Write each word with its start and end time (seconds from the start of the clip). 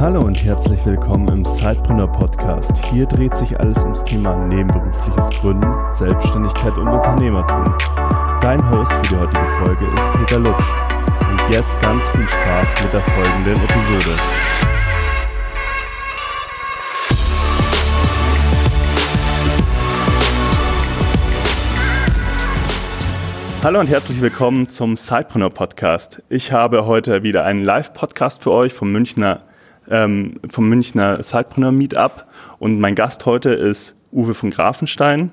Hallo 0.00 0.22
und 0.22 0.42
herzlich 0.42 0.86
willkommen 0.86 1.28
im 1.28 1.44
Sidepreneur 1.44 2.10
Podcast. 2.10 2.82
Hier 2.86 3.04
dreht 3.04 3.36
sich 3.36 3.60
alles 3.60 3.82
ums 3.82 4.02
Thema 4.02 4.34
nebenberufliches 4.46 5.28
Gründen, 5.28 5.70
Selbstständigkeit 5.90 6.74
und 6.78 6.88
Unternehmertum. 6.88 7.64
Dein 8.40 8.70
Host 8.70 8.90
für 8.90 9.02
die 9.02 9.16
heutige 9.16 9.46
Folge 9.62 9.84
ist 9.94 10.10
Peter 10.12 10.38
Lutsch. 10.38 10.64
Und 11.30 11.52
jetzt 11.52 11.78
ganz 11.80 12.08
viel 12.08 12.26
Spaß 12.26 12.82
mit 12.82 12.94
der 12.94 13.02
folgenden 13.02 13.56
Episode. 13.62 14.16
Hallo 23.62 23.80
und 23.80 23.90
herzlich 23.90 24.22
willkommen 24.22 24.66
zum 24.70 24.96
Sidepreneur 24.96 25.50
Podcast. 25.50 26.22
Ich 26.30 26.52
habe 26.52 26.86
heute 26.86 27.22
wieder 27.22 27.44
einen 27.44 27.62
Live-Podcast 27.62 28.42
für 28.42 28.52
euch 28.52 28.72
vom 28.72 28.90
Münchner, 28.90 29.42
ähm, 29.90 30.40
vom 30.48 30.68
Münchner 30.68 31.22
Sidepreneur 31.22 31.72
Meetup 31.72 32.26
und 32.58 32.80
mein 32.80 32.94
Gast 32.94 33.26
heute 33.26 33.50
ist 33.50 33.96
Uwe 34.12 34.34
von 34.34 34.50
Grafenstein. 34.50 35.30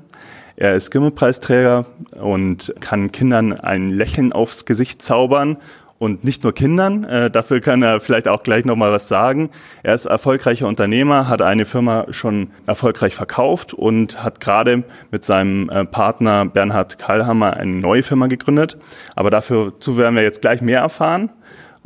Er 0.55 0.75
ist 0.75 0.89
Gimmelpreisträger 0.89 1.85
und 2.19 2.73
kann 2.79 3.11
Kindern 3.11 3.53
ein 3.53 3.89
Lächeln 3.89 4.33
aufs 4.33 4.65
Gesicht 4.65 5.01
zaubern 5.01 5.57
und 5.99 6.23
nicht 6.23 6.43
nur 6.43 6.53
Kindern. 6.53 7.03
Äh, 7.03 7.31
dafür 7.31 7.59
kann 7.59 7.81
er 7.81 7.99
vielleicht 7.99 8.27
auch 8.27 8.43
gleich 8.43 8.65
noch 8.65 8.75
mal 8.75 8.91
was 8.91 9.07
sagen. 9.07 9.49
Er 9.83 9.93
ist 9.93 10.05
erfolgreicher 10.05 10.67
Unternehmer, 10.67 11.27
hat 11.27 11.41
eine 11.41 11.65
Firma 11.65 12.05
schon 12.09 12.51
erfolgreich 12.65 13.15
verkauft 13.15 13.73
und 13.73 14.23
hat 14.23 14.39
gerade 14.39 14.83
mit 15.11 15.23
seinem 15.23 15.69
äh, 15.69 15.85
Partner 15.85 16.45
Bernhard 16.45 16.99
Kallhammer 16.99 17.57
eine 17.57 17.73
neue 17.73 18.03
Firma 18.03 18.27
gegründet. 18.27 18.77
Aber 19.15 19.29
dafür 19.29 19.79
zu 19.79 19.97
werden 19.97 20.15
wir 20.15 20.23
jetzt 20.23 20.41
gleich 20.41 20.61
mehr 20.61 20.81
erfahren. 20.81 21.29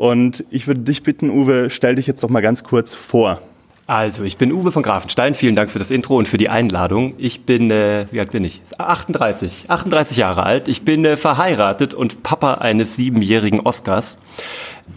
Und 0.01 0.45
ich 0.49 0.65
würde 0.65 0.79
dich 0.79 1.03
bitten, 1.03 1.29
Uwe, 1.29 1.69
stell 1.69 1.93
dich 1.93 2.07
jetzt 2.07 2.23
doch 2.23 2.29
mal 2.29 2.41
ganz 2.41 2.63
kurz 2.63 2.95
vor. 2.95 3.39
Also, 3.85 4.23
ich 4.23 4.35
bin 4.35 4.51
Uwe 4.51 4.71
von 4.71 4.81
Grafenstein. 4.81 5.35
Vielen 5.35 5.55
Dank 5.55 5.69
für 5.69 5.77
das 5.77 5.91
Intro 5.91 6.17
und 6.17 6.27
für 6.27 6.39
die 6.39 6.49
Einladung. 6.49 7.13
Ich 7.19 7.45
bin, 7.45 7.69
äh, 7.69 8.07
wie 8.09 8.19
alt 8.19 8.31
bin 8.31 8.43
ich? 8.43 8.63
38. 8.79 9.65
38 9.67 10.17
Jahre 10.17 10.41
alt. 10.41 10.67
Ich 10.69 10.85
bin 10.85 11.05
äh, 11.05 11.17
verheiratet 11.17 11.93
und 11.93 12.23
Papa 12.23 12.55
eines 12.55 12.95
siebenjährigen 12.95 13.59
Oscars. 13.59 14.17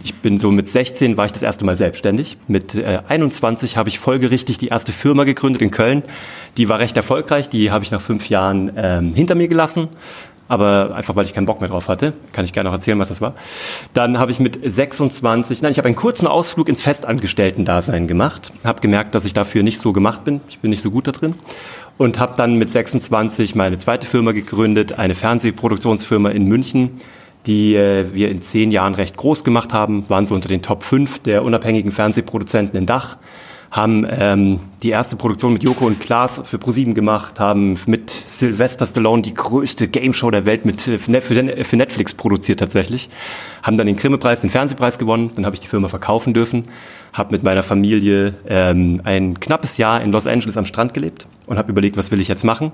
Ich 0.03 0.15
bin 0.15 0.39
so 0.39 0.49
mit 0.49 0.67
16 0.67 1.17
war 1.17 1.27
ich 1.27 1.33
das 1.33 1.43
erste 1.43 1.65
Mal 1.65 1.75
selbstständig. 1.75 2.39
Mit 2.47 2.73
äh, 2.73 3.01
21 3.07 3.77
habe 3.77 3.89
ich 3.89 3.99
folgerichtig 3.99 4.57
die 4.57 4.69
erste 4.69 4.91
Firma 4.91 5.23
gegründet 5.23 5.61
in 5.61 5.69
Köln. 5.69 6.01
Die 6.57 6.67
war 6.67 6.79
recht 6.79 6.97
erfolgreich. 6.97 7.47
Die 7.47 7.69
habe 7.69 7.83
ich 7.83 7.91
nach 7.91 8.01
fünf 8.01 8.27
Jahren 8.29 8.71
ähm, 8.75 9.13
hinter 9.13 9.35
mir 9.35 9.49
gelassen 9.49 9.87
aber 10.47 10.93
einfach 10.95 11.15
weil 11.15 11.25
ich 11.25 11.33
keinen 11.33 11.45
Bock 11.45 11.61
mehr 11.61 11.69
drauf 11.69 11.87
hatte. 11.87 12.13
Kann 12.31 12.45
ich 12.45 12.53
gerne 12.53 12.69
noch 12.69 12.75
erzählen, 12.75 12.99
was 12.99 13.09
das 13.09 13.21
war. 13.21 13.33
Dann 13.93 14.19
habe 14.19 14.31
ich 14.31 14.39
mit 14.39 14.59
26, 14.63 15.61
nein, 15.61 15.71
ich 15.71 15.77
habe 15.77 15.87
einen 15.87 15.95
kurzen 15.95 16.27
Ausflug 16.27 16.69
ins 16.69 16.81
Festangestellten-Dasein 16.81 18.07
gemacht, 18.07 18.51
habe 18.63 18.81
gemerkt, 18.81 19.15
dass 19.15 19.25
ich 19.25 19.33
dafür 19.33 19.63
nicht 19.63 19.79
so 19.79 19.93
gemacht 19.93 20.23
bin. 20.23 20.41
Ich 20.49 20.59
bin 20.59 20.69
nicht 20.69 20.81
so 20.81 20.91
gut 20.91 21.07
da 21.07 21.11
drin 21.11 21.35
und 21.97 22.19
habe 22.19 22.35
dann 22.35 22.55
mit 22.55 22.71
26 22.71 23.55
meine 23.55 23.77
zweite 23.77 24.05
Firma 24.07 24.31
gegründet, 24.31 24.99
eine 24.99 25.15
Fernsehproduktionsfirma 25.15 26.29
in 26.29 26.45
München, 26.45 26.99
die 27.45 27.75
äh, 27.75 28.13
wir 28.13 28.29
in 28.29 28.41
zehn 28.41 28.71
Jahren 28.71 28.95
recht 28.95 29.17
groß 29.17 29.43
gemacht 29.43 29.73
haben, 29.73 30.09
waren 30.09 30.25
so 30.25 30.35
unter 30.35 30.49
den 30.49 30.61
Top 30.61 30.83
5 30.83 31.19
der 31.19 31.43
unabhängigen 31.43 31.91
Fernsehproduzenten 31.91 32.77
in 32.77 32.85
Dach 32.85 33.17
haben 33.71 34.05
ähm, 34.09 34.59
die 34.83 34.89
erste 34.89 35.15
Produktion 35.15 35.53
mit 35.53 35.63
Joko 35.63 35.85
und 35.85 35.99
Klaas 35.99 36.41
für 36.43 36.57
ProSieben 36.57 36.93
gemacht, 36.93 37.39
haben 37.39 37.77
mit 37.87 38.09
Sylvester 38.09 38.85
Stallone 38.85 39.21
die 39.21 39.33
größte 39.33 39.87
Gameshow 39.87 40.31
der 40.31 40.45
Welt 40.45 40.65
mit 40.65 40.87
äh, 40.87 40.97
für 40.97 41.75
Netflix 41.75 42.13
produziert 42.13 42.59
tatsächlich, 42.59 43.09
haben 43.63 43.77
dann 43.77 43.87
den 43.87 43.95
Grimme-Preis, 43.95 44.41
den 44.41 44.49
Fernsehpreis 44.49 44.99
gewonnen, 44.99 45.31
dann 45.35 45.45
habe 45.45 45.55
ich 45.55 45.59
die 45.61 45.67
Firma 45.67 45.87
verkaufen 45.87 46.33
dürfen, 46.33 46.65
habe 47.13 47.31
mit 47.31 47.43
meiner 47.43 47.63
Familie 47.63 48.33
ähm, 48.47 49.01
ein 49.03 49.39
knappes 49.39 49.77
Jahr 49.77 50.01
in 50.01 50.11
Los 50.11 50.27
Angeles 50.27 50.57
am 50.57 50.65
Strand 50.65 50.93
gelebt 50.93 51.27
und 51.47 51.57
habe 51.57 51.71
überlegt, 51.71 51.97
was 51.97 52.11
will 52.11 52.21
ich 52.21 52.27
jetzt 52.27 52.43
machen. 52.43 52.71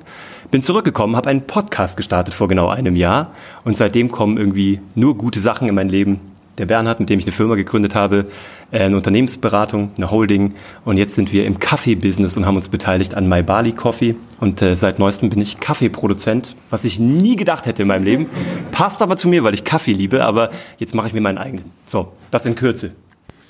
Bin 0.49 0.61
zurückgekommen, 0.61 1.15
habe 1.15 1.29
einen 1.29 1.41
Podcast 1.41 1.97
gestartet 1.97 2.33
vor 2.33 2.47
genau 2.47 2.69
einem 2.69 2.95
Jahr. 2.95 3.31
Und 3.63 3.77
seitdem 3.77 4.11
kommen 4.11 4.37
irgendwie 4.37 4.79
nur 4.95 5.17
gute 5.17 5.39
Sachen 5.39 5.67
in 5.67 5.75
mein 5.75 5.89
Leben. 5.89 6.19
Der 6.57 6.65
Bernhard, 6.65 6.99
mit 6.99 7.09
dem 7.09 7.19
ich 7.19 7.25
eine 7.25 7.31
Firma 7.31 7.55
gegründet 7.55 7.95
habe, 7.95 8.25
eine 8.71 8.95
Unternehmensberatung, 8.95 9.91
eine 9.97 10.11
Holding. 10.11 10.53
Und 10.85 10.97
jetzt 10.97 11.15
sind 11.15 11.31
wir 11.33 11.45
im 11.45 11.59
Kaffee-Business 11.59 12.37
und 12.37 12.45
haben 12.45 12.55
uns 12.55 12.69
beteiligt 12.69 13.15
an 13.15 13.27
My 13.27 13.43
Bali 13.43 13.71
Coffee. 13.71 14.15
Und 14.39 14.61
äh, 14.61 14.75
seit 14.75 14.99
neuestem 14.99 15.29
bin 15.29 15.41
ich 15.41 15.59
Kaffeeproduzent, 15.59 16.55
was 16.69 16.85
ich 16.85 16.99
nie 16.99 17.35
gedacht 17.35 17.65
hätte 17.65 17.81
in 17.81 17.87
meinem 17.87 18.03
Leben. 18.03 18.29
Passt 18.71 19.01
aber 19.01 19.17
zu 19.17 19.27
mir, 19.27 19.43
weil 19.43 19.53
ich 19.53 19.63
Kaffee 19.63 19.93
liebe, 19.93 20.23
aber 20.23 20.51
jetzt 20.77 20.95
mache 20.95 21.07
ich 21.07 21.13
mir 21.13 21.21
meinen 21.21 21.37
eigenen. 21.37 21.65
So, 21.85 22.13
das 22.31 22.45
in 22.45 22.55
Kürze. 22.55 22.91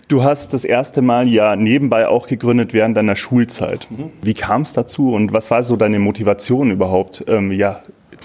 Du 0.08 0.24
hast 0.24 0.54
das 0.54 0.66
erste 0.66 1.02
Mal 1.02 1.30
ja 1.30 1.56
nebenbei 1.56 2.08
auch 2.08 2.28
gegründet 2.28 2.74
während 2.74 2.98
deiner 2.98 3.16
Schulzeit. 3.16 3.88
Mhm. 3.90 4.12
Wie 4.22 4.34
kam 4.34 4.64
es 4.64 4.74
dazu 4.74 5.14
und 5.14 5.31
was 5.31 5.52
war 5.52 5.64
so 5.64 5.78
deine 5.78 6.00
Motivation 6.00 6.70
überhaupt, 6.70 7.24
ähm, 7.28 7.54
ja, 7.54 7.81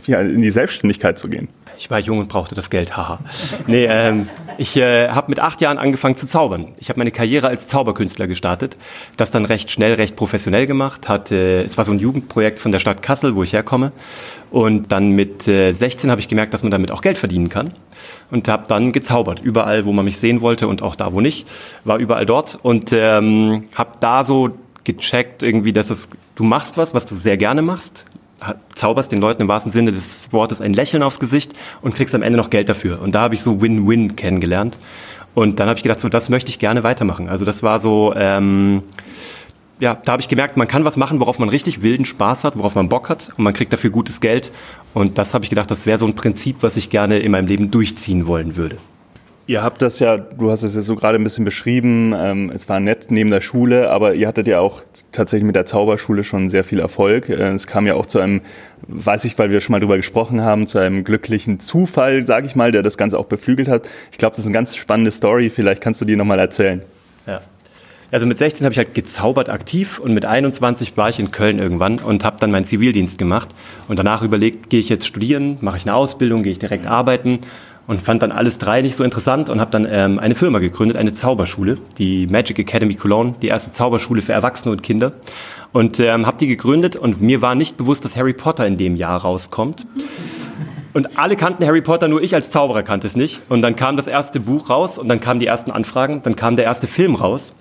in 0.08 0.42
die 0.42 0.50
Selbstständigkeit 0.50 1.16
zu 1.16 1.28
gehen? 1.28 1.46
Ich 1.78 1.90
war 1.90 1.98
jung 1.98 2.18
und 2.18 2.28
brauchte 2.28 2.54
das 2.54 2.70
Geld, 2.70 2.96
haha. 2.96 3.18
Nee, 3.66 3.84
ähm, 3.84 4.28
ich 4.58 4.76
äh, 4.76 5.08
habe 5.08 5.30
mit 5.30 5.40
acht 5.40 5.60
Jahren 5.60 5.78
angefangen 5.78 6.16
zu 6.16 6.26
zaubern. 6.26 6.68
Ich 6.78 6.88
habe 6.88 6.98
meine 6.98 7.10
Karriere 7.10 7.48
als 7.48 7.68
Zauberkünstler 7.68 8.26
gestartet, 8.26 8.78
das 9.16 9.30
dann 9.30 9.44
recht 9.44 9.70
schnell, 9.70 9.94
recht 9.94 10.16
professionell 10.16 10.66
gemacht. 10.66 11.08
Hat, 11.08 11.30
äh, 11.30 11.62
es 11.62 11.76
war 11.76 11.84
so 11.84 11.92
ein 11.92 11.98
Jugendprojekt 11.98 12.58
von 12.58 12.72
der 12.72 12.78
Stadt 12.78 13.02
Kassel, 13.02 13.36
wo 13.36 13.42
ich 13.42 13.52
herkomme. 13.52 13.92
Und 14.50 14.90
dann 14.92 15.10
mit 15.10 15.46
äh, 15.48 15.72
16 15.72 16.10
habe 16.10 16.20
ich 16.20 16.28
gemerkt, 16.28 16.54
dass 16.54 16.62
man 16.62 16.70
damit 16.70 16.90
auch 16.90 17.02
Geld 17.02 17.18
verdienen 17.18 17.48
kann. 17.48 17.72
Und 18.30 18.48
habe 18.48 18.64
dann 18.68 18.92
gezaubert, 18.92 19.40
überall, 19.40 19.84
wo 19.84 19.92
man 19.92 20.04
mich 20.04 20.18
sehen 20.18 20.40
wollte 20.40 20.68
und 20.68 20.82
auch 20.82 20.96
da, 20.96 21.12
wo 21.12 21.20
nicht, 21.20 21.46
war 21.84 21.98
überall 21.98 22.26
dort. 22.26 22.58
Und 22.62 22.92
ähm, 22.92 23.68
habe 23.74 23.92
da 24.00 24.24
so 24.24 24.50
gecheckt, 24.84 25.42
irgendwie, 25.42 25.72
dass 25.72 25.90
es, 25.90 26.08
du 26.36 26.44
machst 26.44 26.78
was, 26.78 26.94
was 26.94 27.06
du 27.06 27.14
sehr 27.14 27.36
gerne 27.36 27.60
machst, 27.60 28.06
zauberst 28.74 29.12
den 29.12 29.20
Leuten 29.20 29.42
im 29.42 29.48
wahrsten 29.48 29.72
Sinne 29.72 29.92
des 29.92 30.32
Wortes 30.32 30.60
ein 30.60 30.74
Lächeln 30.74 31.02
aufs 31.02 31.20
Gesicht 31.20 31.52
und 31.80 31.94
kriegst 31.94 32.14
am 32.14 32.22
Ende 32.22 32.36
noch 32.36 32.50
Geld 32.50 32.68
dafür. 32.68 33.00
Und 33.00 33.14
da 33.14 33.22
habe 33.22 33.34
ich 33.34 33.42
so 33.42 33.60
Win-Win 33.60 34.16
kennengelernt. 34.16 34.76
Und 35.34 35.60
dann 35.60 35.68
habe 35.68 35.76
ich 35.76 35.82
gedacht, 35.82 36.00
so 36.00 36.08
das 36.08 36.28
möchte 36.28 36.50
ich 36.50 36.58
gerne 36.58 36.82
weitermachen. 36.82 37.28
Also 37.28 37.44
das 37.44 37.62
war 37.62 37.80
so, 37.80 38.14
ähm, 38.16 38.82
ja, 39.80 39.94
da 39.94 40.12
habe 40.12 40.22
ich 40.22 40.28
gemerkt, 40.28 40.56
man 40.56 40.68
kann 40.68 40.84
was 40.84 40.96
machen, 40.96 41.20
worauf 41.20 41.38
man 41.38 41.48
richtig 41.48 41.82
wilden 41.82 42.04
Spaß 42.04 42.44
hat, 42.44 42.56
worauf 42.56 42.74
man 42.74 42.88
Bock 42.88 43.08
hat 43.08 43.30
und 43.36 43.44
man 43.44 43.52
kriegt 43.52 43.72
dafür 43.72 43.90
gutes 43.90 44.20
Geld. 44.20 44.52
Und 44.94 45.18
das 45.18 45.34
habe 45.34 45.44
ich 45.44 45.50
gedacht, 45.50 45.70
das 45.70 45.86
wäre 45.86 45.98
so 45.98 46.06
ein 46.06 46.14
Prinzip, 46.14 46.56
was 46.60 46.76
ich 46.76 46.88
gerne 46.88 47.18
in 47.18 47.32
meinem 47.32 47.46
Leben 47.46 47.70
durchziehen 47.70 48.26
wollen 48.26 48.56
würde. 48.56 48.78
Ihr 49.48 49.62
habt 49.62 49.80
das 49.80 50.00
ja, 50.00 50.16
du 50.16 50.50
hast 50.50 50.64
es 50.64 50.74
ja 50.74 50.80
so 50.80 50.96
gerade 50.96 51.18
ein 51.18 51.22
bisschen 51.22 51.44
beschrieben, 51.44 52.12
ähm, 52.16 52.50
es 52.52 52.68
war 52.68 52.80
nett 52.80 53.10
neben 53.10 53.30
der 53.30 53.40
Schule, 53.40 53.90
aber 53.90 54.14
ihr 54.14 54.26
hattet 54.26 54.48
ja 54.48 54.58
auch 54.58 54.82
tatsächlich 55.12 55.46
mit 55.46 55.54
der 55.54 55.66
Zauberschule 55.66 56.24
schon 56.24 56.48
sehr 56.48 56.64
viel 56.64 56.80
Erfolg. 56.80 57.28
Äh, 57.28 57.50
es 57.50 57.68
kam 57.68 57.86
ja 57.86 57.94
auch 57.94 58.06
zu 58.06 58.18
einem, 58.18 58.40
weiß 58.88 59.24
ich, 59.24 59.38
weil 59.38 59.50
wir 59.50 59.60
schon 59.60 59.72
mal 59.72 59.78
drüber 59.78 59.98
gesprochen 59.98 60.40
haben, 60.40 60.66
zu 60.66 60.80
einem 60.80 61.04
glücklichen 61.04 61.60
Zufall, 61.60 62.22
sage 62.22 62.46
ich 62.46 62.56
mal, 62.56 62.72
der 62.72 62.82
das 62.82 62.98
Ganze 62.98 63.20
auch 63.20 63.26
beflügelt 63.26 63.68
hat. 63.68 63.88
Ich 64.10 64.18
glaube, 64.18 64.32
das 64.32 64.40
ist 64.40 64.46
eine 64.46 64.54
ganz 64.54 64.74
spannende 64.74 65.12
Story, 65.12 65.48
vielleicht 65.48 65.80
kannst 65.80 66.00
du 66.00 66.04
die 66.04 66.16
nochmal 66.16 66.40
erzählen. 66.40 66.82
Ja. 67.28 67.40
Also 68.10 68.26
mit 68.26 68.38
16 68.38 68.64
habe 68.64 68.72
ich 68.72 68.78
halt 68.78 68.94
gezaubert 68.94 69.48
aktiv 69.48 70.00
und 70.00 70.12
mit 70.12 70.24
21 70.24 70.96
war 70.96 71.08
ich 71.08 71.20
in 71.20 71.30
Köln 71.30 71.60
irgendwann 71.60 72.00
und 72.00 72.24
habe 72.24 72.36
dann 72.40 72.50
meinen 72.50 72.64
Zivildienst 72.64 73.16
gemacht 73.16 73.50
und 73.86 73.98
danach 73.98 74.22
überlegt, 74.22 74.70
gehe 74.70 74.80
ich 74.80 74.88
jetzt 74.88 75.06
studieren, 75.06 75.58
mache 75.60 75.76
ich 75.76 75.84
eine 75.84 75.94
Ausbildung, 75.94 76.42
gehe 76.42 76.52
ich 76.52 76.58
direkt 76.58 76.86
arbeiten 76.86 77.40
und 77.86 78.02
fand 78.02 78.22
dann 78.22 78.32
alles 78.32 78.58
drei 78.58 78.82
nicht 78.82 78.96
so 78.96 79.04
interessant 79.04 79.48
und 79.48 79.60
habe 79.60 79.70
dann 79.70 79.86
ähm, 79.88 80.18
eine 80.18 80.34
Firma 80.34 80.58
gegründet, 80.58 80.96
eine 80.96 81.14
Zauberschule, 81.14 81.78
die 81.98 82.26
Magic 82.26 82.58
Academy 82.58 82.94
Cologne, 82.94 83.34
die 83.40 83.48
erste 83.48 83.70
Zauberschule 83.70 84.22
für 84.22 84.32
Erwachsene 84.32 84.72
und 84.72 84.82
Kinder. 84.82 85.12
Und 85.72 86.00
ähm, 86.00 86.26
habe 86.26 86.38
die 86.38 86.46
gegründet 86.46 86.96
und 86.96 87.20
mir 87.20 87.42
war 87.42 87.54
nicht 87.54 87.76
bewusst, 87.76 88.04
dass 88.04 88.16
Harry 88.16 88.32
Potter 88.32 88.66
in 88.66 88.76
dem 88.76 88.96
Jahr 88.96 89.20
rauskommt. 89.20 89.86
Und 90.94 91.18
alle 91.18 91.36
kannten 91.36 91.66
Harry 91.66 91.82
Potter, 91.82 92.08
nur 92.08 92.22
ich 92.22 92.34
als 92.34 92.48
Zauberer 92.50 92.82
kannte 92.82 93.06
es 93.06 93.16
nicht. 93.16 93.42
Und 93.50 93.60
dann 93.60 93.76
kam 93.76 93.98
das 93.98 94.06
erste 94.06 94.40
Buch 94.40 94.70
raus 94.70 94.98
und 94.98 95.08
dann 95.08 95.20
kamen 95.20 95.40
die 95.40 95.46
ersten 95.46 95.70
Anfragen, 95.70 96.22
dann 96.24 96.36
kam 96.36 96.56
der 96.56 96.64
erste 96.64 96.86
Film 96.86 97.14
raus. 97.14 97.52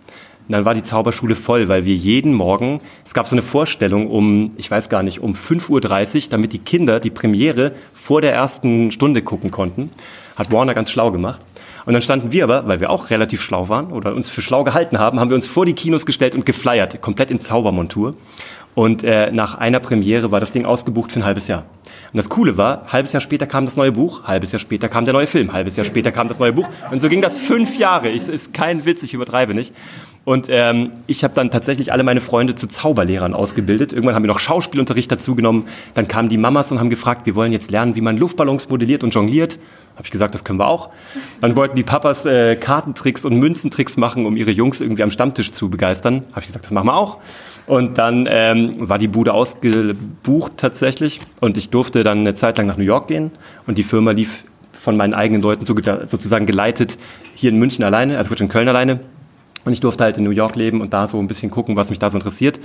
Und 0.47 0.51
dann 0.51 0.65
war 0.65 0.73
die 0.75 0.83
Zauberschule 0.83 1.35
voll, 1.35 1.67
weil 1.67 1.85
wir 1.85 1.95
jeden 1.95 2.33
Morgen, 2.33 2.79
es 3.03 3.13
gab 3.13 3.27
so 3.27 3.35
eine 3.35 3.41
Vorstellung 3.41 4.09
um, 4.09 4.51
ich 4.57 4.69
weiß 4.69 4.89
gar 4.89 5.01
nicht, 5.01 5.19
um 5.21 5.33
5.30 5.33 5.69
Uhr, 6.15 6.29
damit 6.29 6.53
die 6.53 6.59
Kinder 6.59 6.99
die 6.99 7.09
Premiere 7.09 7.71
vor 7.93 8.21
der 8.21 8.33
ersten 8.33 8.91
Stunde 8.91 9.23
gucken 9.23 9.49
konnten. 9.49 9.91
Hat 10.35 10.51
Warner 10.51 10.73
ganz 10.73 10.91
schlau 10.91 11.11
gemacht. 11.11 11.41
Und 11.85 11.93
dann 11.93 12.01
standen 12.01 12.31
wir 12.31 12.43
aber, 12.43 12.67
weil 12.67 12.79
wir 12.79 12.89
auch 12.89 13.09
relativ 13.09 13.41
schlau 13.41 13.69
waren 13.69 13.91
oder 13.91 14.15
uns 14.15 14.29
für 14.29 14.41
schlau 14.41 14.63
gehalten 14.63 14.99
haben, 14.99 15.19
haben 15.19 15.29
wir 15.29 15.35
uns 15.35 15.47
vor 15.47 15.65
die 15.65 15.73
Kinos 15.73 16.05
gestellt 16.05 16.35
und 16.35 16.45
geflyert, 16.45 17.01
komplett 17.01 17.31
in 17.31 17.39
Zaubermontur. 17.39 18.15
Und 18.75 19.03
äh, 19.03 19.31
nach 19.31 19.55
einer 19.57 19.79
Premiere 19.79 20.31
war 20.31 20.41
das 20.41 20.51
Ding 20.51 20.65
ausgebucht 20.65 21.11
für 21.11 21.21
ein 21.21 21.25
halbes 21.25 21.47
Jahr. 21.47 21.65
Und 22.11 22.17
das 22.17 22.29
Coole 22.29 22.57
war, 22.57 22.91
halbes 22.91 23.13
Jahr 23.13 23.21
später 23.21 23.47
kam 23.47 23.65
das 23.65 23.77
neue 23.77 23.91
Buch, 23.91 24.23
halbes 24.23 24.51
Jahr 24.51 24.59
später 24.59 24.89
kam 24.89 25.05
der 25.05 25.13
neue 25.13 25.27
Film, 25.27 25.53
halbes 25.53 25.77
Jahr 25.77 25.85
später 25.85 26.11
kam 26.11 26.27
das 26.27 26.39
neue 26.39 26.53
Buch. 26.53 26.67
Und 26.91 27.01
so 27.01 27.07
ging 27.07 27.21
das 27.21 27.39
fünf 27.39 27.77
Jahre. 27.77 28.09
Ich, 28.09 28.27
ist 28.27 28.53
kein 28.53 28.85
Witz, 28.85 29.03
ich 29.03 29.13
übertreibe 29.13 29.53
nicht. 29.53 29.73
Und 30.25 30.47
ähm, 30.49 30.89
ich 31.05 31.23
habe 31.23 31.35
dann 31.35 31.51
tatsächlich 31.51 31.93
alle 31.93 32.03
meine 32.03 32.19
Freunde 32.19 32.55
zu 32.55 32.67
Zauberlehrern 32.67 33.35
ausgebildet. 33.35 33.93
Irgendwann 33.93 34.15
haben 34.15 34.23
wir 34.23 34.27
noch 34.27 34.39
Schauspielunterricht 34.39 35.11
dazu 35.11 35.35
genommen. 35.35 35.67
Dann 35.93 36.07
kamen 36.07 36.29
die 36.29 36.37
Mamas 36.37 36.71
und 36.71 36.79
haben 36.79 36.89
gefragt, 36.89 37.27
wir 37.27 37.35
wollen 37.35 37.51
jetzt 37.51 37.69
lernen, 37.69 37.95
wie 37.95 38.01
man 38.01 38.17
Luftballons 38.17 38.67
modelliert 38.67 39.03
und 39.03 39.13
jongliert. 39.13 39.59
Habe 39.93 40.05
ich 40.05 40.11
gesagt, 40.11 40.33
das 40.33 40.43
können 40.43 40.57
wir 40.59 40.67
auch. 40.67 40.89
Dann 41.41 41.55
wollten 41.55 41.75
die 41.75 41.83
Papas 41.83 42.25
äh, 42.25 42.55
Kartentricks 42.55 43.23
und 43.23 43.37
Münzentricks 43.37 43.97
machen, 43.97 44.25
um 44.25 44.35
ihre 44.35 44.49
Jungs 44.49 44.81
irgendwie 44.81 45.03
am 45.03 45.11
Stammtisch 45.11 45.51
zu 45.51 45.69
begeistern. 45.69 46.23
Habe 46.31 46.41
ich 46.41 46.47
gesagt, 46.47 46.65
das 46.65 46.71
machen 46.71 46.87
wir 46.87 46.95
auch. 46.95 47.17
Und 47.67 47.99
dann 47.99 48.27
ähm, 48.27 48.73
war 48.89 48.97
die 48.97 49.07
Bude 49.07 49.31
ausgebucht 49.31 50.53
tatsächlich. 50.57 51.21
Und 51.39 51.55
ich 51.55 51.69
durfte 51.69 52.03
dann 52.03 52.19
eine 52.19 52.33
Zeit 52.33 52.57
lang 52.57 52.65
nach 52.65 52.77
New 52.77 52.83
York 52.83 53.07
gehen. 53.07 53.29
Und 53.67 53.77
die 53.77 53.83
Firma 53.83 54.09
lief 54.09 54.43
von 54.73 54.97
meinen 54.97 55.13
eigenen 55.13 55.43
Leuten 55.43 55.65
sozusagen 55.65 56.47
geleitet 56.47 56.97
hier 57.35 57.51
in 57.51 57.57
München 57.57 57.85
alleine, 57.85 58.17
also 58.17 58.33
in 58.33 58.49
Köln 58.49 58.67
alleine. 58.67 58.99
Und 59.65 59.73
ich 59.73 59.79
durfte 59.79 60.03
halt 60.03 60.17
in 60.17 60.23
New 60.23 60.29
York 60.29 60.55
leben 60.55 60.79
und 60.79 60.93
da 60.93 61.07
so 61.07 61.19
ein 61.19 61.27
bisschen 61.27 61.51
gucken, 61.51 61.75
was 61.75 61.89
mich 61.89 61.99
da 61.99 62.09
so 62.09 62.17
interessiert. 62.17 62.59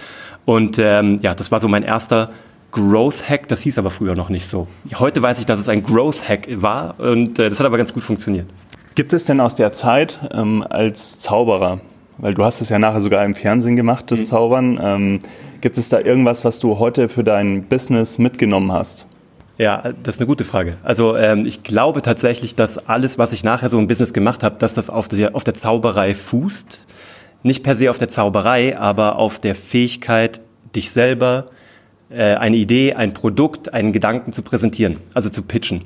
Und 0.44 0.79
ähm, 0.79 1.19
ja, 1.23 1.35
das 1.35 1.50
war 1.50 1.58
so 1.58 1.67
mein 1.67 1.82
erster 1.82 2.31
Growth 2.73 3.29
Hack. 3.29 3.49
Das 3.49 3.62
hieß 3.62 3.79
aber 3.79 3.91
früher 3.91 4.14
noch 4.14 4.29
nicht 4.29 4.47
so. 4.47 4.69
Heute 4.94 5.23
weiß 5.23 5.41
ich, 5.41 5.47
dass 5.47 5.58
es 5.58 5.69
ein 5.69 5.82
Growth 5.82 6.29
Hack 6.29 6.47
war 6.50 7.00
und 7.00 7.38
äh, 7.38 7.49
das 7.49 7.58
hat 7.58 7.67
aber 7.67 7.79
ganz 7.79 7.93
gut 7.93 8.02
funktioniert. 8.02 8.47
Gibt 8.94 9.12
es 9.12 9.25
denn 9.25 9.41
aus 9.41 9.55
der 9.55 9.73
Zeit 9.73 10.19
ähm, 10.32 10.64
als 10.69 11.19
Zauberer, 11.19 11.81
weil 12.19 12.35
du 12.35 12.44
hast 12.44 12.61
es 12.61 12.69
ja 12.69 12.79
nachher 12.79 13.00
sogar 13.00 13.25
im 13.25 13.35
Fernsehen 13.35 13.76
gemacht, 13.76 14.11
das 14.11 14.20
mhm. 14.20 14.25
Zaubern, 14.25 14.81
ähm, 14.82 15.19
gibt 15.61 15.79
es 15.79 15.88
da 15.88 16.00
irgendwas, 16.00 16.44
was 16.44 16.58
du 16.58 16.79
heute 16.79 17.08
für 17.08 17.25
dein 17.25 17.64
Business 17.64 18.19
mitgenommen 18.19 18.73
hast? 18.73 19.06
Ja, 19.61 19.93
das 20.03 20.15
ist 20.15 20.21
eine 20.23 20.27
gute 20.27 20.45
Frage. 20.45 20.79
Also 20.83 21.19
ähm, 21.19 21.45
ich 21.45 21.62
glaube 21.62 22.01
tatsächlich, 22.01 22.55
dass 22.55 22.89
alles, 22.89 23.19
was 23.19 23.35
ich 23.35 23.45
nachher 23.45 23.69
so 23.69 23.79
im 23.79 23.89
Business 23.89 24.15
gemacht 24.15 24.43
habe, 24.43 24.57
dass 24.59 24.73
das 24.73 24.89
auf 24.89 25.07
der, 25.09 25.37
auf 25.37 25.45
der 25.45 25.53
Zauberei 25.53 26.15
fußt. 26.15 26.87
Nicht 27.43 27.62
per 27.62 27.77
se 27.77 27.91
auf 27.91 27.99
der 27.99 28.09
Zauberei, 28.09 28.79
aber 28.79 29.17
auf 29.17 29.39
der 29.39 29.55
Fähigkeit, 29.55 30.41
dich 30.75 30.91
selber, 30.91 31.51
äh, 32.09 32.37
eine 32.37 32.57
Idee, 32.57 32.95
ein 32.95 33.12
Produkt, 33.12 33.75
einen 33.75 33.93
Gedanken 33.93 34.33
zu 34.33 34.41
präsentieren, 34.41 34.97
also 35.12 35.29
zu 35.29 35.43
pitchen. 35.43 35.83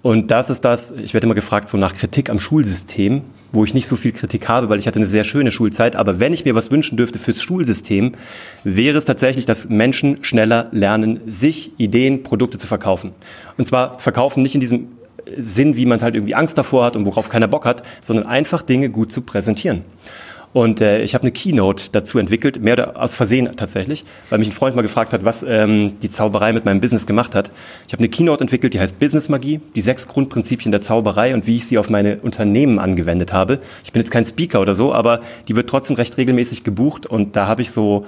Und 0.00 0.30
das 0.30 0.48
ist 0.48 0.64
das, 0.64 0.92
ich 0.92 1.12
werde 1.12 1.26
immer 1.26 1.34
gefragt, 1.34 1.66
so 1.66 1.76
nach 1.76 1.92
Kritik 1.92 2.30
am 2.30 2.38
Schulsystem, 2.38 3.22
wo 3.50 3.64
ich 3.64 3.74
nicht 3.74 3.88
so 3.88 3.96
viel 3.96 4.12
Kritik 4.12 4.48
habe, 4.48 4.68
weil 4.68 4.78
ich 4.78 4.86
hatte 4.86 5.00
eine 5.00 5.06
sehr 5.06 5.24
schöne 5.24 5.50
Schulzeit. 5.50 5.96
Aber 5.96 6.20
wenn 6.20 6.32
ich 6.32 6.44
mir 6.44 6.54
was 6.54 6.70
wünschen 6.70 6.96
dürfte 6.96 7.18
fürs 7.18 7.42
Schulsystem, 7.42 8.12
wäre 8.62 8.96
es 8.96 9.04
tatsächlich, 9.04 9.44
dass 9.44 9.68
Menschen 9.68 10.22
schneller 10.22 10.68
lernen, 10.70 11.20
sich 11.26 11.72
Ideen, 11.78 12.22
Produkte 12.22 12.58
zu 12.58 12.68
verkaufen. 12.68 13.10
Und 13.56 13.66
zwar 13.66 13.98
verkaufen 13.98 14.42
nicht 14.42 14.54
in 14.54 14.60
diesem 14.60 14.88
Sinn, 15.36 15.76
wie 15.76 15.84
man 15.84 16.00
halt 16.00 16.14
irgendwie 16.14 16.34
Angst 16.34 16.56
davor 16.56 16.84
hat 16.84 16.96
und 16.96 17.04
worauf 17.04 17.28
keiner 17.28 17.48
Bock 17.48 17.66
hat, 17.66 17.82
sondern 18.00 18.26
einfach 18.26 18.62
Dinge 18.62 18.90
gut 18.90 19.12
zu 19.12 19.22
präsentieren. 19.22 19.82
Und 20.52 20.80
äh, 20.80 21.02
ich 21.02 21.14
habe 21.14 21.22
eine 21.22 21.32
Keynote 21.32 21.90
dazu 21.92 22.18
entwickelt, 22.18 22.60
mehr 22.62 22.72
oder 22.74 23.00
aus 23.00 23.14
Versehen 23.14 23.50
tatsächlich, 23.56 24.04
weil 24.30 24.38
mich 24.38 24.48
ein 24.48 24.52
Freund 24.52 24.74
mal 24.74 24.82
gefragt 24.82 25.12
hat, 25.12 25.24
was 25.24 25.44
ähm, 25.46 25.98
die 26.00 26.10
Zauberei 26.10 26.52
mit 26.52 26.64
meinem 26.64 26.80
Business 26.80 27.06
gemacht 27.06 27.34
hat. 27.34 27.50
Ich 27.86 27.92
habe 27.92 28.00
eine 28.00 28.08
Keynote 28.08 28.40
entwickelt, 28.40 28.74
die 28.74 28.80
heißt 28.80 28.98
Business 28.98 29.28
Magie, 29.28 29.60
die 29.74 29.80
sechs 29.80 30.08
Grundprinzipien 30.08 30.70
der 30.70 30.80
Zauberei 30.80 31.34
und 31.34 31.46
wie 31.46 31.56
ich 31.56 31.66
sie 31.66 31.78
auf 31.78 31.90
meine 31.90 32.20
Unternehmen 32.20 32.78
angewendet 32.78 33.32
habe. 33.32 33.60
Ich 33.84 33.92
bin 33.92 34.00
jetzt 34.00 34.10
kein 34.10 34.24
Speaker 34.24 34.60
oder 34.60 34.74
so, 34.74 34.92
aber 34.92 35.20
die 35.48 35.56
wird 35.56 35.68
trotzdem 35.68 35.96
recht 35.96 36.16
regelmäßig 36.16 36.64
gebucht 36.64 37.06
und 37.06 37.36
da 37.36 37.46
habe 37.46 37.62
ich 37.62 37.70
so 37.70 38.06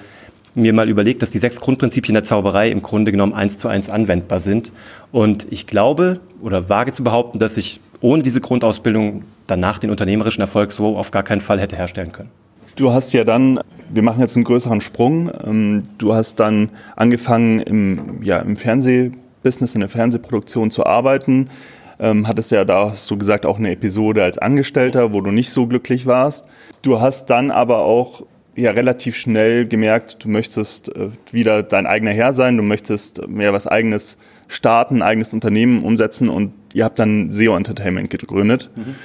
mir 0.54 0.72
mal 0.72 0.88
überlegt, 0.88 1.22
dass 1.22 1.30
die 1.30 1.38
sechs 1.38 1.60
Grundprinzipien 1.60 2.14
der 2.14 2.24
Zauberei 2.24 2.70
im 2.70 2.82
Grunde 2.82 3.12
genommen 3.12 3.32
eins 3.32 3.58
zu 3.58 3.68
eins 3.68 3.88
anwendbar 3.88 4.40
sind. 4.40 4.72
Und 5.12 5.46
ich 5.50 5.66
glaube 5.66 6.20
oder 6.42 6.68
wage 6.68 6.92
zu 6.92 7.04
behaupten, 7.04 7.38
dass 7.38 7.56
ich 7.56 7.80
ohne 8.00 8.22
diese 8.22 8.40
Grundausbildung 8.40 9.24
danach 9.46 9.78
den 9.78 9.90
unternehmerischen 9.90 10.40
Erfolg 10.40 10.72
so 10.72 10.96
auf 10.96 11.10
gar 11.10 11.22
keinen 11.22 11.40
Fall 11.40 11.60
hätte 11.60 11.76
herstellen 11.76 12.12
können. 12.12 12.30
Du 12.76 12.92
hast 12.92 13.12
ja 13.12 13.24
dann, 13.24 13.60
wir 13.90 14.02
machen 14.02 14.20
jetzt 14.20 14.36
einen 14.36 14.44
größeren 14.44 14.80
Sprung, 14.80 15.30
ähm, 15.44 15.82
du 15.98 16.14
hast 16.14 16.40
dann 16.40 16.70
angefangen 16.96 17.60
im, 17.60 18.22
ja, 18.22 18.38
im 18.38 18.56
Fernsehbusiness, 18.56 19.74
in 19.74 19.80
der 19.80 19.88
Fernsehproduktion 19.88 20.70
zu 20.70 20.86
arbeiten, 20.86 21.50
ähm, 21.98 22.26
hattest 22.26 22.52
ja 22.52 22.64
da, 22.64 22.90
hast 22.90 23.10
du 23.10 23.18
gesagt, 23.18 23.44
auch 23.44 23.58
eine 23.58 23.72
Episode 23.72 24.22
als 24.22 24.38
Angestellter, 24.38 25.12
wo 25.12 25.20
du 25.20 25.30
nicht 25.30 25.50
so 25.50 25.66
glücklich 25.66 26.06
warst. 26.06 26.46
Du 26.82 27.00
hast 27.00 27.26
dann 27.26 27.50
aber 27.50 27.80
auch 27.80 28.22
ja 28.60 28.70
relativ 28.70 29.16
schnell 29.16 29.66
gemerkt, 29.66 30.24
du 30.24 30.28
möchtest 30.28 30.94
äh, 30.94 31.08
wieder 31.32 31.62
dein 31.62 31.86
eigener 31.86 32.12
Herr 32.12 32.32
sein, 32.32 32.56
du 32.56 32.62
möchtest 32.62 33.26
mehr 33.28 33.52
was 33.52 33.66
eigenes 33.66 34.18
starten, 34.48 35.02
eigenes 35.02 35.32
Unternehmen 35.32 35.84
umsetzen 35.84 36.28
und 36.28 36.52
ihr 36.74 36.84
habt 36.84 36.98
dann 36.98 37.30
SEO 37.30 37.56
Entertainment 37.56 38.10
gegründet. 38.10 38.70
Mhm. 38.76 38.96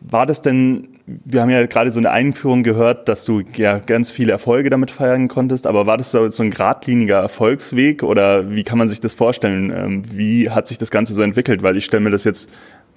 War 0.00 0.26
das 0.26 0.42
denn, 0.42 0.88
wir 1.06 1.42
haben 1.42 1.50
ja 1.50 1.66
gerade 1.66 1.90
so 1.90 1.98
eine 1.98 2.10
Einführung 2.10 2.62
gehört, 2.62 3.08
dass 3.08 3.24
du 3.24 3.42
ja 3.56 3.78
ganz 3.78 4.12
viele 4.12 4.30
Erfolge 4.30 4.70
damit 4.70 4.92
feiern 4.92 5.26
konntest, 5.26 5.66
aber 5.66 5.86
war 5.86 5.96
das 5.96 6.12
so, 6.12 6.28
so 6.28 6.44
ein 6.44 6.50
geradliniger 6.50 7.18
Erfolgsweg 7.18 8.04
oder 8.04 8.50
wie 8.50 8.62
kann 8.62 8.78
man 8.78 8.86
sich 8.86 9.00
das 9.00 9.14
vorstellen? 9.14 9.72
Ähm, 9.74 10.02
wie 10.12 10.50
hat 10.50 10.68
sich 10.68 10.78
das 10.78 10.92
Ganze 10.92 11.14
so 11.14 11.22
entwickelt? 11.22 11.62
Weil 11.62 11.76
ich 11.76 11.84
stelle 11.84 12.04
mir 12.04 12.10
das 12.10 12.22
jetzt 12.24 12.52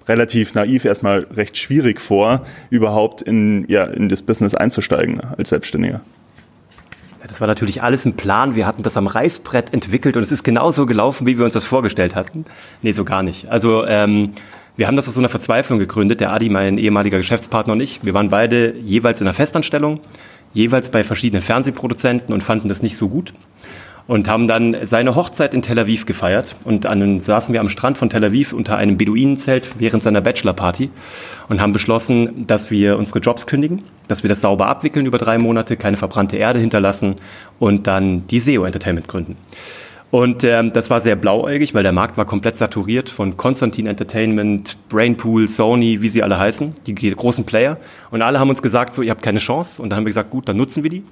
relativ 0.07 0.55
naiv 0.55 0.85
erstmal 0.85 1.27
recht 1.35 1.57
schwierig 1.57 2.01
vor, 2.01 2.45
überhaupt 2.69 3.21
in, 3.21 3.65
ja, 3.67 3.85
in 3.85 4.09
das 4.09 4.21
Business 4.21 4.55
einzusteigen 4.55 5.19
als 5.19 5.49
Selbstständiger. 5.49 6.01
Das 7.27 7.39
war 7.39 7.47
natürlich 7.47 7.83
alles 7.83 8.05
ein 8.05 8.15
Plan. 8.15 8.55
Wir 8.55 8.65
hatten 8.65 8.83
das 8.83 8.97
am 8.97 9.07
Reißbrett 9.07 9.73
entwickelt 9.73 10.17
und 10.17 10.23
es 10.23 10.31
ist 10.31 10.43
genauso 10.43 10.85
gelaufen, 10.85 11.27
wie 11.27 11.37
wir 11.37 11.45
uns 11.45 11.53
das 11.53 11.65
vorgestellt 11.65 12.15
hatten. 12.15 12.45
Nee, 12.81 12.91
so 12.91 13.05
gar 13.05 13.23
nicht. 13.23 13.49
Also 13.49 13.85
ähm, 13.85 14.33
wir 14.75 14.87
haben 14.87 14.95
das 14.95 15.07
aus 15.07 15.13
so 15.13 15.21
einer 15.21 15.29
Verzweiflung 15.29 15.77
gegründet, 15.79 16.19
der 16.19 16.33
Adi, 16.33 16.49
mein 16.49 16.77
ehemaliger 16.77 17.17
Geschäftspartner 17.17 17.73
und 17.73 17.79
ich. 17.79 17.99
Wir 18.03 18.13
waren 18.13 18.29
beide 18.29 18.75
jeweils 18.77 19.21
in 19.21 19.27
einer 19.27 19.33
Festanstellung, 19.33 19.99
jeweils 20.53 20.89
bei 20.89 21.03
verschiedenen 21.03 21.43
Fernsehproduzenten 21.43 22.33
und 22.33 22.43
fanden 22.43 22.67
das 22.67 22.81
nicht 22.81 22.97
so 22.97 23.07
gut 23.07 23.33
und 24.07 24.27
haben 24.27 24.47
dann 24.47 24.75
seine 24.83 25.15
Hochzeit 25.15 25.53
in 25.53 25.61
Tel 25.61 25.79
Aviv 25.79 26.05
gefeiert. 26.05 26.55
Und 26.63 26.85
dann 26.85 27.19
saßen 27.19 27.53
wir 27.53 27.61
am 27.61 27.69
Strand 27.69 27.97
von 27.97 28.09
Tel 28.09 28.23
Aviv 28.23 28.53
unter 28.53 28.77
einem 28.77 28.97
Beduinenzelt 28.97 29.67
während 29.79 30.03
seiner 30.03 30.21
Bachelorparty 30.21 30.89
und 31.49 31.61
haben 31.61 31.73
beschlossen, 31.73 32.47
dass 32.47 32.71
wir 32.71 32.97
unsere 32.97 33.19
Jobs 33.19 33.47
kündigen, 33.47 33.83
dass 34.07 34.23
wir 34.23 34.29
das 34.29 34.41
sauber 34.41 34.67
abwickeln 34.67 35.05
über 35.05 35.17
drei 35.17 35.37
Monate, 35.37 35.77
keine 35.77 35.97
verbrannte 35.97 36.37
Erde 36.37 36.59
hinterlassen 36.59 37.15
und 37.59 37.87
dann 37.87 38.27
die 38.27 38.39
SEO 38.39 38.65
Entertainment 38.65 39.07
gründen. 39.07 39.37
Und 40.11 40.43
ähm, 40.43 40.73
das 40.73 40.89
war 40.89 40.99
sehr 40.99 41.15
blauäugig, 41.15 41.73
weil 41.73 41.83
der 41.83 41.93
Markt 41.93 42.17
war 42.17 42.25
komplett 42.25 42.57
saturiert 42.57 43.09
von 43.09 43.37
Konstantin 43.37 43.87
Entertainment, 43.87 44.77
Brainpool, 44.89 45.47
Sony, 45.47 46.01
wie 46.01 46.09
sie 46.09 46.21
alle 46.21 46.37
heißen, 46.37 46.73
die 46.85 46.93
großen 46.93 47.45
Player. 47.45 47.77
Und 48.11 48.21
alle 48.21 48.37
haben 48.37 48.49
uns 48.49 48.61
gesagt, 48.61 48.93
so, 48.93 49.01
ihr 49.01 49.11
habt 49.11 49.23
keine 49.23 49.39
Chance. 49.39 49.81
Und 49.81 49.89
dann 49.89 49.97
haben 49.97 50.03
wir 50.03 50.09
gesagt, 50.09 50.29
gut, 50.29 50.49
dann 50.49 50.57
nutzen 50.57 50.83
wir 50.83 50.89
die. 50.89 51.03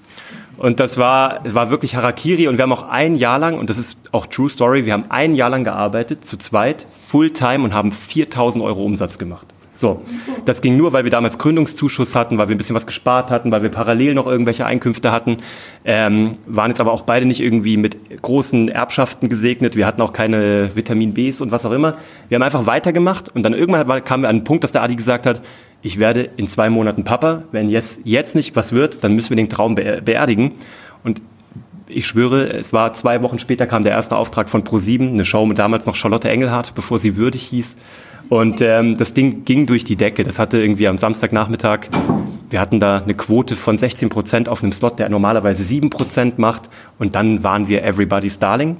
Und 0.59 0.81
das 0.81 0.97
war, 0.97 1.39
war 1.45 1.71
wirklich 1.71 1.95
Harakiri. 1.95 2.49
Und 2.49 2.57
wir 2.57 2.63
haben 2.63 2.73
auch 2.73 2.83
ein 2.83 3.15
Jahr 3.15 3.39
lang, 3.39 3.57
und 3.57 3.69
das 3.69 3.77
ist 3.77 3.97
auch 4.11 4.27
True 4.27 4.49
Story, 4.49 4.85
wir 4.85 4.91
haben 4.91 5.05
ein 5.07 5.33
Jahr 5.33 5.49
lang 5.49 5.63
gearbeitet, 5.63 6.25
zu 6.25 6.37
zweit, 6.37 6.85
Fulltime 6.89 7.63
und 7.63 7.73
haben 7.73 7.93
4000 7.93 8.63
Euro 8.63 8.83
Umsatz 8.83 9.17
gemacht. 9.17 9.47
So, 9.79 10.01
das 10.43 10.61
ging 10.61 10.75
nur, 10.75 10.91
weil 10.91 11.05
wir 11.05 11.09
damals 11.09 11.37
Gründungszuschuss 11.37 12.13
hatten, 12.13 12.37
weil 12.37 12.49
wir 12.49 12.55
ein 12.55 12.57
bisschen 12.57 12.75
was 12.75 12.85
gespart 12.85 13.31
hatten, 13.31 13.49
weil 13.49 13.61
wir 13.61 13.69
parallel 13.69 14.13
noch 14.13 14.27
irgendwelche 14.27 14.65
Einkünfte 14.65 15.13
hatten. 15.13 15.37
Ähm, 15.85 16.37
waren 16.45 16.71
jetzt 16.71 16.81
aber 16.81 16.91
auch 16.91 17.03
beide 17.03 17.25
nicht 17.25 17.39
irgendwie 17.39 17.77
mit 17.77 18.21
großen 18.21 18.67
Erbschaften 18.67 19.29
gesegnet. 19.29 19.77
Wir 19.77 19.87
hatten 19.87 20.01
auch 20.01 20.11
keine 20.11 20.75
Vitamin 20.75 21.13
Bs 21.13 21.39
und 21.39 21.53
was 21.53 21.65
auch 21.65 21.71
immer. 21.71 21.95
Wir 22.27 22.35
haben 22.35 22.43
einfach 22.43 22.65
weitergemacht 22.65 23.33
und 23.33 23.43
dann 23.43 23.53
irgendwann 23.53 24.03
kamen 24.03 24.23
wir 24.23 24.27
an 24.27 24.35
einen 24.35 24.43
Punkt, 24.43 24.65
dass 24.65 24.73
der 24.73 24.83
Adi 24.83 24.97
gesagt 24.97 25.25
hat, 25.25 25.41
ich 25.81 25.97
werde 25.97 26.29
in 26.35 26.45
zwei 26.45 26.69
Monaten 26.69 27.05
Papa. 27.05 27.43
Wenn 27.53 27.69
jetzt, 27.69 28.01
jetzt 28.03 28.35
nicht 28.35 28.57
was 28.57 28.73
wird, 28.73 29.05
dann 29.05 29.15
müssen 29.15 29.29
wir 29.29 29.37
den 29.37 29.47
Traum 29.47 29.75
beerdigen. 29.75 30.55
Und 31.05 31.21
ich 31.87 32.05
schwöre, 32.05 32.49
es 32.49 32.73
war 32.73 32.91
zwei 32.91 33.21
Wochen 33.21 33.39
später 33.39 33.65
kam 33.65 33.83
der 33.83 33.93
erste 33.93 34.17
Auftrag 34.17 34.49
von 34.49 34.65
Pro7, 34.65 35.07
eine 35.07 35.23
Show 35.23 35.45
mit 35.45 35.57
damals 35.57 35.85
noch 35.85 35.95
Charlotte 35.95 36.29
Engelhardt, 36.29 36.75
bevor 36.75 36.99
sie 36.99 37.15
würdig 37.15 37.43
hieß. 37.43 37.77
Und 38.29 38.61
ähm, 38.61 38.95
das 38.97 39.13
Ding 39.13 39.43
ging 39.43 39.65
durch 39.65 39.83
die 39.83 39.95
Decke. 39.95 40.23
Das 40.23 40.37
hatte 40.37 40.61
irgendwie 40.61 40.87
am 40.87 40.97
Samstagnachmittag, 40.97 41.87
wir 42.51 42.59
hatten 42.59 42.79
da 42.79 42.97
eine 42.97 43.13
Quote 43.13 43.55
von 43.55 43.77
16 43.77 44.09
Prozent 44.09 44.49
auf 44.49 44.63
einem 44.63 44.71
Slot, 44.71 44.99
der 44.99 45.09
normalerweise 45.09 45.63
7 45.63 45.89
Prozent 45.89 46.39
macht. 46.39 46.69
Und 46.97 47.15
dann 47.15 47.43
waren 47.43 47.67
wir 47.67 47.83
Everybody's 47.83 48.39
Darling. 48.39 48.77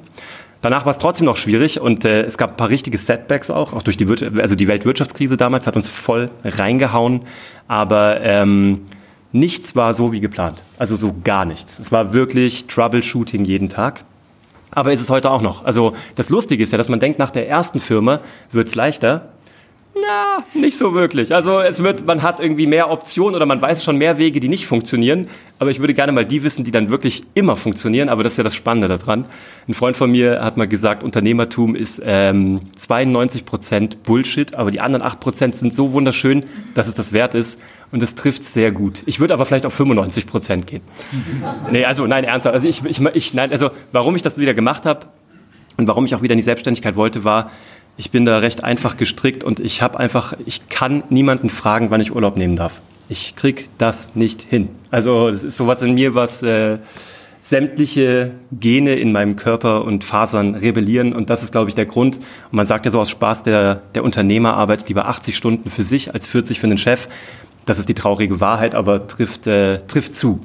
Danach 0.62 0.86
war 0.86 0.92
es 0.92 0.98
trotzdem 0.98 1.26
noch 1.26 1.38
schwierig 1.38 1.80
und 1.80 2.04
äh, 2.04 2.24
es 2.24 2.38
gab 2.38 2.52
ein 2.52 2.58
paar 2.58 2.70
richtige 2.70 2.98
Setbacks 2.98 3.50
auch, 3.50 3.72
auch 3.72 3.82
durch 3.82 3.96
die, 3.96 4.10
Wir 4.10 4.42
also 4.42 4.56
die 4.56 4.68
Weltwirtschaftskrise 4.68 5.38
damals 5.38 5.68
hat 5.68 5.76
uns 5.76 5.90
voll 5.90 6.30
reingehauen. 6.44 7.22
Aber 7.68 8.20
ähm, 8.22 8.82
nichts 9.32 9.76
war 9.76 9.94
so 9.94 10.12
wie 10.12 10.20
geplant. 10.20 10.64
Also 10.78 10.96
so 10.96 11.16
gar 11.24 11.46
nichts. 11.46 11.80
Es 11.80 11.92
war 11.92 12.14
wirklich 12.14 12.68
Troubleshooting 12.68 13.46
jeden 13.46 13.70
Tag. 13.70 14.04
Aber 14.72 14.92
ist 14.92 15.02
es 15.02 15.10
heute 15.10 15.32
auch 15.32 15.42
noch. 15.42 15.66
Also 15.66 15.94
das 16.16 16.30
Lustige 16.30 16.64
ist 16.64 16.72
ja, 16.72 16.78
dass 16.78 16.90
man 16.90 17.00
denkt, 17.00 17.20
nach 17.20 17.32
der 17.32 17.50
ersten 17.50 17.80
Firma 17.80 18.20
wird's 18.52 18.76
leichter. 18.76 19.30
Na, 19.96 20.44
nicht 20.54 20.78
so 20.78 20.94
wirklich. 20.94 21.34
Also 21.34 21.60
es 21.60 21.82
wird, 21.82 22.06
man 22.06 22.22
hat 22.22 22.40
irgendwie 22.40 22.68
mehr 22.68 22.92
Optionen 22.92 23.36
oder 23.36 23.46
man 23.46 23.60
weiß 23.62 23.84
schon 23.84 23.98
mehr 23.98 24.18
Wege, 24.20 24.40
die 24.40 24.48
nicht 24.48 24.68
funktionieren. 24.68 25.28
Aber 25.58 25.72
ich 25.72 25.80
würde 25.80 25.94
gerne 25.94 26.12
mal 26.12 26.26
die 26.26 26.44
wissen, 26.44 26.64
die 26.64 26.72
dann 26.72 26.90
wirklich 26.90 27.24
immer 27.34 27.56
funktionieren. 27.56 28.08
Aber 28.08 28.24
das 28.24 28.34
ist 28.34 28.38
ja 28.38 28.44
das 28.44 28.56
Spannende 28.56 28.88
daran. 28.88 29.26
Ein 29.68 29.74
Freund 29.74 29.98
von 29.98 30.12
mir 30.12 30.44
hat 30.44 30.58
mal 30.58 30.68
gesagt, 30.68 31.04
Unternehmertum 31.04 31.76
ist 31.76 32.02
ähm, 32.06 32.60
92 32.76 33.46
Prozent 33.46 34.04
Bullshit, 34.04 34.56
aber 34.56 34.70
die 34.70 34.80
anderen 34.80 35.02
8 35.02 35.20
Prozent 35.20 35.56
sind 35.56 35.74
so 35.74 35.92
wunderschön, 35.92 36.46
dass 36.76 36.88
es 36.88 36.94
das 36.94 37.12
wert 37.12 37.34
ist. 37.34 37.60
Und 37.92 38.04
das 38.04 38.14
trifft 38.14 38.44
sehr 38.44 38.72
gut. 38.72 39.02
Ich 39.08 39.20
würde 39.20 39.34
aber 39.34 39.46
vielleicht 39.46 39.66
auf 39.66 39.74
95 39.74 40.28
Prozent 40.28 40.68
gehen. 40.68 40.82
nee, 41.72 41.84
also 41.84 42.06
nein, 42.06 42.24
ernsthaft. 42.24 42.54
Also 42.54 42.68
ich, 42.68 42.86
ich, 42.86 43.02
ich, 43.02 43.34
nein, 43.34 43.52
also 43.52 43.72
warum 43.92 44.16
ich 44.16 44.22
das 44.22 44.38
wieder 44.38 44.54
gemacht 44.54 44.86
habe 44.86 45.08
und 45.78 45.88
warum 45.88 46.06
ich 46.06 46.14
auch 46.14 46.22
wieder 46.22 46.34
in 46.34 46.38
die 46.40 46.44
Selbstständigkeit 46.44 46.96
wollte, 46.96 47.24
war, 47.24 47.50
ich 48.00 48.12
bin 48.12 48.24
da 48.24 48.38
recht 48.38 48.64
einfach 48.64 48.96
gestrickt 48.96 49.44
und 49.44 49.60
ich 49.60 49.82
habe 49.82 50.00
einfach, 50.00 50.34
ich 50.46 50.70
kann 50.70 51.04
niemanden 51.10 51.50
fragen, 51.50 51.92
wann 51.92 52.00
ich 52.00 52.16
Urlaub 52.16 52.38
nehmen 52.38 52.56
darf. 52.56 52.80
Ich 53.10 53.36
krieg 53.36 53.68
das 53.78 54.16
nicht 54.16 54.42
hin. 54.42 54.70
Also 54.90 55.30
das 55.30 55.44
ist 55.44 55.58
sowas 55.58 55.82
in 55.82 55.96
mir, 55.96 56.16
was 56.16 56.42
äh, 56.42 56.78
sämtliche 57.42 58.32
Gene 58.54 58.96
in 58.96 59.12
meinem 59.12 59.36
Körper 59.36 59.84
und 59.84 60.06
Fasern 60.06 60.56
rebellieren 60.56 61.12
und 61.12 61.30
das 61.30 61.44
ist, 61.44 61.52
glaube 61.52 61.68
ich, 61.68 61.76
der 61.76 61.88
Grund. 61.88 62.16
Und 62.16 62.54
man 62.54 62.66
sagt 62.66 62.86
ja 62.86 62.92
so 62.92 63.02
aus 63.02 63.10
Spaß, 63.10 63.44
der, 63.44 63.82
der 63.94 64.06
Unternehmer 64.06 64.54
arbeitet 64.54 64.88
lieber 64.88 65.10
80 65.10 65.36
Stunden 65.36 65.70
für 65.70 65.84
sich 65.84 66.14
als 66.14 66.26
40 66.26 66.58
für 66.62 66.70
den 66.70 66.78
Chef. 66.78 67.10
Das 67.66 67.80
ist 67.80 67.90
die 67.90 67.96
traurige 67.96 68.40
Wahrheit, 68.40 68.76
aber 68.76 69.08
trifft, 69.08 69.46
äh, 69.46 69.80
trifft 69.80 70.16
zu. 70.16 70.40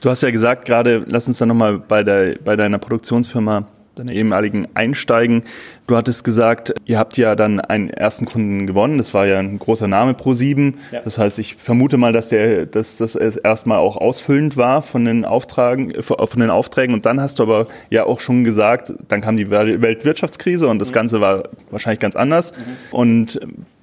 Du 0.00 0.10
hast 0.10 0.24
ja 0.24 0.32
gesagt, 0.32 0.64
gerade, 0.64 1.04
lass 1.06 1.28
uns 1.28 1.38
dann 1.38 1.46
nochmal 1.46 1.78
bei, 1.78 2.02
bei 2.44 2.56
deiner 2.56 2.78
Produktionsfirma 2.78 3.68
deine 3.94 4.14
ehemaligen 4.14 4.68
einsteigen. 4.74 5.42
Du 5.86 5.96
hattest 5.96 6.24
gesagt, 6.24 6.74
ihr 6.86 6.98
habt 6.98 7.16
ja 7.16 7.34
dann 7.34 7.60
einen 7.60 7.90
ersten 7.90 8.24
Kunden 8.24 8.66
gewonnen. 8.66 8.98
Das 8.98 9.12
war 9.14 9.26
ja 9.26 9.38
ein 9.38 9.58
großer 9.58 9.88
Name 9.88 10.14
pro 10.14 10.32
sieben. 10.32 10.78
Ja. 10.92 11.00
Das 11.00 11.18
heißt, 11.18 11.38
ich 11.38 11.56
vermute 11.56 11.96
mal, 11.96 12.12
dass 12.12 12.28
der, 12.28 12.66
dass 12.66 12.96
das 12.96 13.16
erstmal 13.16 13.78
auch 13.78 13.96
ausfüllend 13.96 14.56
war 14.56 14.82
von 14.82 15.04
den 15.04 15.24
Auftragen, 15.24 16.02
von 16.02 16.40
den 16.40 16.50
Aufträgen. 16.50 16.94
Und 16.94 17.04
dann 17.06 17.20
hast 17.20 17.38
du 17.38 17.42
aber 17.42 17.66
ja 17.90 18.04
auch 18.04 18.20
schon 18.20 18.44
gesagt, 18.44 18.92
dann 19.08 19.20
kam 19.20 19.36
die 19.36 19.50
Weltwirtschaftskrise 19.50 20.68
und 20.68 20.78
das 20.78 20.90
mhm. 20.90 20.94
Ganze 20.94 21.20
war 21.20 21.48
wahrscheinlich 21.70 22.00
ganz 22.00 22.16
anders. 22.16 22.52
Mhm. 22.52 22.94
Und 22.96 23.40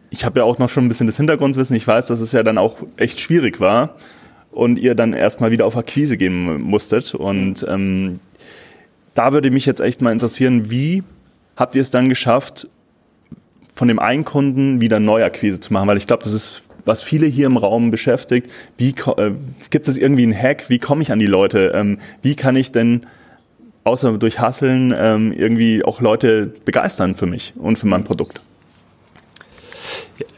ich 0.10 0.26
habe 0.26 0.40
ja 0.40 0.46
auch 0.46 0.58
noch 0.58 0.70
schon 0.70 0.86
ein 0.86 0.88
bisschen 0.88 1.08
das 1.08 1.18
Hintergrundwissen. 1.18 1.76
Ich 1.76 1.88
weiß, 1.88 2.08
dass 2.08 2.22
es 2.22 2.32
ja 2.32 2.44
dann 2.44 2.58
auch 2.58 2.78
echt 2.96 3.20
schwierig 3.20 3.60
war 3.60 3.96
und 4.52 4.80
ihr 4.80 4.96
dann 4.96 5.14
erstmal 5.14 5.52
wieder 5.52 5.66
auf 5.66 5.78
Akquise 5.78 6.18
gehen 6.18 6.62
musstet. 6.62 7.14
Und 7.14 7.62
mhm. 7.64 7.70
ähm, 7.70 8.20
da 9.18 9.34
würde 9.34 9.50
mich 9.50 9.66
jetzt 9.66 9.82
echt 9.82 10.02
mal 10.02 10.12
interessieren, 10.12 10.70
wie 10.70 11.04
habt 11.56 11.76
ihr 11.76 11.82
es 11.82 11.90
dann 11.90 12.08
geschafft, 12.08 12.68
von 13.74 13.88
dem 13.88 14.00
einen 14.00 14.26
Kunden 14.26 14.80
wieder 14.80 15.00
Neuakquise 15.00 15.60
zu 15.60 15.74
machen? 15.74 15.88
Weil 15.88 15.98
ich 15.98 16.06
glaube, 16.06 16.24
das 16.24 16.34
ist, 16.34 16.64
was 16.86 17.02
viele 17.02 17.26
hier 17.26 17.48
im 17.48 17.58
Raum 17.58 17.90
beschäftigt. 17.90 18.52
Wie 18.78 18.90
äh, 18.90 19.32
gibt 19.72 19.88
es 19.88 19.98
irgendwie 19.98 20.24
einen 20.24 20.40
Hack? 20.40 20.70
Wie 20.70 20.78
komme 20.78 21.02
ich 21.02 21.12
an 21.12 21.20
die 21.20 21.26
Leute? 21.26 21.72
Ähm, 21.74 21.98
wie 22.22 22.36
kann 22.36 22.56
ich 22.56 22.72
denn 22.72 23.08
außer 23.86 24.18
durch 24.18 24.40
Hasseln 24.40 24.94
ähm, 24.96 25.34
irgendwie 25.34 25.84
auch 25.84 26.00
Leute 26.00 26.54
begeistern 26.66 27.16
für 27.16 27.26
mich 27.26 27.54
und 27.56 27.80
für 27.80 27.88
mein 27.88 28.04
Produkt? 28.04 28.42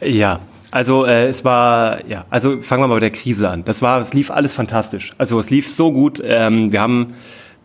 Ja, 0.00 0.40
also 0.70 1.04
äh, 1.04 1.26
es 1.26 1.44
war, 1.44 2.06
ja, 2.06 2.24
also 2.30 2.62
fangen 2.62 2.82
wir 2.82 2.88
mal 2.88 2.94
bei 2.94 3.00
der 3.00 3.10
Krise 3.10 3.48
an. 3.50 3.64
Das 3.64 3.82
war, 3.82 4.00
es 4.00 4.14
lief 4.14 4.30
alles 4.30 4.54
fantastisch. 4.54 5.12
Also 5.18 5.38
es 5.38 5.50
lief 5.50 5.68
so 5.68 5.92
gut. 5.92 6.22
Ähm, 6.24 6.72
wir 6.72 6.80
haben 6.80 7.14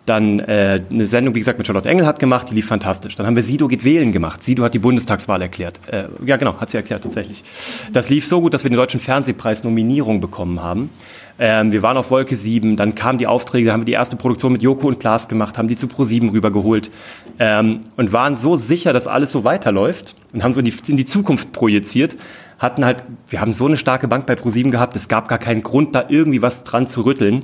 dann 0.05 0.39
äh, 0.39 0.81
eine 0.89 1.07
Sendung, 1.07 1.33
wie 1.35 1.39
gesagt, 1.39 1.57
mit 1.57 1.65
Charlotte 1.65 1.89
Engelhardt 1.89 2.19
gemacht, 2.19 2.49
die 2.49 2.55
lief 2.55 2.67
fantastisch. 2.67 3.15
Dann 3.15 3.25
haben 3.25 3.35
wir 3.35 3.43
Sido 3.43 3.67
geht 3.67 3.83
wählen 3.83 4.11
gemacht. 4.11 4.43
Sido 4.43 4.63
hat 4.63 4.73
die 4.73 4.79
Bundestagswahl 4.79 5.41
erklärt. 5.41 5.79
Äh, 5.91 6.05
ja, 6.25 6.37
genau, 6.37 6.59
hat 6.59 6.69
sie 6.69 6.77
erklärt 6.77 7.03
tatsächlich. 7.03 7.43
Das 7.91 8.09
lief 8.09 8.27
so 8.27 8.41
gut, 8.41 8.53
dass 8.53 8.63
wir 8.63 8.69
den 8.69 8.77
Deutschen 8.77 8.99
Fernsehpreis 8.99 9.63
Nominierung 9.63 10.21
bekommen 10.21 10.61
haben. 10.61 10.89
Ähm, 11.37 11.71
wir 11.71 11.81
waren 11.81 11.97
auf 11.97 12.11
Wolke 12.11 12.35
7, 12.35 12.77
dann 12.77 12.95
kamen 12.95 13.17
die 13.17 13.27
Aufträge, 13.27 13.65
dann 13.65 13.73
haben 13.73 13.81
wir 13.81 13.85
die 13.85 13.93
erste 13.93 14.15
Produktion 14.15 14.53
mit 14.53 14.61
Joko 14.61 14.87
und 14.87 14.99
Klaas 14.99 15.27
gemacht, 15.27 15.57
haben 15.57 15.67
die 15.67 15.75
zu 15.75 15.87
Pro 15.87 16.05
7 16.05 16.29
rübergeholt 16.29 16.91
ähm, 17.39 17.81
und 17.97 18.13
waren 18.13 18.37
so 18.37 18.55
sicher, 18.55 18.93
dass 18.93 19.07
alles 19.07 19.33
so 19.33 19.43
weiterläuft 19.43 20.15
und 20.33 20.43
haben 20.43 20.53
so 20.53 20.59
in 20.59 20.65
die, 20.65 20.73
in 20.87 20.95
die 20.95 21.05
Zukunft 21.05 21.51
projiziert, 21.51 22.15
hatten 22.57 22.85
halt, 22.85 23.03
wir 23.27 23.41
haben 23.41 23.51
so 23.51 23.65
eine 23.65 23.75
starke 23.75 24.07
Bank 24.07 24.25
bei 24.27 24.35
Pro 24.35 24.49
7 24.49 24.71
gehabt, 24.71 24.95
es 24.95 25.09
gab 25.09 25.27
gar 25.27 25.39
keinen 25.39 25.61
Grund, 25.61 25.93
da 25.93 26.05
irgendwie 26.07 26.41
was 26.41 26.63
dran 26.63 26.87
zu 26.87 27.01
rütteln. 27.01 27.43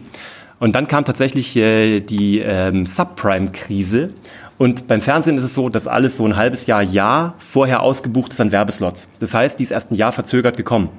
Und 0.62 0.76
dann 0.76 0.88
kam 0.88 1.06
tatsächlich 1.06 1.56
äh, 1.56 2.02
die 2.02 2.38
ähm, 2.38 2.86
Subprime-Krise. 2.86 4.14
Und 4.60 4.86
beim 4.86 5.02
Fernsehen 5.02 5.36
ist 5.40 5.44
es 5.44 5.56
so, 5.56 5.70
dass 5.70 5.88
alles 5.88 6.18
so 6.18 6.26
ein 6.28 6.36
halbes 6.36 6.68
Jahr, 6.68 6.84
Jahr 6.84 7.34
vorher 7.40 7.82
ausgebucht 7.82 8.32
ist 8.32 8.42
an 8.42 8.52
Werbeslots. 8.52 9.08
Das 9.18 9.34
heißt, 9.34 9.58
die 9.58 9.64
ist 9.64 9.72
erst 9.72 9.90
ein 9.90 9.96
Jahr 9.96 10.12
verzögert 10.12 10.58
gekommen. 10.58 10.90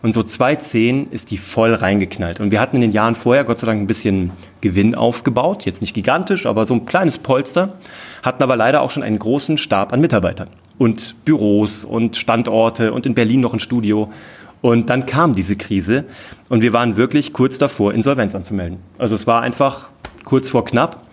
Und 0.00 0.14
so 0.14 0.22
2010 0.22 1.08
ist 1.10 1.30
die 1.30 1.36
voll 1.36 1.74
reingeknallt. 1.74 2.40
Und 2.40 2.50
wir 2.50 2.62
hatten 2.62 2.76
in 2.76 2.80
den 2.80 2.92
Jahren 2.92 3.14
vorher 3.14 3.44
Gott 3.44 3.60
sei 3.60 3.66
Dank 3.66 3.82
ein 3.82 3.86
bisschen 3.86 4.30
Gewinn 4.62 4.94
aufgebaut. 4.94 5.66
Jetzt 5.66 5.82
nicht 5.82 5.92
gigantisch, 5.92 6.46
aber 6.46 6.64
so 6.64 6.72
ein 6.72 6.86
kleines 6.86 7.18
Polster. 7.18 7.74
Hatten 8.22 8.42
aber 8.42 8.56
leider 8.56 8.80
auch 8.80 8.90
schon 8.90 9.02
einen 9.02 9.18
großen 9.18 9.58
Stab 9.58 9.92
an 9.92 10.00
Mitarbeitern. 10.00 10.48
Und 10.78 11.26
Büros 11.26 11.84
und 11.84 12.16
Standorte 12.16 12.94
und 12.94 13.04
in 13.04 13.12
Berlin 13.12 13.40
noch 13.40 13.52
ein 13.52 13.60
Studio. 13.60 14.10
Und 14.62 14.90
dann 14.90 15.06
kam 15.06 15.34
diese 15.34 15.56
Krise 15.56 16.04
und 16.48 16.62
wir 16.62 16.72
waren 16.72 16.96
wirklich 16.96 17.32
kurz 17.32 17.58
davor, 17.58 17.94
Insolvenz 17.94 18.34
anzumelden. 18.34 18.78
Also 18.98 19.14
es 19.14 19.26
war 19.26 19.42
einfach 19.42 19.90
kurz 20.24 20.48
vor 20.50 20.64
knapp. 20.64 21.06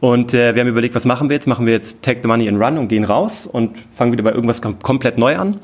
Und 0.00 0.34
äh, 0.34 0.54
wir 0.54 0.62
haben 0.62 0.68
überlegt, 0.68 0.94
was 0.94 1.04
machen 1.04 1.28
wir 1.28 1.34
jetzt? 1.34 1.46
Machen 1.46 1.66
wir 1.66 1.72
jetzt 1.72 2.02
Take 2.02 2.20
the 2.22 2.28
Money 2.28 2.48
and 2.48 2.60
Run 2.60 2.78
und 2.78 2.88
gehen 2.88 3.04
raus 3.04 3.46
und 3.46 3.76
fangen 3.92 4.12
wieder 4.12 4.22
bei 4.22 4.32
irgendwas 4.32 4.60
kom 4.60 4.78
komplett 4.78 5.18
neu 5.18 5.36
an? 5.36 5.58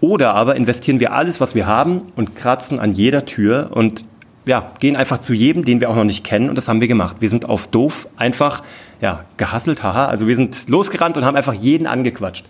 Oder 0.00 0.34
aber 0.34 0.56
investieren 0.56 0.98
wir 0.98 1.12
alles, 1.12 1.40
was 1.40 1.54
wir 1.54 1.66
haben 1.66 2.02
und 2.16 2.34
kratzen 2.34 2.80
an 2.80 2.92
jeder 2.92 3.24
Tür 3.24 3.70
und 3.72 4.04
ja, 4.46 4.72
gehen 4.80 4.96
einfach 4.96 5.18
zu 5.18 5.32
jedem, 5.34 5.64
den 5.64 5.80
wir 5.80 5.88
auch 5.88 5.94
noch 5.94 6.04
nicht 6.04 6.24
kennen 6.24 6.48
und 6.48 6.56
das 6.56 6.68
haben 6.68 6.80
wir 6.80 6.88
gemacht. 6.88 7.16
Wir 7.20 7.28
sind 7.28 7.48
auf 7.48 7.68
doof 7.68 8.08
einfach 8.16 8.62
ja, 9.00 9.24
gehasselt, 9.36 9.82
haha. 9.82 10.06
Also 10.06 10.26
wir 10.26 10.36
sind 10.36 10.68
losgerannt 10.68 11.16
und 11.16 11.24
haben 11.24 11.36
einfach 11.36 11.54
jeden 11.54 11.86
angequatscht. 11.86 12.44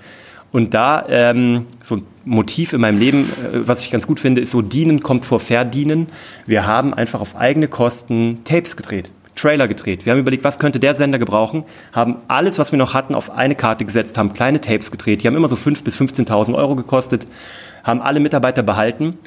Und 0.53 0.75
da 0.75 1.05
ähm, 1.09 1.67
so 1.83 1.97
ein 1.97 2.03
Motiv 2.25 2.75
in 2.75 2.81
meinem 2.83 2.99
Leben, 2.99 3.25
äh, 3.25 3.67
was 3.67 3.81
ich 3.81 3.91
ganz 3.91 4.07
gut 4.07 4.21
finde, 4.21 4.41
ist 4.41 4.51
so 4.51 4.63
dienen 4.63 5.01
kommt 5.01 5.25
vor 5.25 5.41
verdienen. 5.41 6.09
Wir 6.47 6.67
haben 6.67 6.95
einfach 6.95 7.21
auf 7.21 7.37
eigene 7.37 7.69
Kosten 7.69 8.43
Tapes 8.45 8.77
gedreht. 8.77 9.11
Trailer 9.35 9.67
gedreht. 9.67 10.05
Wir 10.05 10.13
haben 10.13 10.21
überlegt, 10.21 10.45
was 10.45 10.59
könnte 10.59 10.79
der 10.79 10.93
Sender 10.93 11.19
gebrauchen, 11.19 11.65
haben 11.93 12.17
alles, 12.29 12.59
was 12.59 12.71
wir 12.71 12.79
noch 12.79 12.93
hatten, 12.93 13.15
auf 13.15 13.31
eine 13.31 13.55
Karte 13.55 13.85
gesetzt, 13.85 14.19
haben 14.19 14.35
kleine 14.35 14.61
Tapes 14.61 14.91
gedreht. 14.91 15.23
Die 15.23 15.27
haben 15.27 15.37
immer 15.37 15.49
so 15.49 15.57
5.000 15.57 15.85
bis 15.85 15.99
15.000 15.99 16.55
Euro 16.55 16.77
gekostet, 16.77 17.27
haben 17.83 18.03
alle 18.03 18.21
Mitarbeiter 18.21 18.63
behalten, 18.63 19.19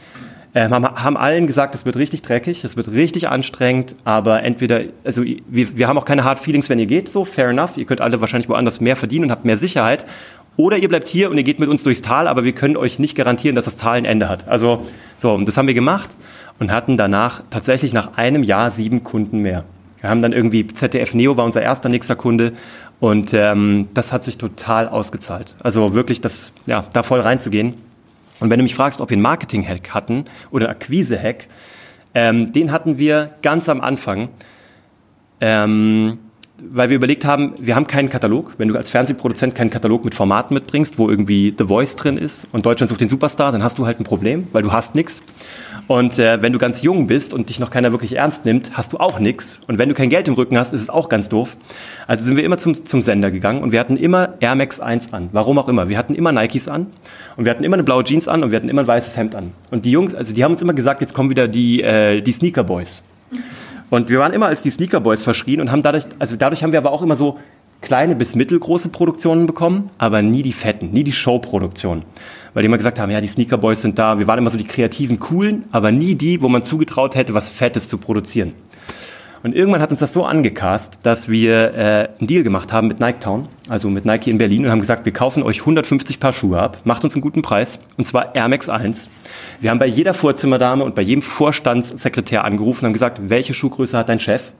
äh, 0.54 0.70
haben, 0.70 0.86
haben 0.86 1.18
allen 1.18 1.48
gesagt, 1.48 1.74
es 1.74 1.86
wird 1.88 1.98
richtig 1.98 2.22
dreckig, 2.22 2.64
es 2.64 2.78
wird 2.78 2.92
richtig 2.92 3.30
anstrengend, 3.30 3.96
aber 4.06 4.44
entweder, 4.44 4.82
also 5.04 5.24
wir, 5.24 5.78
wir 5.78 5.88
haben 5.88 5.98
auch 5.98 6.06
keine 6.06 6.24
Hard 6.24 6.38
Feelings, 6.38 6.70
wenn 6.70 6.80
ihr 6.80 6.86
geht, 6.86 7.10
so, 7.10 7.26
fair 7.26 7.50
enough. 7.50 7.76
Ihr 7.76 7.86
könnt 7.86 8.00
alle 8.00 8.22
wahrscheinlich 8.22 8.48
woanders 8.48 8.80
mehr 8.80 8.96
verdienen 8.96 9.26
und 9.26 9.32
habt 9.32 9.44
mehr 9.44 9.58
Sicherheit. 9.58 10.06
Oder 10.58 10.78
ihr 10.78 10.88
bleibt 10.88 11.08
hier 11.08 11.30
und 11.30 11.38
ihr 11.38 11.44
geht 11.44 11.60
mit 11.60 11.70
uns 11.70 11.84
durchs 11.84 12.02
Tal, 12.02 12.28
aber 12.28 12.46
wir 12.46 12.54
können 12.54 12.78
euch 12.78 12.98
nicht 13.00 13.16
garantieren, 13.16 13.56
dass 13.56 13.66
das 13.66 13.78
Tal 13.78 13.98
ein 13.98 14.06
Ende 14.06 14.30
hat. 14.30 14.48
Also 14.48 14.86
so, 15.18 15.34
und 15.34 15.48
das 15.48 15.58
haben 15.58 15.68
wir 15.68 15.74
gemacht 15.74 16.10
und 16.60 16.72
hatten 16.72 16.98
danach 16.98 17.44
tatsächlich 17.50 17.94
nach 17.94 18.18
einem 18.18 18.44
Jahr 18.44 18.72
sieben 18.72 19.04
Kunden 19.04 19.40
mehr. 19.40 19.66
Wir 20.00 20.10
haben 20.10 20.22
dann 20.22 20.34
irgendwie 20.34 20.68
ZDF 20.68 21.14
Neo 21.14 21.36
war 21.36 21.46
unser 21.46 21.62
erster 21.62 21.90
nächster 21.90 22.16
Kunde 22.16 22.54
und 23.00 23.34
ähm, 23.34 23.88
das 23.94 24.14
hat 24.14 24.24
sich 24.24 24.38
total 24.38 24.88
ausgezahlt. 24.88 25.56
Also 25.64 25.94
wirklich, 25.94 26.22
das 26.22 26.54
ja 26.66 26.86
da 26.94 27.04
voll 27.04 27.20
reinzugehen. 27.20 27.74
Und 28.40 28.50
wenn 28.50 28.60
du 28.60 28.64
mich 28.64 28.76
fragst, 28.76 29.02
ob 29.02 29.10
wir 29.10 29.16
einen 29.16 29.24
Marketing-Hack 29.24 29.94
hatten 29.94 30.26
oder 30.52 30.70
Akquise-Hack, 30.70 31.48
ähm, 32.14 32.54
den 32.54 32.72
hatten 32.72 32.98
wir 32.98 33.32
ganz 33.42 33.68
am 33.68 33.82
Anfang. 33.82 34.30
Ähm, 35.42 36.20
weil 36.58 36.90
wir 36.90 36.96
überlegt 36.96 37.26
haben, 37.26 37.54
wir 37.60 37.76
haben 37.76 37.88
keinen 37.88 38.10
Katalog. 38.10 38.54
Wenn 38.58 38.70
du 38.70 38.78
als 38.78 38.90
Fernsehproduzent 38.90 39.56
keinen 39.56 39.70
Katalog 39.70 40.06
mit 40.06 40.16
Formaten 40.16 40.54
mitbringst, 40.54 40.98
wo 40.98 41.10
irgendwie 41.10 41.54
The 41.58 41.66
Voice 41.66 41.96
drin 41.96 42.18
ist 42.18 42.48
und 42.52 42.66
Deutschland 42.66 42.90
sucht 42.90 43.02
den 43.02 43.10
Superstar, 43.10 43.52
dann 43.52 43.64
hast 43.64 43.78
du 43.78 43.86
halt 43.86 44.00
ein 44.00 44.06
Problem, 44.06 44.48
weil 44.54 44.64
du 44.64 44.72
hast 44.72 44.96
nichts. 44.96 45.22
Und 45.88 46.18
äh, 46.18 46.42
wenn 46.42 46.52
du 46.52 46.58
ganz 46.58 46.82
jung 46.82 47.06
bist 47.08 47.34
und 47.34 47.50
dich 47.50 47.60
noch 47.60 47.70
keiner 47.70 47.92
wirklich 47.92 48.16
ernst 48.16 48.46
nimmt, 48.46 48.76
hast 48.76 48.94
du 48.94 48.98
auch 48.98 49.20
nichts. 49.20 49.60
Und 49.68 49.78
wenn 49.78 49.90
du 49.90 49.96
kein 49.96 50.10
Geld 50.10 50.28
im 50.28 50.34
Rücken 50.34 50.58
hast, 50.58 50.74
ist 50.74 50.82
es 50.82 50.90
auch 50.90 51.10
ganz 51.10 51.30
doof. 51.30 51.58
Also 52.08 52.24
sind 52.24 52.38
wir 52.38 52.44
immer 52.44 52.58
zum, 52.58 52.74
zum 52.74 53.02
Sender 53.02 53.30
gegangen 53.30 53.62
und 53.62 53.72
wir 53.72 53.80
hatten 53.80 53.98
immer 53.98 54.34
Air 54.40 54.56
Max 54.56 54.80
1 54.80 55.14
an. 55.14 55.30
Warum 55.32 55.60
auch 55.60 55.68
immer. 55.68 55.90
Wir 55.90 55.98
hatten 55.98 56.16
immer 56.16 56.32
Nikes 56.32 56.68
an 56.70 56.88
und 57.36 57.46
wir 57.46 57.52
hatten 57.52 57.64
immer 57.64 57.76
eine 57.76 57.84
blaue 57.84 58.04
Jeans 58.04 58.28
an 58.28 58.44
und 58.44 58.52
wir 58.52 58.58
hatten 58.58 58.70
immer 58.70 58.82
ein 58.82 58.88
weißes 58.88 59.16
Hemd 59.18 59.36
an. 59.36 59.52
Und 59.70 59.86
die 59.86 59.92
Jungs, 59.92 60.16
also 60.16 60.34
die 60.34 60.44
haben 60.44 60.54
uns 60.54 60.62
immer 60.62 60.74
gesagt, 60.74 61.02
jetzt 61.02 61.14
kommen 61.14 61.30
wieder 61.30 61.48
die, 61.48 61.84
äh, 61.84 62.22
die 62.22 62.32
Sneaker 62.32 62.64
Boys. 62.64 63.04
Und 63.90 64.10
wir 64.10 64.20
waren 64.20 64.34
immer 64.34 64.48
als 64.48 64.62
die 64.62 64.70
Sneaker 64.70 65.00
Boys 65.00 65.24
verschrien 65.24 65.62
und 65.62 65.72
haben 65.72 65.82
dadurch, 65.82 66.06
also 66.20 66.36
dadurch 66.36 66.64
haben 66.64 66.72
wir 66.72 66.80
aber 66.80 66.92
auch 66.92 67.02
immer 67.02 67.16
so 67.16 67.38
kleine 67.82 68.16
bis 68.16 68.36
mittelgroße 68.36 68.90
Produktionen 68.90 69.46
bekommen, 69.46 69.90
aber 69.98 70.22
nie 70.22 70.42
die 70.42 70.54
fetten, 70.54 70.92
nie 70.92 71.04
die 71.04 71.12
Showproduktionen. 71.12 72.04
Weil 72.54 72.64
die 72.64 72.68
immer 72.68 72.78
gesagt 72.78 73.00
haben, 73.00 73.12
ja, 73.12 73.22
die 73.22 73.28
Sneaker 73.28 73.58
Boys 73.58 73.82
sind 73.82 74.00
da. 74.00 74.18
Wir 74.18 74.28
waren 74.28 74.40
immer 74.40 74.50
so 74.50 74.58
die 74.58 74.64
kreativen, 74.64 75.20
coolen, 75.20 75.66
aber 75.72 75.92
nie 75.92 76.16
die, 76.16 76.42
wo 76.42 76.50
man 76.50 76.64
zugetraut 76.64 77.16
hätte, 77.16 77.34
was 77.34 77.50
Fettes 77.50 77.88
zu 77.88 77.98
produzieren. 77.98 78.54
Und 79.46 79.54
irgendwann 79.54 79.80
hat 79.80 79.92
uns 79.92 80.00
das 80.00 80.12
so 80.12 80.26
angecast, 80.26 80.98
dass 81.04 81.30
wir 81.30 81.76
äh, 81.76 82.10
einen 82.18 82.26
Deal 82.26 82.42
gemacht 82.42 82.74
haben 82.74 82.88
mit 82.88 83.00
Nike 83.00 83.20
Town, 83.20 83.48
also 83.70 83.92
mit 83.92 84.04
Nike 84.04 84.32
in 84.32 84.40
Berlin 84.40 84.66
und 84.66 84.72
haben 84.72 84.80
gesagt, 84.80 85.06
wir 85.06 85.14
kaufen 85.14 85.44
euch 85.44 85.60
150 85.60 86.20
Paar 86.20 86.34
Schuhe 86.34 86.60
ab, 86.60 86.80
macht 86.84 87.04
uns 87.04 87.14
einen 87.14 87.22
guten 87.22 87.44
Preis 87.44 87.80
und 87.96 88.08
zwar 88.08 88.34
Air 88.34 88.48
Max 88.48 88.70
1. 88.70 89.08
Wir 89.62 89.70
haben 89.70 89.78
bei 89.78 89.86
jeder 89.86 90.16
Vorzimmerdame 90.16 90.84
und 90.84 90.96
bei 90.96 91.04
jedem 91.04 91.22
Vorstandssekretär 91.22 92.44
angerufen 92.44 92.80
und 92.80 92.86
haben 92.88 92.94
gesagt, 92.94 93.30
welche 93.30 93.54
Schuhgröße 93.54 93.96
hat 93.96 94.10
dein 94.10 94.20
Chef? 94.20 94.52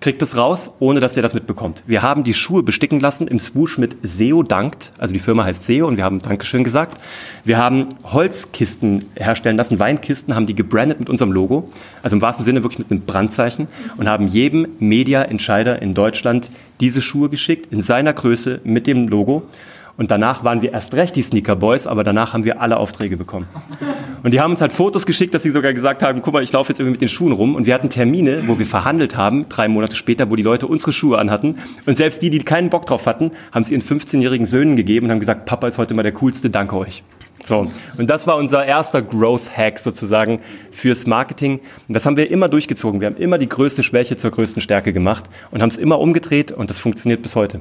Kriegt 0.00 0.20
es 0.20 0.36
raus, 0.36 0.74
ohne 0.80 1.00
dass 1.00 1.14
der 1.14 1.22
das 1.22 1.34
mitbekommt. 1.34 1.82
Wir 1.86 2.02
haben 2.02 2.24
die 2.24 2.34
Schuhe 2.34 2.62
besticken 2.62 3.00
lassen 3.00 3.26
im 3.26 3.38
Swoosh 3.38 3.78
mit 3.78 3.96
SEO 4.02 4.42
dankt, 4.42 4.92
also 4.98 5.14
die 5.14 5.20
Firma 5.20 5.44
heißt 5.44 5.64
SEO 5.64 5.86
und 5.86 5.96
wir 5.96 6.04
haben 6.04 6.18
Dankeschön 6.18 6.62
gesagt. 6.62 7.00
Wir 7.44 7.56
haben 7.56 7.88
Holzkisten 8.04 9.06
herstellen 9.16 9.56
lassen, 9.56 9.78
Weinkisten, 9.78 10.34
haben 10.34 10.46
die 10.46 10.54
gebrandet 10.54 11.00
mit 11.00 11.08
unserem 11.08 11.32
Logo, 11.32 11.70
also 12.02 12.16
im 12.16 12.22
wahrsten 12.22 12.44
Sinne 12.44 12.62
wirklich 12.62 12.80
mit 12.80 12.90
einem 12.90 13.00
Brandzeichen 13.00 13.66
und 13.96 14.08
haben 14.08 14.26
jedem 14.26 14.68
Media-Entscheider 14.78 15.80
in 15.80 15.94
Deutschland 15.94 16.50
diese 16.80 17.00
Schuhe 17.00 17.28
geschickt, 17.28 17.72
in 17.72 17.80
seiner 17.80 18.12
Größe, 18.12 18.60
mit 18.64 18.86
dem 18.86 19.08
Logo. 19.08 19.44
Und 19.96 20.10
danach 20.10 20.42
waren 20.42 20.60
wir 20.60 20.72
erst 20.72 20.94
recht 20.94 21.14
die 21.14 21.22
Sneaker 21.22 21.54
Boys, 21.54 21.86
aber 21.86 22.02
danach 22.02 22.32
haben 22.32 22.44
wir 22.44 22.60
alle 22.60 22.78
Aufträge 22.78 23.16
bekommen. 23.16 23.46
Und 24.24 24.32
die 24.34 24.40
haben 24.40 24.50
uns 24.50 24.60
halt 24.60 24.72
Fotos 24.72 25.06
geschickt, 25.06 25.34
dass 25.34 25.44
sie 25.44 25.50
sogar 25.50 25.72
gesagt 25.72 26.02
haben, 26.02 26.20
guck 26.20 26.34
mal, 26.34 26.42
ich 26.42 26.50
laufe 26.50 26.70
jetzt 26.70 26.80
irgendwie 26.80 26.92
mit 26.92 27.00
den 27.00 27.08
Schuhen 27.08 27.32
rum. 27.32 27.54
Und 27.54 27.66
wir 27.66 27.74
hatten 27.74 27.90
Termine, 27.90 28.44
wo 28.48 28.58
wir 28.58 28.66
verhandelt 28.66 29.16
haben, 29.16 29.48
drei 29.48 29.68
Monate 29.68 29.94
später, 29.94 30.30
wo 30.30 30.36
die 30.36 30.42
Leute 30.42 30.66
unsere 30.66 30.92
Schuhe 30.92 31.18
anhatten. 31.18 31.58
Und 31.86 31.96
selbst 31.96 32.22
die, 32.22 32.30
die 32.30 32.40
keinen 32.40 32.70
Bock 32.70 32.86
drauf 32.86 33.06
hatten, 33.06 33.30
haben 33.52 33.64
sie 33.64 33.74
ihren 33.74 33.82
15-jährigen 33.82 34.46
Söhnen 34.46 34.74
gegeben 34.74 35.06
und 35.06 35.12
haben 35.12 35.20
gesagt, 35.20 35.44
Papa 35.44 35.68
ist 35.68 35.78
heute 35.78 35.94
mal 35.94 36.02
der 36.02 36.12
coolste, 36.12 36.50
danke 36.50 36.76
euch. 36.76 37.04
So. 37.44 37.70
Und 37.96 38.10
das 38.10 38.26
war 38.26 38.36
unser 38.36 38.64
erster 38.64 39.02
Growth-Hack 39.02 39.78
sozusagen 39.78 40.40
fürs 40.70 41.06
Marketing. 41.06 41.60
Und 41.86 41.94
das 41.94 42.06
haben 42.06 42.16
wir 42.16 42.30
immer 42.30 42.48
durchgezogen. 42.48 43.00
Wir 43.00 43.06
haben 43.06 43.16
immer 43.16 43.38
die 43.38 43.48
größte 43.48 43.82
Schwäche 43.82 44.16
zur 44.16 44.30
größten 44.30 44.62
Stärke 44.62 44.92
gemacht 44.92 45.24
und 45.50 45.62
haben 45.62 45.68
es 45.68 45.76
immer 45.76 46.00
umgedreht 46.00 46.50
und 46.52 46.70
das 46.70 46.78
funktioniert 46.78 47.22
bis 47.22 47.36
heute. 47.36 47.60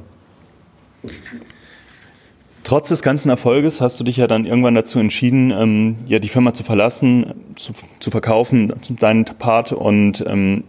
Trotz 2.63 2.87
des 2.89 3.01
ganzen 3.01 3.29
Erfolges 3.29 3.81
hast 3.81 3.99
du 3.99 4.05
dich 4.05 4.17
ja 4.17 4.25
dann 4.25 4.45
irgendwann 4.45 4.73
dazu 4.73 4.97
entschieden, 4.99 5.51
ähm, 5.51 5.97
ja, 6.07 6.19
die 6.19 6.29
Firma 6.29 6.53
zu 6.53 6.63
verlassen, 6.63 7.33
zu, 7.55 7.73
zu 7.99 8.09
verkaufen, 8.09 8.73
deinen 8.99 9.25
Part. 9.25 9.73
Und 9.73 10.23
ähm, 10.25 10.63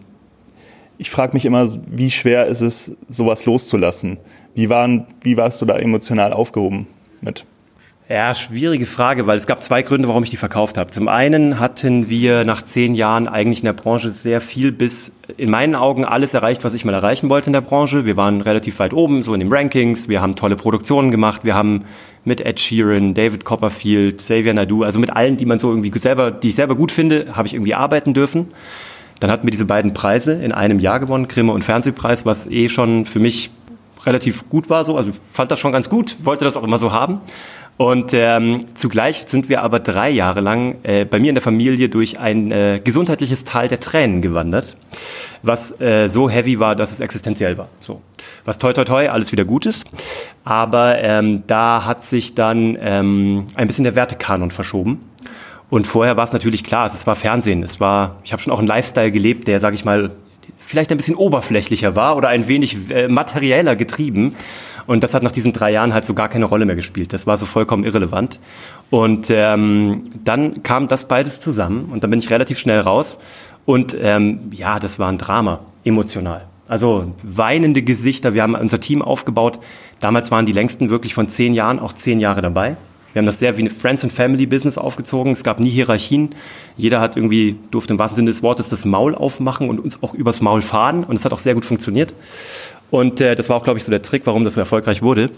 ich 0.98 1.10
frage 1.10 1.34
mich 1.34 1.44
immer, 1.44 1.66
wie 1.86 2.10
schwer 2.10 2.46
ist 2.46 2.62
es, 2.62 2.96
sowas 3.08 3.46
loszulassen? 3.46 4.18
Wie, 4.54 4.68
waren, 4.68 5.06
wie 5.22 5.36
warst 5.36 5.62
du 5.62 5.66
da 5.66 5.76
emotional 5.76 6.32
aufgehoben 6.32 6.88
mit? 7.20 7.46
Ja, 8.06 8.34
schwierige 8.34 8.84
Frage, 8.84 9.26
weil 9.26 9.38
es 9.38 9.46
gab 9.46 9.62
zwei 9.62 9.80
Gründe, 9.80 10.08
warum 10.08 10.24
ich 10.24 10.28
die 10.28 10.36
verkauft 10.36 10.76
habe. 10.76 10.90
Zum 10.90 11.08
einen 11.08 11.58
hatten 11.58 12.10
wir 12.10 12.44
nach 12.44 12.60
zehn 12.60 12.94
Jahren 12.94 13.26
eigentlich 13.26 13.60
in 13.60 13.64
der 13.64 13.72
Branche 13.72 14.10
sehr 14.10 14.42
viel 14.42 14.72
bis 14.72 15.12
in 15.38 15.48
meinen 15.48 15.74
Augen 15.74 16.04
alles 16.04 16.34
erreicht, 16.34 16.64
was 16.64 16.74
ich 16.74 16.84
mal 16.84 16.92
erreichen 16.92 17.30
wollte 17.30 17.46
in 17.46 17.54
der 17.54 17.62
Branche. 17.62 18.04
Wir 18.04 18.18
waren 18.18 18.42
relativ 18.42 18.78
weit 18.78 18.92
oben, 18.92 19.22
so 19.22 19.32
in 19.32 19.40
den 19.40 19.50
Rankings. 19.50 20.06
Wir 20.06 20.20
haben 20.20 20.36
tolle 20.36 20.54
Produktionen 20.54 21.10
gemacht. 21.10 21.44
Wir 21.44 21.54
haben 21.54 21.86
mit 22.24 22.42
Ed 22.42 22.60
Sheeran, 22.60 23.14
David 23.14 23.46
Copperfield, 23.46 24.18
Xavier 24.18 24.52
Nadu, 24.52 24.82
also 24.82 24.98
mit 24.98 25.08
allen, 25.08 25.38
die 25.38 25.46
man 25.46 25.58
so 25.58 25.70
irgendwie 25.70 25.98
selber, 25.98 26.30
die 26.30 26.48
ich 26.48 26.56
selber 26.56 26.74
gut 26.74 26.92
finde, 26.92 27.34
habe 27.34 27.48
ich 27.48 27.54
irgendwie 27.54 27.74
arbeiten 27.74 28.12
dürfen. 28.12 28.52
Dann 29.20 29.30
hatten 29.30 29.46
wir 29.46 29.50
diese 29.50 29.64
beiden 29.64 29.94
Preise 29.94 30.34
in 30.34 30.52
einem 30.52 30.78
Jahr 30.78 31.00
gewonnen, 31.00 31.26
Grimme 31.26 31.52
und 31.52 31.64
Fernsehpreis, 31.64 32.26
was 32.26 32.48
eh 32.48 32.68
schon 32.68 33.06
für 33.06 33.18
mich 33.18 33.50
relativ 34.04 34.50
gut 34.50 34.68
war 34.68 34.84
so. 34.84 34.98
Also 34.98 35.10
fand 35.32 35.50
das 35.50 35.58
schon 35.58 35.72
ganz 35.72 35.88
gut, 35.88 36.18
wollte 36.22 36.44
das 36.44 36.58
auch 36.58 36.64
immer 36.64 36.76
so 36.76 36.92
haben. 36.92 37.22
Und 37.76 38.14
ähm, 38.14 38.66
zugleich 38.74 39.24
sind 39.26 39.48
wir 39.48 39.62
aber 39.62 39.80
drei 39.80 40.08
Jahre 40.08 40.40
lang 40.40 40.76
äh, 40.84 41.04
bei 41.04 41.18
mir 41.18 41.30
in 41.30 41.34
der 41.34 41.42
Familie 41.42 41.88
durch 41.88 42.20
ein 42.20 42.52
äh, 42.52 42.80
gesundheitliches 42.82 43.44
Tal 43.44 43.66
der 43.66 43.80
Tränen 43.80 44.22
gewandert, 44.22 44.76
was 45.42 45.80
äh, 45.80 46.08
so 46.08 46.30
heavy 46.30 46.60
war, 46.60 46.76
dass 46.76 46.92
es 46.92 47.00
existenziell 47.00 47.58
war. 47.58 47.68
So, 47.80 48.00
was 48.44 48.58
toi 48.58 48.72
toi 48.72 48.84
toi 48.84 49.08
alles 49.08 49.32
wieder 49.32 49.44
gut 49.44 49.66
ist, 49.66 49.86
aber 50.44 50.98
ähm, 51.00 51.42
da 51.48 51.84
hat 51.84 52.04
sich 52.04 52.36
dann 52.36 52.78
ähm, 52.80 53.46
ein 53.56 53.66
bisschen 53.66 53.84
der 53.84 53.96
Wertekanon 53.96 54.52
verschoben. 54.52 55.00
Und 55.68 55.86
vorher 55.86 56.16
war 56.16 56.22
es 56.24 56.32
natürlich 56.32 56.62
klar, 56.62 56.86
es 56.86 57.04
war 57.08 57.16
Fernsehen, 57.16 57.64
es 57.64 57.80
war, 57.80 58.20
ich 58.22 58.32
habe 58.32 58.40
schon 58.40 58.52
auch 58.52 58.60
einen 58.60 58.68
Lifestyle 58.68 59.10
gelebt, 59.10 59.48
der, 59.48 59.58
sage 59.58 59.74
ich 59.74 59.84
mal, 59.84 60.12
vielleicht 60.66 60.90
ein 60.90 60.96
bisschen 60.96 61.16
oberflächlicher 61.16 61.94
war 61.96 62.16
oder 62.16 62.28
ein 62.28 62.48
wenig 62.48 62.90
äh, 62.90 63.08
materieller 63.08 63.76
getrieben. 63.76 64.34
Und 64.86 65.02
das 65.02 65.14
hat 65.14 65.22
nach 65.22 65.32
diesen 65.32 65.52
drei 65.52 65.70
Jahren 65.72 65.94
halt 65.94 66.04
so 66.04 66.14
gar 66.14 66.28
keine 66.28 66.44
Rolle 66.44 66.66
mehr 66.66 66.76
gespielt. 66.76 67.12
Das 67.12 67.26
war 67.26 67.38
so 67.38 67.46
vollkommen 67.46 67.84
irrelevant. 67.84 68.40
Und 68.90 69.28
ähm, 69.30 70.10
dann 70.24 70.62
kam 70.62 70.88
das 70.88 71.08
beides 71.08 71.40
zusammen 71.40 71.88
und 71.90 72.02
dann 72.02 72.10
bin 72.10 72.18
ich 72.18 72.30
relativ 72.30 72.58
schnell 72.58 72.80
raus. 72.80 73.18
Und 73.64 73.96
ähm, 74.00 74.50
ja, 74.52 74.78
das 74.78 74.98
war 74.98 75.08
ein 75.08 75.18
Drama, 75.18 75.60
emotional. 75.84 76.46
Also 76.66 77.12
weinende 77.22 77.82
Gesichter. 77.82 78.34
Wir 78.34 78.42
haben 78.42 78.54
unser 78.54 78.80
Team 78.80 79.02
aufgebaut. 79.02 79.60
Damals 80.00 80.30
waren 80.30 80.46
die 80.46 80.52
längsten 80.52 80.90
wirklich 80.90 81.14
von 81.14 81.28
zehn 81.28 81.54
Jahren 81.54 81.78
auch 81.78 81.92
zehn 81.92 82.20
Jahre 82.20 82.42
dabei. 82.42 82.76
Wir 83.14 83.20
haben 83.20 83.26
das 83.26 83.38
sehr 83.38 83.56
wie 83.56 83.62
ein 83.62 83.70
Friends 83.70 84.02
and 84.02 84.12
Family 84.12 84.44
Business 84.44 84.76
aufgezogen. 84.76 85.30
Es 85.30 85.44
gab 85.44 85.60
nie 85.60 85.70
Hierarchien. 85.70 86.34
Jeder 86.76 87.00
hat 87.00 87.16
irgendwie, 87.16 87.56
durfte 87.70 87.92
im 87.94 87.98
wahrsten 87.98 88.16
Sinne 88.16 88.30
des 88.30 88.42
Wortes 88.42 88.70
das 88.70 88.84
Maul 88.84 89.14
aufmachen 89.14 89.70
und 89.70 89.78
uns 89.78 90.02
auch 90.02 90.14
übers 90.14 90.40
Maul 90.40 90.62
fahren. 90.62 91.04
Und 91.04 91.14
es 91.14 91.24
hat 91.24 91.32
auch 91.32 91.38
sehr 91.38 91.54
gut 91.54 91.64
funktioniert. 91.64 92.12
Und 92.90 93.20
äh, 93.20 93.36
das 93.36 93.48
war 93.48 93.56
auch, 93.56 93.62
glaube 93.62 93.78
ich, 93.78 93.84
so 93.84 93.90
der 93.90 94.02
Trick, 94.02 94.22
warum 94.24 94.44
das 94.44 94.54
so 94.54 94.60
erfolgreich 94.60 95.00
wurde. 95.00 95.30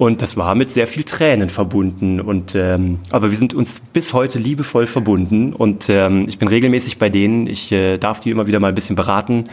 Und 0.00 0.22
das 0.22 0.38
war 0.38 0.54
mit 0.54 0.70
sehr 0.70 0.86
viel 0.86 1.04
Tränen 1.04 1.50
verbunden. 1.50 2.22
Und 2.22 2.54
ähm, 2.54 3.00
aber 3.10 3.28
wir 3.28 3.36
sind 3.36 3.52
uns 3.52 3.82
bis 3.92 4.14
heute 4.14 4.38
liebevoll 4.38 4.86
verbunden. 4.86 5.52
Und 5.52 5.90
ähm, 5.90 6.24
ich 6.26 6.38
bin 6.38 6.48
regelmäßig 6.48 6.96
bei 6.96 7.10
denen. 7.10 7.46
Ich 7.46 7.70
äh, 7.70 7.98
darf 7.98 8.22
die 8.22 8.30
immer 8.30 8.46
wieder 8.46 8.60
mal 8.60 8.68
ein 8.68 8.74
bisschen 8.74 8.96
beraten. 8.96 9.50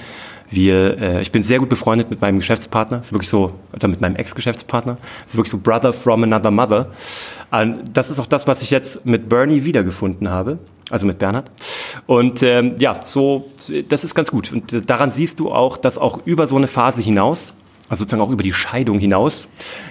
Wir, 0.50 1.02
äh, 1.02 1.22
ich 1.22 1.34
bin 1.34 1.44
sehr 1.44 1.60
gut 1.60 1.68
befreundet 1.68 2.10
mit 2.10 2.22
meinem 2.22 2.38
Geschäftspartner. 2.38 3.02
Ist 3.02 3.12
wirklich 3.12 3.28
so, 3.28 3.52
oder 3.74 3.90
mit 3.90 4.00
meinem 4.00 4.16
Ex-Geschäftspartner. 4.16 4.96
Ist 5.28 5.36
wirklich 5.36 5.52
so 5.52 5.58
Brother 5.58 5.92
from 5.92 6.24
another 6.24 6.50
mother. 6.50 6.92
Das 7.94 8.10
ist 8.10 8.18
auch 8.18 8.26
das, 8.26 8.48
was 8.48 8.62
ich 8.62 8.72
jetzt 8.72 9.06
mit 9.06 9.28
Bernie 9.28 9.66
wiedergefunden 9.66 10.30
habe, 10.30 10.60
also 10.90 11.06
mit 11.06 11.20
Bernhard. 11.20 11.52
Und 12.06 12.42
ähm, 12.44 12.76
ja, 12.80 13.02
so, 13.04 13.52
das 13.90 14.06
ist 14.06 14.16
ganz 14.16 14.32
gut. 14.32 14.54
Und 14.54 14.90
daran 14.90 15.12
siehst 15.12 15.42
du 15.42 15.52
auch, 15.52 15.76
dass 15.76 15.98
auch 15.98 16.26
über 16.26 16.48
so 16.48 16.56
eine 16.56 16.68
Phase 16.68 17.02
hinaus, 17.02 17.54
also 17.90 18.04
sozusagen 18.04 18.22
auch 18.22 18.32
über 18.32 18.44
die 18.44 18.54
Scheidung 18.54 19.00
hinaus, 19.00 19.48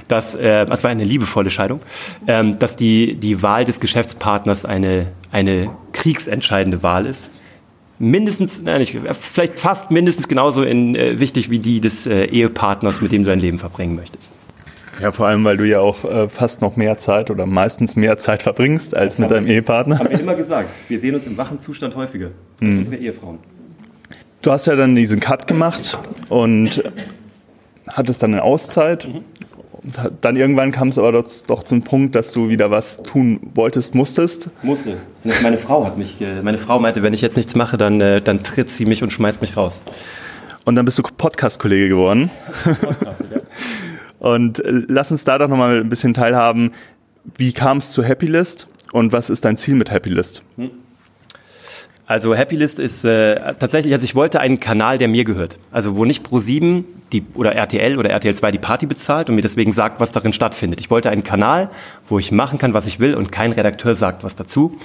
dass, 0.09 0.35
äh, 0.35 0.67
das 0.67 0.85
war 0.85 0.91
eine 0.91 1.05
liebevolle 1.05 1.51
Scheidung, 1.51 1.81
ähm, 2.27 2.59
dass 2.59 2.77
die, 2.77 3.15
die 3.15 3.43
Wahl 3.43 3.65
des 3.65 3.81
Geschäftspartners 3.81 4.65
eine, 4.65 5.09
eine 5.33 5.71
kriegsentscheidende 5.93 6.83
Wahl 6.83 7.07
ist. 7.07 7.31
Mindestens, 7.99 8.63
nein, 8.63 8.81
nicht, 8.81 8.99
vielleicht 9.19 9.59
fast 9.59 9.91
mindestens 9.91 10.29
genauso 10.29 10.63
in, 10.63 10.95
äh, 10.95 11.19
wichtig 11.19 11.49
wie 11.49 11.59
die 11.59 11.81
des 11.81 12.07
äh, 12.07 12.27
Ehepartners, 12.27 13.01
mit 13.01 13.13
dem 13.13 13.23
du 13.23 13.31
dein 13.31 13.41
Leben 13.41 13.59
verbringen 13.59 13.97
möchtest. 13.97 14.33
Ja, 15.01 15.13
vor 15.13 15.27
allem, 15.27 15.45
weil 15.45 15.57
du 15.57 15.65
ja 15.65 15.81
auch 15.81 16.05
äh, 16.05 16.29
fast 16.29 16.63
noch 16.63 16.77
mehr 16.77 16.97
Zeit 16.99 17.31
oder 17.31 17.45
meistens 17.47 17.97
mehr 17.97 18.17
Zeit 18.19 18.43
verbringst 18.43 18.95
als 18.95 19.15
das 19.15 19.21
mit 19.21 19.31
deinem 19.31 19.47
Ehepartner. 19.47 19.99
Haben 19.99 20.11
wir 20.11 20.21
immer 20.21 20.35
gesagt. 20.35 20.71
Wir 20.89 20.99
sehen 20.99 21.15
uns 21.15 21.27
im 21.27 21.37
wachen 21.37 21.59
Zustand 21.59 21.97
häufiger 21.97 22.31
als 22.61 22.75
mhm. 22.75 22.79
unsere 22.79 22.97
Ehefrauen. 22.97 23.39
Du 24.43 24.53
hast 24.53 24.67
ja 24.67 24.77
dann 24.77 24.95
diesen 24.95 25.21
Cut 25.21 25.47
gemacht 25.47 25.99
und 26.29 26.83
hattest 27.89 28.23
dann 28.23 28.33
eine 28.33 28.43
Auszeit. 28.43 29.09
Mhm. 29.09 29.25
Dann 30.21 30.35
irgendwann 30.35 30.73
kam 30.73 30.89
es 30.89 30.99
aber 30.99 31.13
doch, 31.13 31.27
doch, 31.47 31.63
zum 31.63 31.83
Punkt, 31.83 32.17
dass 32.17 32.33
du 32.33 32.49
wieder 32.49 32.73
was 32.73 33.05
tun 33.05 33.39
wolltest, 33.55 33.95
musstest. 33.95 34.51
Musste. 34.63 34.97
Meine 35.43 35.59
Frau 35.59 35.85
hat 35.85 35.97
mich, 35.97 36.17
meine 36.43 36.59
Frau 36.59 36.81
meinte, 36.81 37.05
wenn 37.05 37.15
ich 37.15 37.21
jetzt 37.21 37.37
nichts 37.37 37.55
mache, 37.55 37.77
dann, 37.77 38.01
äh, 38.01 38.21
dann 38.21 38.43
tritt 38.43 38.69
sie 38.69 38.85
mich 38.85 39.05
und 39.05 39.13
schmeißt 39.13 39.41
mich 39.43 39.57
raus. 39.57 39.83
Und 40.65 40.75
dann 40.75 40.85
bist 40.85 40.99
du 40.99 41.05
Podcast-Kollege 41.05 41.89
geworden. 41.89 42.31
Podcast, 42.65 43.25
ja. 43.33 43.41
Und 44.19 44.59
äh, 44.65 44.83
lass 44.89 45.11
uns 45.11 45.25
da 45.25 45.39
doch 45.39 45.49
nochmal 45.49 45.81
ein 45.81 45.89
bisschen 45.89 46.15
teilhaben. 46.15 46.73
Wie 47.37 47.53
kam 47.53 47.79
es 47.79 47.93
zu 47.93 48.05
Happylist 48.05 48.69
und 48.93 49.13
was 49.13 49.31
ist 49.31 49.45
dein 49.45 49.57
Ziel 49.57 49.75
mit 49.75 49.91
Happylist? 49.91 50.43
Hm. 50.57 50.71
Also 52.09 52.37
Happylist 52.37 52.79
ist 52.79 53.05
äh, 53.05 53.55
tatsächlich, 53.59 53.93
also 53.93 54.05
ich 54.05 54.15
wollte 54.15 54.39
einen 54.39 54.61
Kanal, 54.61 54.97
der 54.97 55.09
mir 55.09 55.25
gehört. 55.25 55.59
Also 55.73 55.97
wo 55.97 56.05
nicht 56.05 56.25
Pro7 56.25 56.85
die, 57.13 57.25
oder 57.35 57.53
RTL 57.53 57.99
oder 57.99 58.11
RTL 58.11 58.33
2 58.33 58.53
die 58.53 58.59
Party 58.59 58.87
bezahlt 58.87 59.29
und 59.29 59.35
mir 59.35 59.43
deswegen 59.43 59.73
sagt, 59.73 59.99
was 59.99 60.13
darin 60.13 60.33
stattfindet. 60.33 60.81
Ich 60.81 60.89
wollte 60.89 61.11
einen 61.11 61.25
Kanal, 61.25 61.69
wo 62.09 62.21
ich 62.21 62.31
machen 62.31 62.61
kann, 62.61 62.75
was 62.75 62.87
ich 62.87 63.01
will 63.01 63.17
und 63.17 63.33
kein 63.33 63.51
Redakteur 63.51 63.97
sagt 63.97 64.23
was 64.23 64.37
dazu. 64.37 64.77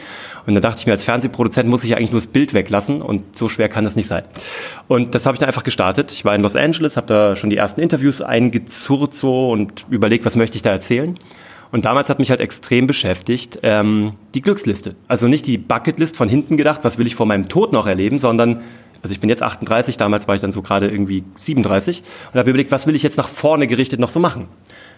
Und 0.47 0.55
da 0.55 0.59
dachte 0.61 0.79
ich 0.79 0.87
mir, 0.87 0.93
als 0.93 1.03
Fernsehproduzent 1.03 1.69
muss 1.69 1.83
ich 1.83 1.95
eigentlich 1.95 2.11
nur 2.11 2.21
das 2.21 2.27
Bild 2.27 2.55
weglassen 2.55 3.03
und 3.03 3.37
so 3.37 3.49
schwer 3.49 3.69
kann 3.69 3.83
das 3.83 3.95
nicht 3.95 4.07
sein. 4.07 4.23
Und 4.87 5.13
das 5.13 5.27
habe 5.27 5.35
ich 5.35 5.39
dann 5.39 5.47
einfach 5.47 5.63
gestartet. 5.63 6.11
Ich 6.11 6.25
war 6.25 6.33
in 6.33 6.41
Los 6.41 6.55
Angeles, 6.55 6.97
habe 6.97 7.05
da 7.05 7.35
schon 7.35 7.51
die 7.51 7.57
ersten 7.57 7.81
Interviews 7.81 8.23
eingezurrt 8.23 9.13
so 9.13 9.51
und 9.51 9.85
überlegt, 9.91 10.25
was 10.25 10.35
möchte 10.35 10.55
ich 10.55 10.63
da 10.63 10.71
erzählen. 10.71 11.19
Und 11.71 11.85
damals 11.85 12.09
hat 12.09 12.19
mich 12.19 12.29
halt 12.29 12.41
extrem 12.41 12.85
beschäftigt 12.85 13.59
ähm, 13.63 14.13
die 14.33 14.41
Glücksliste. 14.41 14.95
Also 15.07 15.27
nicht 15.27 15.47
die 15.47 15.57
Bucketlist 15.57 16.17
von 16.17 16.27
hinten 16.27 16.57
gedacht, 16.57 16.81
was 16.83 16.97
will 16.97 17.07
ich 17.07 17.15
vor 17.15 17.25
meinem 17.25 17.47
Tod 17.47 17.71
noch 17.71 17.87
erleben, 17.87 18.19
sondern, 18.19 18.61
also 19.01 19.13
ich 19.13 19.21
bin 19.21 19.29
jetzt 19.29 19.41
38, 19.41 19.95
damals 19.95 20.27
war 20.27 20.35
ich 20.35 20.41
dann 20.41 20.51
so 20.51 20.61
gerade 20.61 20.89
irgendwie 20.89 21.23
37 21.37 22.03
und 22.33 22.39
habe 22.39 22.49
überlegt, 22.49 22.71
was 22.71 22.87
will 22.87 22.95
ich 22.95 23.03
jetzt 23.03 23.17
nach 23.17 23.29
vorne 23.29 23.67
gerichtet 23.67 24.01
noch 24.01 24.09
so 24.09 24.19
machen. 24.19 24.49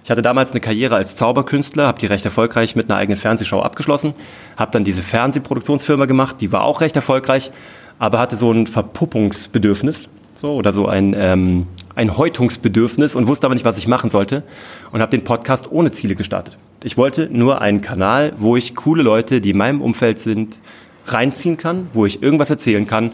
Ich 0.03 0.09
hatte 0.09 0.23
damals 0.23 0.51
eine 0.51 0.61
Karriere 0.61 0.95
als 0.95 1.15
Zauberkünstler, 1.15 1.85
habe 1.87 1.99
die 1.99 2.07
recht 2.07 2.25
erfolgreich 2.25 2.75
mit 2.75 2.89
einer 2.89 2.99
eigenen 2.99 3.19
Fernsehshow 3.19 3.61
abgeschlossen, 3.61 4.15
habe 4.57 4.71
dann 4.71 4.83
diese 4.83 5.03
Fernsehproduktionsfirma 5.03 6.05
gemacht, 6.05 6.37
die 6.41 6.51
war 6.51 6.63
auch 6.63 6.81
recht 6.81 6.95
erfolgreich, 6.95 7.51
aber 7.99 8.19
hatte 8.19 8.35
so 8.35 8.51
ein 8.51 8.65
Verpuppungsbedürfnis 8.65 10.09
so 10.33 10.53
oder 10.55 10.71
so 10.71 10.87
ein, 10.87 11.15
ähm, 11.17 11.67
ein 11.95 12.17
Häutungsbedürfnis 12.17 13.15
und 13.15 13.27
wusste 13.27 13.47
aber 13.47 13.55
nicht, 13.55 13.65
was 13.65 13.77
ich 13.77 13.87
machen 13.87 14.09
sollte 14.09 14.43
und 14.91 15.01
habe 15.01 15.11
den 15.11 15.23
Podcast 15.23 15.71
ohne 15.71 15.91
Ziele 15.91 16.15
gestartet. 16.15 16.57
Ich 16.83 16.97
wollte 16.97 17.29
nur 17.31 17.61
einen 17.61 17.81
Kanal, 17.81 18.33
wo 18.37 18.57
ich 18.57 18.75
coole 18.75 19.03
Leute, 19.03 19.41
die 19.41 19.51
in 19.51 19.57
meinem 19.57 19.81
Umfeld 19.81 20.19
sind, 20.19 20.59
reinziehen 21.05 21.57
kann, 21.57 21.87
wo 21.93 22.05
ich 22.05 22.21
irgendwas 22.21 22.49
erzählen 22.49 22.87
kann 22.87 23.11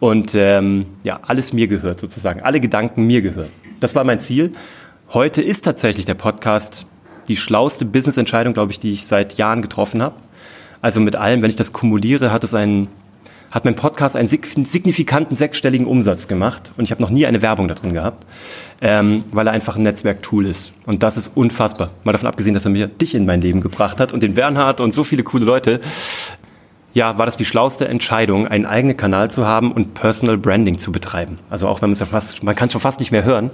und 0.00 0.34
ähm, 0.34 0.86
ja, 1.04 1.20
alles 1.22 1.52
mir 1.52 1.68
gehört 1.68 2.00
sozusagen, 2.00 2.40
alle 2.40 2.60
Gedanken 2.60 3.06
mir 3.06 3.22
gehören. 3.22 3.50
Das 3.80 3.94
war 3.94 4.04
mein 4.04 4.20
Ziel. 4.20 4.52
Heute 5.12 5.42
ist 5.42 5.64
tatsächlich 5.64 6.06
der 6.06 6.14
Podcast 6.14 6.86
die 7.28 7.36
schlauste 7.36 7.84
Business-Entscheidung, 7.84 8.54
glaube 8.54 8.72
ich, 8.72 8.80
die 8.80 8.92
ich 8.92 9.06
seit 9.06 9.34
Jahren 9.34 9.62
getroffen 9.62 10.02
habe. 10.02 10.16
Also 10.80 11.00
mit 11.00 11.14
allem, 11.14 11.42
wenn 11.42 11.50
ich 11.50 11.56
das 11.56 11.72
kumuliere, 11.72 12.32
hat 12.32 12.42
es 12.42 12.54
einen, 12.54 12.88
hat 13.52 13.66
mein 13.66 13.76
Podcast 13.76 14.16
einen 14.16 14.26
signifikanten 14.26 15.36
sechsstelligen 15.36 15.86
Umsatz 15.86 16.26
gemacht 16.26 16.72
und 16.76 16.84
ich 16.84 16.90
habe 16.90 17.02
noch 17.02 17.10
nie 17.10 17.26
eine 17.26 17.42
Werbung 17.42 17.68
da 17.68 17.74
drin 17.74 17.92
gehabt, 17.92 18.26
ähm, 18.80 19.24
weil 19.30 19.46
er 19.46 19.52
einfach 19.52 19.76
ein 19.76 19.82
Netzwerktool 19.82 20.46
ist. 20.46 20.72
Und 20.86 21.02
das 21.02 21.18
ist 21.18 21.36
unfassbar. 21.36 21.90
Mal 22.02 22.12
davon 22.12 22.28
abgesehen, 22.28 22.54
dass 22.54 22.64
er 22.64 22.70
mir 22.70 22.88
dich 22.88 23.14
in 23.14 23.26
mein 23.26 23.42
Leben 23.42 23.60
gebracht 23.60 24.00
hat 24.00 24.10
und 24.10 24.22
den 24.22 24.34
Bernhard 24.34 24.80
und 24.80 24.94
so 24.94 25.04
viele 25.04 25.22
coole 25.22 25.44
Leute. 25.44 25.80
Ja, 26.94 27.18
war 27.18 27.26
das 27.26 27.36
die 27.36 27.44
schlauste 27.44 27.88
Entscheidung, 27.88 28.46
einen 28.46 28.66
eigenen 28.66 28.96
Kanal 28.96 29.30
zu 29.30 29.46
haben 29.46 29.70
und 29.70 29.94
Personal 29.94 30.38
Branding 30.38 30.78
zu 30.78 30.90
betreiben. 30.90 31.38
Also 31.48 31.68
auch 31.68 31.82
wenn 31.82 31.90
man 31.90 31.94
es 31.94 32.00
ja 32.00 32.06
fast, 32.06 32.42
man 32.42 32.56
kann 32.56 32.66
es 32.66 32.72
schon 32.72 32.80
fast 32.80 33.00
nicht 33.00 33.12
mehr 33.12 33.24
hören, 33.24 33.50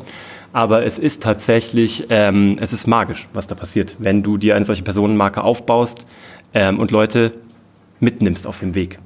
aber 0.52 0.84
es 0.84 0.98
ist 0.98 1.22
tatsächlich, 1.22 2.06
ähm, 2.10 2.56
es 2.60 2.72
ist 2.72 2.86
magisch, 2.86 3.26
was 3.34 3.48
da 3.48 3.54
passiert, 3.54 3.96
wenn 3.98 4.22
du 4.22 4.38
dir 4.38 4.56
eine 4.56 4.64
solche 4.64 4.82
Personenmarke 4.82 5.42
aufbaust, 5.42 6.06
ähm, 6.54 6.78
und 6.78 6.90
Leute 6.90 7.34
mitnimmst 8.00 8.46
auf 8.46 8.60
dem 8.60 8.74
Weg. 8.74 8.98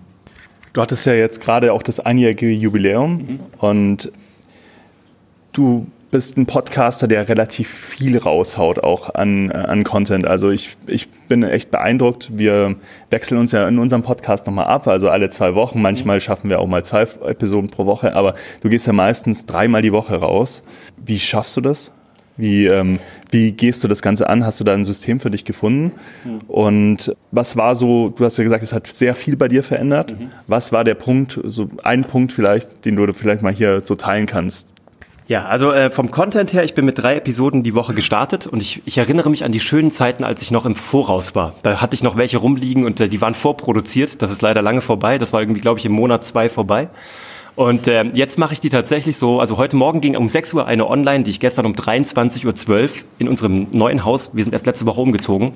Du 0.72 0.80
hattest 0.80 1.04
ja 1.06 1.12
jetzt 1.12 1.40
gerade 1.40 1.72
auch 1.72 1.82
das 1.82 2.00
einjährige 2.00 2.50
Jubiläum 2.50 3.12
mhm. 3.12 3.40
und 3.58 4.12
du 5.52 5.86
bist 6.10 6.36
ein 6.36 6.44
Podcaster, 6.44 7.08
der 7.08 7.28
relativ 7.28 7.70
viel 7.70 8.18
raushaut 8.18 8.78
auch 8.78 9.14
an, 9.14 9.50
an 9.50 9.82
Content. 9.82 10.26
Also 10.26 10.50
ich, 10.50 10.76
ich 10.86 11.10
bin 11.10 11.42
echt 11.42 11.70
beeindruckt. 11.70 12.30
Wir 12.36 12.76
wechseln 13.08 13.38
uns 13.38 13.52
ja 13.52 13.66
in 13.66 13.78
unserem 13.78 14.02
Podcast 14.02 14.46
nochmal 14.46 14.66
ab, 14.66 14.86
also 14.86 15.08
alle 15.08 15.30
zwei 15.30 15.54
Wochen. 15.54 15.80
Manchmal 15.80 16.20
schaffen 16.20 16.50
wir 16.50 16.60
auch 16.60 16.66
mal 16.66 16.84
zwei 16.84 17.02
Episoden 17.02 17.70
pro 17.70 17.86
Woche, 17.86 18.14
aber 18.14 18.34
du 18.60 18.68
gehst 18.68 18.86
ja 18.86 18.92
meistens 18.92 19.46
dreimal 19.46 19.80
die 19.80 19.92
Woche 19.92 20.16
raus. 20.16 20.62
Wie 20.98 21.18
schaffst 21.18 21.56
du 21.56 21.62
das? 21.62 21.92
Wie, 22.42 22.66
ähm, 22.66 22.98
wie 23.30 23.52
gehst 23.52 23.84
du 23.84 23.88
das 23.88 24.02
Ganze 24.02 24.28
an? 24.28 24.44
Hast 24.44 24.58
du 24.58 24.64
da 24.64 24.74
ein 24.74 24.82
System 24.82 25.20
für 25.20 25.30
dich 25.30 25.44
gefunden? 25.44 25.92
Mhm. 26.24 26.38
Und 26.48 27.14
was 27.30 27.56
war 27.56 27.76
so, 27.76 28.08
du 28.08 28.24
hast 28.24 28.36
ja 28.36 28.42
gesagt, 28.42 28.64
es 28.64 28.72
hat 28.72 28.88
sehr 28.88 29.14
viel 29.14 29.36
bei 29.36 29.46
dir 29.46 29.62
verändert. 29.62 30.18
Mhm. 30.18 30.30
Was 30.48 30.72
war 30.72 30.82
der 30.82 30.96
Punkt, 30.96 31.38
so 31.44 31.68
ein 31.84 32.02
Punkt 32.02 32.32
vielleicht, 32.32 32.84
den 32.84 32.96
du 32.96 33.12
vielleicht 33.12 33.42
mal 33.42 33.52
hier 33.52 33.82
so 33.84 33.94
teilen 33.94 34.26
kannst? 34.26 34.68
Ja, 35.28 35.44
also 35.44 35.70
äh, 35.70 35.92
vom 35.92 36.10
Content 36.10 36.52
her, 36.52 36.64
ich 36.64 36.74
bin 36.74 36.84
mit 36.84 36.98
drei 36.98 37.14
Episoden 37.14 37.62
die 37.62 37.76
Woche 37.76 37.94
gestartet 37.94 38.48
und 38.48 38.60
ich, 38.60 38.82
ich 38.86 38.98
erinnere 38.98 39.30
mich 39.30 39.44
an 39.44 39.52
die 39.52 39.60
schönen 39.60 39.92
Zeiten, 39.92 40.24
als 40.24 40.42
ich 40.42 40.50
noch 40.50 40.66
im 40.66 40.74
Voraus 40.74 41.36
war. 41.36 41.54
Da 41.62 41.80
hatte 41.80 41.94
ich 41.94 42.02
noch 42.02 42.16
welche 42.16 42.38
rumliegen 42.38 42.84
und 42.84 43.00
äh, 43.00 43.08
die 43.08 43.20
waren 43.20 43.34
vorproduziert. 43.34 44.20
Das 44.20 44.32
ist 44.32 44.42
leider 44.42 44.62
lange 44.62 44.80
vorbei. 44.80 45.18
Das 45.18 45.32
war 45.32 45.40
irgendwie, 45.40 45.60
glaube 45.60 45.78
ich, 45.78 45.86
im 45.86 45.92
Monat 45.92 46.24
zwei 46.24 46.48
vorbei. 46.48 46.88
Und 47.54 47.86
äh, 47.86 48.04
jetzt 48.14 48.38
mache 48.38 48.54
ich 48.54 48.60
die 48.60 48.70
tatsächlich 48.70 49.18
so, 49.18 49.38
also 49.38 49.58
heute 49.58 49.76
Morgen 49.76 50.00
ging 50.00 50.16
um 50.16 50.28
6 50.28 50.54
Uhr 50.54 50.66
eine 50.66 50.88
online, 50.88 51.24
die 51.24 51.30
ich 51.30 51.40
gestern 51.40 51.66
um 51.66 51.74
23.12 51.74 52.68
Uhr 52.68 52.88
in 53.18 53.28
unserem 53.28 53.66
neuen 53.72 54.04
Haus, 54.04 54.30
wir 54.32 54.42
sind 54.42 54.52
erst 54.52 54.66
letzte 54.66 54.86
Woche 54.86 55.00
umgezogen, 55.02 55.52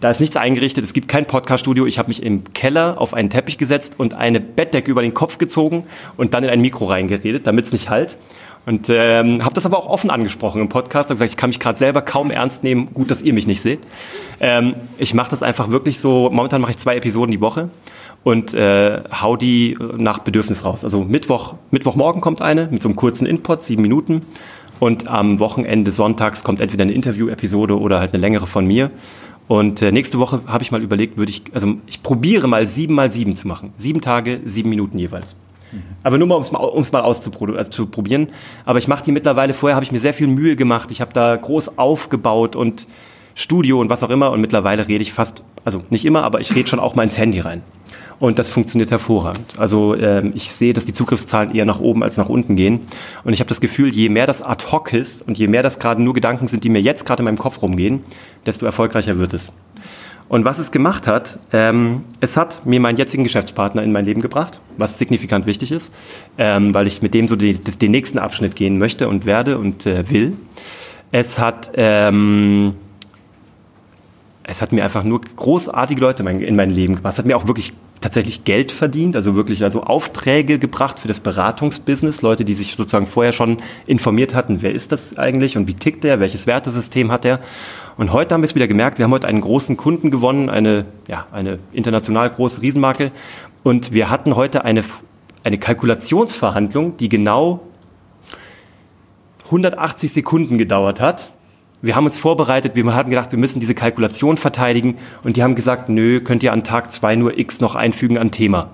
da 0.00 0.10
ist 0.10 0.20
nichts 0.20 0.36
eingerichtet, 0.36 0.84
es 0.84 0.92
gibt 0.92 1.08
kein 1.08 1.24
Podcast-Studio. 1.24 1.86
Ich 1.86 1.98
habe 1.98 2.08
mich 2.08 2.22
im 2.22 2.44
Keller 2.52 3.00
auf 3.00 3.14
einen 3.14 3.30
Teppich 3.30 3.58
gesetzt 3.58 3.94
und 3.96 4.14
eine 4.14 4.40
Bettdecke 4.40 4.90
über 4.90 5.02
den 5.02 5.14
Kopf 5.14 5.38
gezogen 5.38 5.84
und 6.16 6.34
dann 6.34 6.44
in 6.44 6.50
ein 6.50 6.60
Mikro 6.60 6.86
reingeredet, 6.86 7.46
damit 7.46 7.66
es 7.66 7.72
nicht 7.72 7.88
halt. 7.88 8.18
Und 8.66 8.88
ähm, 8.88 9.44
habe 9.44 9.54
das 9.54 9.66
aber 9.66 9.78
auch 9.78 9.86
offen 9.86 10.10
angesprochen 10.10 10.60
im 10.60 10.68
Podcast. 10.68 11.10
Habe 11.10 11.14
gesagt, 11.14 11.30
ich 11.30 11.36
kann 11.36 11.50
mich 11.50 11.60
gerade 11.60 11.78
selber 11.78 12.02
kaum 12.02 12.30
ernst 12.30 12.64
nehmen. 12.64 12.88
Gut, 12.94 13.10
dass 13.10 13.22
ihr 13.22 13.34
mich 13.34 13.46
nicht 13.46 13.60
seht. 13.60 13.80
Ähm, 14.40 14.74
ich 14.98 15.14
mache 15.14 15.30
das 15.30 15.42
einfach 15.42 15.70
wirklich 15.70 16.00
so. 16.00 16.30
Momentan 16.30 16.60
mache 16.62 16.72
ich 16.72 16.78
zwei 16.78 16.96
Episoden 16.96 17.30
die 17.30 17.40
Woche 17.40 17.68
und 18.24 18.54
äh, 18.54 19.00
hau 19.20 19.36
die 19.36 19.76
nach 19.96 20.18
Bedürfnis 20.18 20.64
raus. 20.64 20.82
Also 20.82 21.04
Mittwoch, 21.04 21.54
Mittwochmorgen 21.70 22.20
kommt 22.20 22.42
eine 22.42 22.68
mit 22.70 22.82
so 22.82 22.88
einem 22.88 22.96
kurzen 22.96 23.26
Input, 23.26 23.62
sieben 23.62 23.82
Minuten. 23.82 24.22
Und 24.80 25.06
am 25.06 25.38
Wochenende 25.38 25.92
sonntags 25.92 26.42
kommt 26.42 26.60
entweder 26.60 26.82
eine 26.82 26.92
Interview-Episode 26.92 27.78
oder 27.78 28.00
halt 28.00 28.12
eine 28.12 28.20
längere 28.20 28.46
von 28.46 28.66
mir. 28.66 28.90
Und 29.46 29.82
äh, 29.82 29.92
nächste 29.92 30.18
Woche 30.18 30.40
habe 30.46 30.64
ich 30.64 30.72
mal 30.72 30.82
überlegt, 30.82 31.18
würde 31.18 31.30
ich, 31.30 31.42
also 31.52 31.76
ich 31.86 32.02
probiere 32.02 32.48
mal 32.48 32.66
sieben 32.66 32.94
mal 32.94 33.12
sieben 33.12 33.36
zu 33.36 33.46
machen. 33.46 33.72
Sieben 33.76 34.00
Tage, 34.00 34.40
sieben 34.44 34.70
Minuten 34.70 34.98
jeweils. 34.98 35.36
Mhm. 35.70 35.82
Aber 36.02 36.16
nur 36.16 36.26
mal, 36.26 36.36
um 36.36 36.42
es 36.42 36.50
mal, 36.50 36.58
um's 36.60 36.92
mal 36.92 37.02
auszuprobieren. 37.02 37.58
Also 37.58 37.86
Aber 38.64 38.78
ich 38.78 38.88
mache 38.88 39.04
die 39.04 39.12
mittlerweile, 39.12 39.52
vorher 39.52 39.76
habe 39.76 39.84
ich 39.84 39.92
mir 39.92 40.00
sehr 40.00 40.14
viel 40.14 40.28
Mühe 40.28 40.56
gemacht. 40.56 40.90
Ich 40.90 41.02
habe 41.02 41.12
da 41.12 41.36
groß 41.36 41.76
aufgebaut 41.76 42.56
und 42.56 42.86
Studio 43.34 43.80
und 43.80 43.90
was 43.90 44.02
auch 44.02 44.10
immer. 44.10 44.30
Und 44.30 44.40
mittlerweile 44.40 44.88
rede 44.88 45.02
ich 45.02 45.12
fast, 45.12 45.42
also 45.64 45.82
nicht 45.90 46.06
immer, 46.06 46.22
aber 46.24 46.40
ich 46.40 46.54
rede 46.54 46.68
schon 46.68 46.80
auch 46.80 46.94
mal 46.94 47.02
ins 47.02 47.18
Handy 47.18 47.40
rein. 47.40 47.62
Und 48.18 48.38
das 48.38 48.48
funktioniert 48.48 48.90
hervorragend. 48.90 49.58
Also 49.58 49.94
ähm, 49.96 50.32
ich 50.34 50.52
sehe, 50.52 50.72
dass 50.72 50.86
die 50.86 50.92
Zugriffszahlen 50.92 51.54
eher 51.54 51.64
nach 51.64 51.80
oben 51.80 52.02
als 52.02 52.16
nach 52.16 52.28
unten 52.28 52.56
gehen. 52.56 52.80
Und 53.24 53.32
ich 53.32 53.40
habe 53.40 53.48
das 53.48 53.60
Gefühl, 53.60 53.88
je 53.88 54.08
mehr 54.08 54.26
das 54.26 54.42
ad 54.42 54.66
hoc 54.70 54.92
ist 54.92 55.26
und 55.26 55.36
je 55.38 55.48
mehr 55.48 55.62
das 55.62 55.78
gerade 55.78 56.02
nur 56.02 56.14
Gedanken 56.14 56.46
sind, 56.46 56.64
die 56.64 56.68
mir 56.68 56.80
jetzt 56.80 57.06
gerade 57.06 57.20
in 57.20 57.24
meinem 57.24 57.38
Kopf 57.38 57.60
rumgehen, 57.62 58.04
desto 58.46 58.66
erfolgreicher 58.66 59.18
wird 59.18 59.34
es. 59.34 59.52
Und 60.28 60.44
was 60.44 60.58
es 60.58 60.70
gemacht 60.70 61.06
hat, 61.06 61.38
ähm, 61.52 62.02
es 62.20 62.36
hat 62.36 62.64
mir 62.64 62.80
meinen 62.80 62.96
jetzigen 62.96 63.24
Geschäftspartner 63.24 63.82
in 63.82 63.92
mein 63.92 64.06
Leben 64.06 64.22
gebracht, 64.22 64.60
was 64.78 64.98
signifikant 64.98 65.44
wichtig 65.46 65.70
ist, 65.70 65.92
ähm, 66.38 66.72
weil 66.72 66.86
ich 66.86 67.02
mit 67.02 67.12
dem 67.12 67.28
so 67.28 67.36
die, 67.36 67.52
den 67.52 67.90
nächsten 67.90 68.18
Abschnitt 68.18 68.56
gehen 68.56 68.78
möchte 68.78 69.08
und 69.08 69.26
werde 69.26 69.58
und 69.58 69.84
äh, 69.86 70.08
will. 70.10 70.36
Es 71.12 71.38
hat 71.38 71.72
ähm, 71.74 72.74
es 74.44 74.62
hat 74.62 74.72
mir 74.72 74.84
einfach 74.84 75.04
nur 75.04 75.20
großartige 75.20 76.00
Leute 76.00 76.22
in 76.22 76.56
mein 76.56 76.70
Leben 76.70 76.96
gebracht. 76.96 77.14
Es 77.14 77.18
hat 77.18 77.26
mir 77.26 77.36
auch 77.36 77.46
wirklich 77.46 77.72
tatsächlich 78.04 78.44
Geld 78.44 78.70
verdient, 78.70 79.16
also 79.16 79.34
wirklich 79.34 79.64
also 79.64 79.82
Aufträge 79.82 80.58
gebracht 80.58 80.98
für 80.98 81.08
das 81.08 81.20
Beratungsbusiness, 81.20 82.20
Leute, 82.20 82.44
die 82.44 82.52
sich 82.52 82.76
sozusagen 82.76 83.06
vorher 83.06 83.32
schon 83.32 83.62
informiert 83.86 84.34
hatten, 84.34 84.60
wer 84.60 84.72
ist 84.72 84.92
das 84.92 85.16
eigentlich 85.16 85.56
und 85.56 85.68
wie 85.68 85.74
tickt 85.74 86.04
der, 86.04 86.20
welches 86.20 86.46
Wertesystem 86.46 87.10
hat 87.10 87.24
er. 87.24 87.40
Und 87.96 88.12
heute 88.12 88.34
haben 88.34 88.42
wir 88.42 88.46
es 88.46 88.54
wieder 88.54 88.68
gemerkt, 88.68 88.98
wir 88.98 89.06
haben 89.06 89.12
heute 89.12 89.26
einen 89.26 89.40
großen 89.40 89.78
Kunden 89.78 90.10
gewonnen, 90.10 90.50
eine, 90.50 90.84
ja, 91.08 91.26
eine 91.32 91.58
international 91.72 92.28
große 92.28 92.60
Riesenmarke. 92.60 93.10
Und 93.62 93.92
wir 93.92 94.10
hatten 94.10 94.36
heute 94.36 94.66
eine, 94.66 94.84
eine 95.42 95.56
Kalkulationsverhandlung, 95.56 96.98
die 96.98 97.08
genau 97.08 97.60
180 99.46 100.12
Sekunden 100.12 100.58
gedauert 100.58 101.00
hat 101.00 101.30
wir 101.84 101.96
haben 101.96 102.06
uns 102.06 102.18
vorbereitet, 102.18 102.76
wir 102.76 102.94
hatten 102.94 103.10
gedacht, 103.10 103.30
wir 103.30 103.38
müssen 103.38 103.60
diese 103.60 103.74
Kalkulation 103.74 104.36
verteidigen 104.36 104.96
und 105.22 105.36
die 105.36 105.42
haben 105.42 105.54
gesagt, 105.54 105.88
nö, 105.88 106.20
könnt 106.20 106.42
ihr 106.42 106.52
an 106.52 106.64
Tag 106.64 106.90
zwei 106.90 107.14
nur 107.14 107.38
X 107.38 107.60
noch 107.60 107.74
einfügen 107.74 108.16
an 108.16 108.30
Thema. 108.30 108.70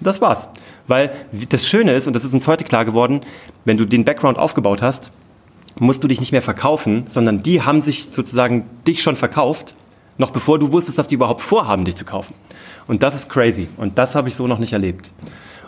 Das 0.00 0.20
war's. 0.20 0.48
Weil 0.86 1.12
das 1.50 1.68
Schöne 1.68 1.92
ist, 1.92 2.06
und 2.06 2.14
das 2.14 2.24
ist 2.24 2.32
uns 2.32 2.46
heute 2.46 2.64
klar 2.64 2.84
geworden, 2.84 3.20
wenn 3.64 3.76
du 3.76 3.84
den 3.84 4.04
Background 4.04 4.38
aufgebaut 4.38 4.80
hast, 4.82 5.10
musst 5.78 6.02
du 6.02 6.08
dich 6.08 6.20
nicht 6.20 6.32
mehr 6.32 6.42
verkaufen, 6.42 7.04
sondern 7.08 7.42
die 7.42 7.62
haben 7.62 7.82
sich 7.82 8.08
sozusagen 8.10 8.64
dich 8.86 9.02
schon 9.02 9.16
verkauft, 9.16 9.74
noch 10.16 10.30
bevor 10.30 10.58
du 10.58 10.72
wusstest, 10.72 10.98
dass 10.98 11.08
die 11.08 11.16
überhaupt 11.16 11.42
vorhaben, 11.42 11.84
dich 11.84 11.96
zu 11.96 12.06
kaufen. 12.06 12.34
Und 12.86 13.02
das 13.02 13.14
ist 13.14 13.28
crazy. 13.28 13.68
Und 13.76 13.98
das 13.98 14.14
habe 14.14 14.28
ich 14.28 14.34
so 14.34 14.46
noch 14.46 14.58
nicht 14.58 14.72
erlebt. 14.72 15.10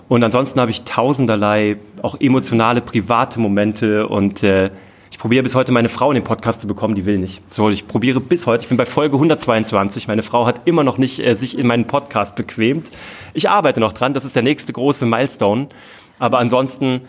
Und 0.09 0.25
ansonsten 0.25 0.59
habe 0.59 0.71
ich 0.71 0.85
tausenderlei 0.85 1.77
auch 2.01 2.19
emotionale, 2.19 2.81
private 2.81 3.41
Momente 3.41 4.09
und 4.09 4.43
äh, 4.43 4.71
ich 5.19 5.23
probiere 5.23 5.43
bis 5.43 5.57
heute 5.57 5.73
meine 5.73 5.89
Frau 5.89 6.13
in 6.13 6.15
den 6.15 6.23
Podcast 6.23 6.61
zu 6.61 6.69
bekommen, 6.69 6.95
die 6.95 7.05
will 7.05 7.19
nicht. 7.19 7.43
So, 7.53 7.71
ich 7.71 7.89
probiere 7.89 8.21
bis 8.21 8.47
heute, 8.47 8.63
ich 8.63 8.69
bin 8.69 8.77
bei 8.77 8.87
Folge 8.87 9.17
122, 9.17 10.07
meine 10.07 10.23
Frau 10.23 10.47
hat 10.47 10.61
immer 10.65 10.85
noch 10.85 10.97
nicht 10.97 11.19
äh, 11.19 11.35
sich 11.35 11.59
in 11.59 11.67
meinen 11.67 11.89
Podcast 11.89 12.37
bequemt. 12.37 12.89
Ich 13.35 13.51
arbeite 13.51 13.81
noch 13.81 13.93
dran, 13.93 14.15
das 14.15 14.25
ist 14.25 14.37
der 14.37 14.45
nächste 14.45 14.73
große 14.73 15.07
Milestone. 15.07 15.71
Aber 16.21 16.39
ansonsten, 16.39 17.01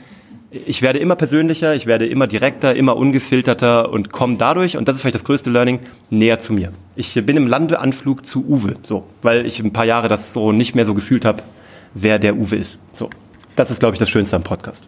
ich 0.50 0.82
werde 0.82 0.98
immer 0.98 1.16
persönlicher, 1.16 1.76
ich 1.76 1.86
werde 1.86 2.08
immer 2.08 2.26
direkter, 2.26 2.76
immer 2.76 2.98
ungefilterter 2.98 3.92
und 3.92 4.12
komme 4.12 4.40
dadurch, 4.40 4.76
und 4.76 4.88
das 4.88 4.96
ist 4.96 5.02
vielleicht 5.04 5.14
das 5.14 5.24
größte 5.24 5.52
Learning, 5.52 5.80
näher 6.10 6.40
zu 6.40 6.52
mir. 6.52 6.74
Ich 6.96 7.14
bin 7.14 7.38
im 7.38 7.46
Landeanflug 7.46 8.26
zu 8.26 8.44
Uwe, 8.44 8.78
so, 8.82 9.04
weil 9.22 9.46
ich 9.46 9.60
ein 9.60 9.72
paar 9.72 9.86
Jahre 9.86 10.08
das 10.08 10.34
so 10.34 10.52
nicht 10.52 10.74
mehr 10.74 10.86
so 10.86 10.96
gefühlt 10.96 11.26
habe, 11.26 11.44
wer 11.94 12.18
der 12.18 12.38
Uwe 12.38 12.56
ist. 12.56 12.80
So, 12.92 13.12
das 13.56 13.70
ist, 13.70 13.80
glaube 13.80 13.94
ich, 13.94 14.00
das 14.00 14.10
Schönste 14.10 14.36
am 14.36 14.42
Podcast. 14.42 14.84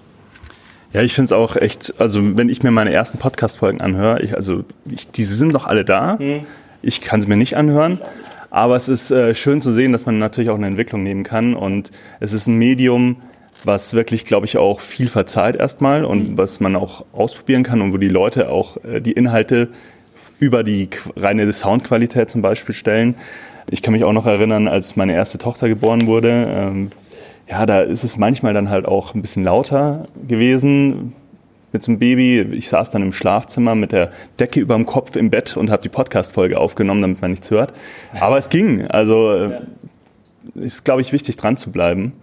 Ja, 0.94 1.02
ich 1.02 1.14
finde 1.14 1.26
es 1.26 1.32
auch 1.32 1.56
echt, 1.56 1.94
also 2.00 2.38
wenn 2.38 2.50
ich 2.50 2.64
mir 2.64 2.72
meine 2.72 2.92
ersten 2.92 3.18
Podcast-Folgen 3.18 3.80
anhöre, 3.80 4.22
ich, 4.22 4.36
also 4.36 4.66
ich, 4.90 5.10
die 5.10 5.24
sind 5.24 5.54
doch 5.54 5.66
alle 5.66 5.86
da. 5.86 6.18
Hm. 6.20 6.42
Ich 6.82 7.02
kann 7.02 7.22
sie 7.22 7.28
mir 7.28 7.38
nicht 7.38 7.56
anhören. 7.56 8.00
Aber 8.50 8.76
es 8.76 8.90
ist 8.90 9.12
äh, 9.12 9.34
schön 9.34 9.62
zu 9.62 9.72
sehen, 9.72 9.94
dass 9.94 10.06
man 10.06 10.18
natürlich 10.18 10.50
auch 10.50 10.58
eine 10.58 10.68
Entwicklung 10.68 11.04
nehmen 11.04 11.24
kann. 11.24 11.56
Und 11.56 11.92
es 12.20 12.34
ist 12.34 12.48
ein 12.48 12.58
Medium, 12.58 13.18
was 13.64 13.94
wirklich, 13.94 14.26
glaube 14.26 14.46
ich, 14.46 14.58
auch 14.58 14.82
viel 14.82 15.08
verzeiht 15.08 15.56
erstmal 15.56 16.04
und 16.04 16.32
mhm. 16.32 16.38
was 16.38 16.60
man 16.60 16.76
auch 16.76 17.06
ausprobieren 17.14 17.64
kann 17.64 17.82
und 17.82 17.94
wo 17.94 17.98
die 17.98 18.10
Leute 18.10 18.50
auch 18.50 18.84
äh, 18.84 19.00
die 19.00 19.14
Inhalte 19.14 19.70
über 20.40 20.64
die 20.64 20.90
reine 21.16 21.52
Soundqualität 21.54 22.30
zum 22.30 22.42
Beispiel 22.42 22.76
stellen. 22.76 23.16
Ich 23.70 23.82
kann 23.82 23.94
mich 23.94 24.04
auch 24.04 24.12
noch 24.12 24.26
erinnern, 24.26 24.68
als 24.68 24.98
meine 24.98 25.14
erste 25.14 25.38
Tochter 25.38 25.70
geboren 25.70 26.08
wurde. 26.08 26.48
Ähm, 26.50 26.92
ja, 27.52 27.66
da 27.66 27.82
ist 27.82 28.06
es 28.06 28.18
manchmal 28.18 28.54
dann 28.54 28.70
halt 28.70 28.86
auch 28.86 29.14
ein 29.14 29.22
bisschen 29.22 29.44
lauter 29.44 30.06
gewesen 30.26 31.14
mit 31.74 31.84
so 31.84 31.92
einem 31.92 32.00
Baby. 32.00 32.42
Ich 32.54 32.70
saß 32.70 32.92
dann 32.92 33.02
im 33.02 33.12
Schlafzimmer 33.12 33.76
mit 33.76 33.92
der 33.92 34.12
Decke 34.40 34.62
über 34.62 34.76
dem 34.76 34.86
Kopf 34.86 35.18
im 35.18 35.30
Bett 35.30 35.58
und 35.58 35.70
habe 35.70 35.84
die 35.84 35.90
Podcast-Folge 35.90 36.58
aufgenommen, 36.58 37.02
damit 37.02 37.22
man 37.22 37.32
nichts 37.32 37.52
hört. 37.52 37.74
Aber 38.20 38.38
es 38.38 38.50
ging. 38.50 38.88
Also 38.88 39.34
äh, 39.34 39.60
ist, 40.56 40.86
glaube 40.86 41.02
ich, 41.02 41.12
wichtig 41.12 41.36
dran 41.36 41.58
zu 41.58 41.72
bleiben. 41.72 42.14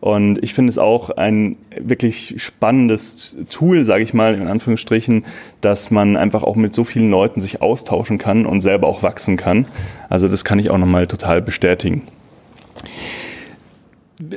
Und 0.00 0.42
ich 0.42 0.52
finde 0.52 0.70
es 0.70 0.78
auch 0.78 1.10
ein 1.10 1.56
wirklich 1.80 2.34
spannendes 2.42 3.38
Tool, 3.50 3.84
sage 3.84 4.02
ich 4.02 4.12
mal, 4.12 4.34
in 4.34 4.48
Anführungsstrichen, 4.48 5.24
dass 5.60 5.92
man 5.92 6.16
einfach 6.16 6.42
auch 6.42 6.56
mit 6.56 6.74
so 6.74 6.82
vielen 6.82 7.08
Leuten 7.08 7.40
sich 7.40 7.62
austauschen 7.62 8.18
kann 8.18 8.46
und 8.46 8.60
selber 8.60 8.88
auch 8.88 9.04
wachsen 9.04 9.36
kann. 9.36 9.66
Also 10.08 10.26
das 10.26 10.42
kann 10.42 10.58
ich 10.58 10.70
auch 10.70 10.78
nochmal 10.78 11.06
total 11.06 11.40
bestätigen. 11.40 12.02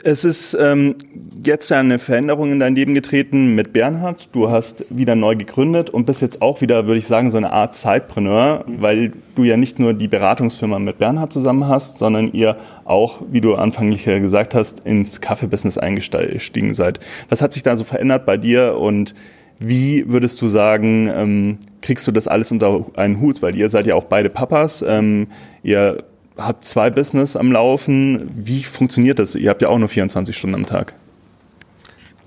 Es 0.04 0.24
ist 0.24 0.58
ähm, 0.60 0.95
jetzt 1.43 1.69
ja 1.69 1.80
eine 1.80 2.00
Veränderung 2.00 2.52
in 2.52 2.60
dein 2.60 2.76
Leben 2.76 2.95
getreten 2.95 3.56
mit 3.56 3.74
Bernhard. 3.74 4.30
Du 4.32 4.50
hast 4.50 4.86
wieder 4.89 5.15
neu 5.15 5.36
gegründet 5.36 5.89
und 5.89 6.06
bist 6.06 6.21
jetzt 6.21 6.41
auch 6.41 6.62
wieder, 6.62 6.88
würde 6.88 6.98
ich 6.98 7.08
sagen, 7.08 7.30
so 7.30 7.38
eine 7.38 7.52
Art 7.52 7.76
Zeitpreneur, 7.76 8.63
weil 8.67 9.12
du 9.36 9.43
ja 9.43 9.58
nicht 9.58 9.78
nur 9.78 9.93
die 9.93 10.08
Beratungsfirma 10.08 10.80
mit 10.80 10.98
Bernhard 10.98 11.34
zusammen 11.34 11.67
hast, 11.67 11.98
sondern 11.98 12.32
ihr 12.32 12.58
auch, 12.86 13.21
wie 13.30 13.41
du 13.41 13.56
anfänglich 13.56 14.06
gesagt 14.06 14.56
hast, 14.56 14.80
ins 14.86 15.21
Kaffeebusiness 15.21 15.78
eingestiegen 15.78 16.74
seid. 16.74 17.00
Was 17.30 17.41
hat 17.41 17.54
sich 17.54 17.63
da 17.63 17.76
so 17.76 17.84
verändert 17.84 18.26
bei 18.26 18.38
dir 18.38 18.78
und 18.78 19.13
wie 19.60 20.10
würdest 20.10 20.41
du 20.41 20.48
sagen, 20.48 21.10
ähm, 21.13 21.58
kriegst 21.82 22.08
du 22.08 22.12
das 22.12 22.28
alles 22.28 22.52
unter 22.52 22.86
einen 22.95 23.21
Hut? 23.21 23.41
Weil 23.41 23.56
ihr 23.56 23.69
seid 23.69 23.86
ja 23.86 23.95
auch 23.95 24.06
beide 24.06 24.30
Papas. 24.30 24.84
Ähm, 24.86 25.28
ihr 25.63 26.04
habt 26.38 26.65
zwei 26.65 26.89
Business 26.89 27.36
am 27.36 27.52
Laufen. 27.52 28.32
Wie 28.36 28.63
funktioniert 28.63 29.19
das? 29.19 29.36
Ihr 29.36 29.50
habt 29.50 29.62
ja 29.62 29.69
auch 29.69 29.78
nur 29.78 29.89
24 29.89 30.36
Stunden 30.36 30.56
am 30.56 30.65
Tag. 30.65 30.93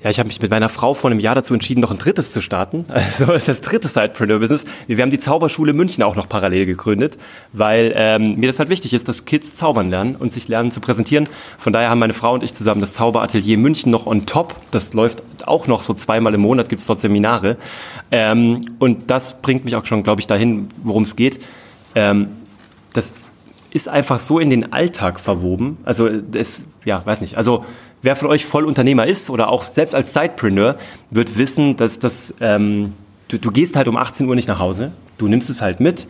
Ja, 0.02 0.10
ich 0.10 0.20
habe 0.20 0.28
mich 0.28 0.40
mit 0.40 0.52
meiner 0.52 0.68
Frau 0.68 0.94
vor 0.94 1.10
einem 1.10 1.18
Jahr 1.18 1.34
dazu 1.34 1.54
entschieden, 1.54 1.80
noch 1.80 1.90
ein 1.90 1.98
drittes 1.98 2.32
zu 2.32 2.40
starten. 2.40 2.84
Also 2.94 3.26
das 3.26 3.60
dritte 3.62 3.88
Sidepreneur-Business. 3.88 4.64
Wir 4.86 5.02
haben 5.02 5.10
die 5.10 5.18
Zauberschule 5.18 5.72
München 5.72 6.04
auch 6.04 6.14
noch 6.14 6.28
parallel 6.28 6.66
gegründet, 6.66 7.18
weil 7.52 7.92
ähm, 7.96 8.36
mir 8.36 8.46
das 8.46 8.60
halt 8.60 8.68
wichtig 8.68 8.94
ist, 8.94 9.08
dass 9.08 9.24
Kids 9.24 9.54
zaubern 9.54 9.90
lernen 9.90 10.14
und 10.14 10.32
sich 10.32 10.46
lernen 10.46 10.70
zu 10.70 10.80
präsentieren. 10.80 11.28
Von 11.58 11.72
daher 11.72 11.90
haben 11.90 11.98
meine 11.98 12.12
Frau 12.12 12.34
und 12.34 12.44
ich 12.44 12.54
zusammen 12.54 12.80
das 12.80 12.92
Zauberatelier 12.92 13.58
München 13.58 13.90
noch 13.90 14.06
on 14.06 14.26
top. 14.26 14.54
Das 14.70 14.94
läuft 14.94 15.24
auch 15.46 15.66
noch 15.66 15.82
so 15.82 15.94
zweimal 15.94 16.32
im 16.34 16.42
Monat, 16.42 16.68
gibt's 16.68 16.86
dort 16.86 17.00
Seminare. 17.00 17.56
Ähm, 18.12 18.76
und 18.78 19.10
das 19.10 19.40
bringt 19.42 19.64
mich 19.64 19.74
auch 19.74 19.84
schon, 19.84 20.04
glaube 20.04 20.20
ich, 20.20 20.28
dahin, 20.28 20.68
worum 20.84 21.02
es 21.02 21.16
geht. 21.16 21.40
Ähm, 21.96 22.28
das 22.92 23.14
ist 23.70 23.88
einfach 23.88 24.20
so 24.20 24.38
in 24.38 24.50
den 24.50 24.72
Alltag 24.72 25.20
verwoben. 25.20 25.78
Also 25.84 26.08
es, 26.32 26.66
ja, 26.84 27.04
weiß 27.04 27.20
nicht. 27.20 27.36
Also 27.36 27.64
wer 28.02 28.16
von 28.16 28.28
euch 28.28 28.46
Vollunternehmer 28.46 29.06
ist 29.06 29.30
oder 29.30 29.50
auch 29.50 29.64
selbst 29.64 29.94
als 29.94 30.12
Sidepreneur, 30.12 30.76
wird 31.10 31.36
wissen, 31.38 31.76
dass 31.76 31.98
das, 31.98 32.34
ähm, 32.40 32.94
du, 33.28 33.38
du 33.38 33.50
gehst 33.50 33.76
halt 33.76 33.88
um 33.88 33.96
18 33.96 34.28
Uhr 34.28 34.34
nicht 34.34 34.48
nach 34.48 34.58
Hause. 34.58 34.92
Du 35.18 35.28
nimmst 35.28 35.50
es 35.50 35.60
halt 35.60 35.80
mit. 35.80 36.06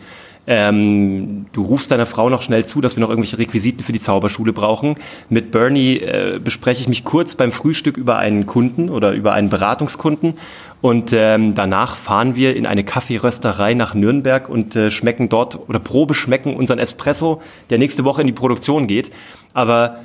Ähm, 0.51 1.45
du 1.53 1.61
rufst 1.61 1.91
deiner 1.91 2.07
Frau 2.07 2.27
noch 2.27 2.41
schnell 2.41 2.65
zu, 2.65 2.81
dass 2.81 2.95
wir 2.95 3.01
noch 3.01 3.09
irgendwelche 3.09 3.37
Requisiten 3.37 3.83
für 3.83 3.91
die 3.91 3.99
Zauberschule 3.99 4.51
brauchen. 4.51 4.95
Mit 5.29 5.51
Bernie 5.51 5.97
äh, 5.97 6.39
bespreche 6.43 6.81
ich 6.81 6.87
mich 6.87 7.03
kurz 7.03 7.35
beim 7.35 7.51
Frühstück 7.51 7.97
über 7.97 8.17
einen 8.17 8.47
Kunden 8.47 8.89
oder 8.89 9.11
über 9.11 9.33
einen 9.33 9.51
Beratungskunden 9.51 10.33
und 10.81 11.13
ähm, 11.13 11.53
danach 11.53 11.95
fahren 11.95 12.35
wir 12.35 12.55
in 12.55 12.65
eine 12.65 12.83
Kaffeerösterei 12.83 13.75
nach 13.75 13.93
Nürnberg 13.93 14.49
und 14.49 14.75
äh, 14.75 14.89
schmecken 14.89 15.29
dort 15.29 15.69
oder 15.69 15.77
Probe 15.77 16.15
schmecken 16.15 16.55
unseren 16.55 16.79
Espresso, 16.79 17.43
der 17.69 17.77
nächste 17.77 18.03
Woche 18.03 18.21
in 18.21 18.27
die 18.27 18.33
Produktion 18.33 18.87
geht. 18.87 19.11
Aber 19.53 19.99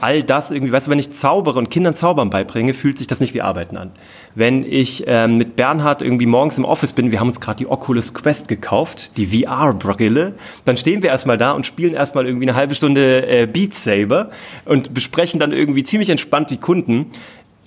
all 0.00 0.22
das 0.22 0.50
irgendwie, 0.50 0.72
weißt 0.72 0.86
du, 0.86 0.90
wenn 0.90 0.98
ich 0.98 1.12
zaubere 1.12 1.58
und 1.58 1.70
Kindern 1.70 1.94
Zaubern 1.94 2.30
beibringe, 2.30 2.74
fühlt 2.74 2.98
sich 2.98 3.06
das 3.06 3.20
nicht 3.20 3.34
wie 3.34 3.42
Arbeiten 3.42 3.76
an. 3.76 3.90
Wenn 4.34 4.64
ich 4.64 5.04
ähm, 5.06 5.36
mit 5.36 5.56
Bernhard 5.56 6.02
irgendwie 6.02 6.26
morgens 6.26 6.58
im 6.58 6.64
Office 6.64 6.92
bin, 6.92 7.10
wir 7.10 7.20
haben 7.20 7.28
uns 7.28 7.40
gerade 7.40 7.58
die 7.58 7.66
Oculus 7.66 8.14
Quest 8.14 8.48
gekauft, 8.48 9.16
die 9.16 9.26
VR-Brille, 9.26 10.34
dann 10.64 10.76
stehen 10.76 11.02
wir 11.02 11.10
erstmal 11.10 11.38
da 11.38 11.52
und 11.52 11.66
spielen 11.66 11.94
erstmal 11.94 12.26
irgendwie 12.26 12.48
eine 12.48 12.56
halbe 12.56 12.74
Stunde 12.74 13.26
äh, 13.26 13.46
Beat 13.46 13.74
Saber 13.74 14.30
und 14.64 14.94
besprechen 14.94 15.40
dann 15.40 15.52
irgendwie 15.52 15.82
ziemlich 15.82 16.10
entspannt 16.10 16.50
die 16.50 16.58
Kunden. 16.58 17.06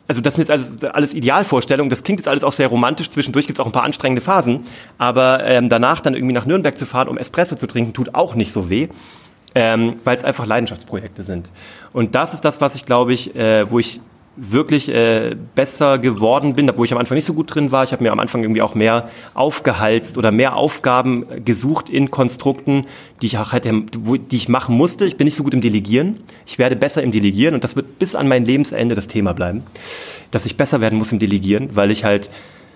Also 0.07 0.21
das 0.21 0.35
sind 0.35 0.41
jetzt 0.41 0.51
alles, 0.51 0.83
alles 0.83 1.13
Idealvorstellungen, 1.13 1.89
das 1.89 2.03
klingt 2.03 2.19
jetzt 2.19 2.27
alles 2.27 2.43
auch 2.43 2.51
sehr 2.51 2.67
romantisch, 2.67 3.09
zwischendurch 3.09 3.47
gibt 3.47 3.57
es 3.57 3.61
auch 3.61 3.67
ein 3.67 3.71
paar 3.71 3.83
anstrengende 3.83 4.21
Phasen, 4.21 4.61
aber 4.97 5.45
ähm, 5.45 5.69
danach 5.69 6.01
dann 6.01 6.13
irgendwie 6.13 6.33
nach 6.33 6.45
Nürnberg 6.45 6.77
zu 6.77 6.85
fahren, 6.85 7.07
um 7.07 7.17
Espresso 7.17 7.55
zu 7.55 7.67
trinken, 7.67 7.93
tut 7.93 8.13
auch 8.13 8.35
nicht 8.35 8.51
so 8.51 8.69
weh, 8.69 8.89
ähm, 9.55 9.95
weil 10.03 10.17
es 10.17 10.23
einfach 10.23 10.45
Leidenschaftsprojekte 10.45 11.23
sind. 11.23 11.51
Und 11.91 12.15
das 12.15 12.33
ist 12.33 12.41
das, 12.41 12.61
was 12.61 12.75
ich 12.75 12.85
glaube 12.85 13.13
ich, 13.13 13.35
äh, 13.35 13.69
wo 13.69 13.79
ich 13.79 14.01
wirklich 14.35 14.89
äh, 14.89 15.35
besser 15.53 15.99
geworden 15.99 16.55
bin, 16.55 16.71
wo 16.75 16.83
ich 16.83 16.91
am 16.91 16.97
Anfang 16.97 17.15
nicht 17.15 17.25
so 17.25 17.33
gut 17.33 17.53
drin 17.53 17.71
war. 17.71 17.83
Ich 17.83 17.91
habe 17.91 18.01
mir 18.01 18.11
am 18.11 18.19
Anfang 18.19 18.41
irgendwie 18.41 18.63
auch 18.63 18.73
mehr 18.73 19.09
aufgehalst 19.35 20.17
oder 20.17 20.31
mehr 20.31 20.55
Aufgaben 20.55 21.45
gesucht 21.45 21.89
in 21.89 22.09
Konstrukten, 22.09 22.85
die 23.21 23.27
ich 23.27 23.37
auch 23.37 23.53
hätte, 23.53 23.71
die 23.71 24.35
ich 24.35 24.49
machen 24.49 24.75
musste. 24.75 25.05
Ich 25.05 25.17
bin 25.17 25.25
nicht 25.25 25.35
so 25.35 25.43
gut 25.43 25.53
im 25.53 25.61
Delegieren. 25.61 26.19
Ich 26.47 26.57
werde 26.57 26.75
besser 26.75 27.03
im 27.03 27.11
Delegieren 27.11 27.53
und 27.53 27.63
das 27.63 27.75
wird 27.75 27.99
bis 27.99 28.15
an 28.15 28.27
mein 28.27 28.43
Lebensende 28.43 28.95
das 28.95 29.07
Thema 29.07 29.33
bleiben, 29.33 29.63
dass 30.31 30.47
ich 30.47 30.57
besser 30.57 30.81
werden 30.81 30.97
muss 30.97 31.11
im 31.11 31.19
Delegieren, 31.19 31.69
weil 31.75 31.91
ich 31.91 32.03
halt 32.03 32.31